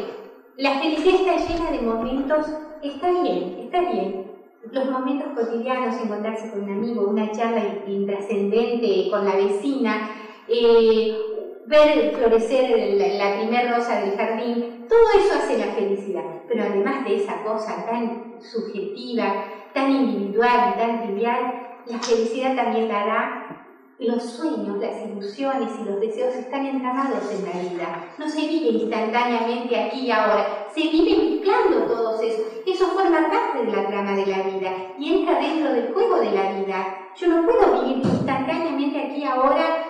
la 0.57 0.79
felicidad 0.79 1.15
está 1.15 1.53
llena 1.53 1.71
de 1.71 1.81
momentos, 1.81 2.47
está 2.81 3.09
bien, 3.21 3.57
está 3.59 3.81
bien, 3.81 4.25
los 4.71 4.89
momentos 4.89 5.27
cotidianos, 5.35 6.01
encontrarse 6.01 6.49
con 6.49 6.63
un 6.63 6.71
amigo, 6.71 7.07
una 7.07 7.31
charla 7.31 7.61
intrascendente 7.87 9.09
con 9.09 9.25
la 9.25 9.35
vecina, 9.35 10.09
eh, 10.47 11.15
ver 11.65 12.15
florecer 12.15 13.17
la, 13.17 13.37
primera 13.37 13.75
rosa 13.75 14.01
del 14.01 14.15
jardín, 14.15 14.85
todo 14.87 15.11
eso 15.17 15.35
hace 15.35 15.57
la 15.57 15.73
felicidad. 15.73 16.23
Pero 16.47 16.63
además 16.63 17.05
de 17.05 17.15
esa 17.15 17.43
cosa 17.43 17.85
tan 17.85 18.35
subjetiva, 18.41 19.45
tan 19.75 19.91
individual 19.91 20.73
y 20.73 20.79
tan 20.79 21.03
trivial, 21.03 21.67
la 21.85 21.99
felicidad 21.99 22.55
también 22.55 22.87
la 22.87 23.05
da 23.05 23.61
los 23.99 24.23
sueños, 24.23 24.77
las 24.79 25.05
ilusiones 25.05 25.69
y 25.79 25.85
los 25.85 26.01
deseos 26.01 26.33
están 26.35 26.65
entramados 26.65 27.31
en 27.31 27.45
la 27.45 27.69
vida. 27.69 28.07
No 28.17 28.27
se 28.27 28.41
vive 28.41 28.69
instantáneamente 28.79 29.79
aquí 29.79 30.07
y 30.07 30.11
ahora, 30.11 30.67
se 30.73 30.81
vive 30.81 31.17
mezclando 31.17 31.85
todos 31.85 32.21
esos. 32.21 32.45
Eso 32.65 32.87
forma 32.87 33.29
parte 33.29 33.65
de 33.65 33.71
la 33.71 33.87
trama 33.87 34.11
de 34.13 34.25
la 34.25 34.41
vida 34.43 34.71
y 34.97 35.13
entra 35.13 35.39
dentro 35.39 35.73
del 35.73 35.93
juego 35.93 36.19
de 36.19 36.31
la 36.31 36.51
vida. 36.53 37.11
Yo 37.15 37.27
no 37.27 37.45
puedo 37.45 37.81
vivir 37.81 38.05
instantáneamente 38.05 38.99
aquí 38.99 39.21
y 39.21 39.25
ahora 39.25 39.85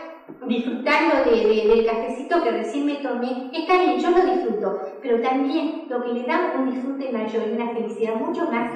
disfrutando 0.48 1.30
de, 1.30 1.68
del 1.68 1.86
cafecito 1.86 2.44
que 2.44 2.52
recién 2.52 2.86
me 2.86 2.96
tomé, 2.96 3.50
está 3.54 3.78
bien, 3.80 4.00
yo 4.00 4.10
lo 4.12 4.26
disfruto, 4.26 4.80
pero 5.02 5.22
también 5.22 5.86
lo 5.90 6.04
que 6.04 6.14
le 6.14 6.24
da 6.24 6.54
un 6.58 6.72
disfrute 6.72 7.12
mayor 7.12 7.48
y 7.48 7.54
una 7.54 7.74
felicidad 7.74 8.16
mucho 8.16 8.50
más 8.52 8.72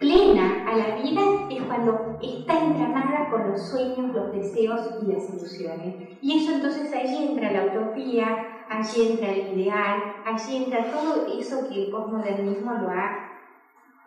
plena 0.00 0.64
a 0.66 0.76
la 0.76 0.96
vida 0.96 1.20
es 1.50 1.62
cuando 1.64 2.18
está 2.22 2.64
entramada 2.64 3.28
con 3.30 3.50
los 3.50 3.70
sueños, 3.70 4.14
los 4.14 4.32
deseos 4.32 4.80
y 5.02 5.12
las 5.12 5.28
ilusiones. 5.28 6.18
Y 6.22 6.38
eso 6.38 6.54
entonces 6.54 6.92
allí 6.92 7.28
entra 7.28 7.52
la 7.52 7.66
utopía, 7.66 8.64
allí 8.68 9.12
entra 9.12 9.30
el 9.30 9.58
ideal, 9.58 10.00
allí 10.24 10.64
entra 10.64 10.90
todo 10.90 11.26
eso 11.38 11.68
que 11.68 11.84
el 11.84 11.90
postmodernismo 11.90 12.72
lo 12.72 12.88
ha... 12.88 13.26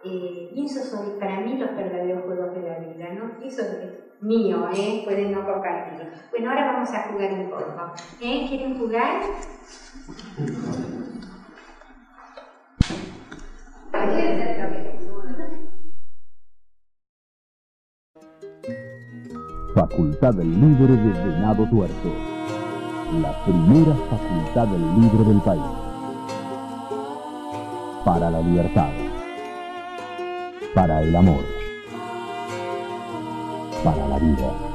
Eh, 0.03 0.51
y 0.53 0.65
esos 0.65 0.89
son 0.89 1.17
para 1.17 1.39
mí 1.39 1.57
los 1.57 1.73
verdaderos 1.77 2.25
juegos 2.25 2.53
de 2.55 2.61
la 2.63 2.79
vida, 2.79 3.13
¿no? 3.13 3.41
Eso 3.41 3.61
es 3.61 4.21
mío, 4.21 4.67
¿eh? 4.75 5.01
Pueden 5.05 5.31
no 5.31 5.45
compartirlo. 5.45 6.11
Bueno, 6.31 6.49
ahora 6.49 6.73
vamos 6.73 6.89
a 6.91 7.03
jugar 7.03 7.31
un 7.31 7.49
poco. 7.49 7.93
¿Eh? 8.19 8.45
¿Quieren 8.49 8.77
jugar? 8.77 9.21
Facultad 19.73 20.35
del 20.35 20.51
Libre 20.61 20.95
de 20.95 21.11
Venado 21.25 21.65
Tuerto. 21.65 22.09
La 23.23 23.43
primera 23.43 23.95
facultad 24.07 24.67
del 24.67 25.01
libre 25.01 25.23
del 25.25 25.41
país. 25.41 25.63
Para 28.05 28.29
la 28.29 28.39
libertad. 28.41 28.89
Para 30.75 31.01
el 31.01 31.15
amor. 31.15 31.43
Para 33.83 34.07
la 34.09 34.19
vida. 34.19 34.72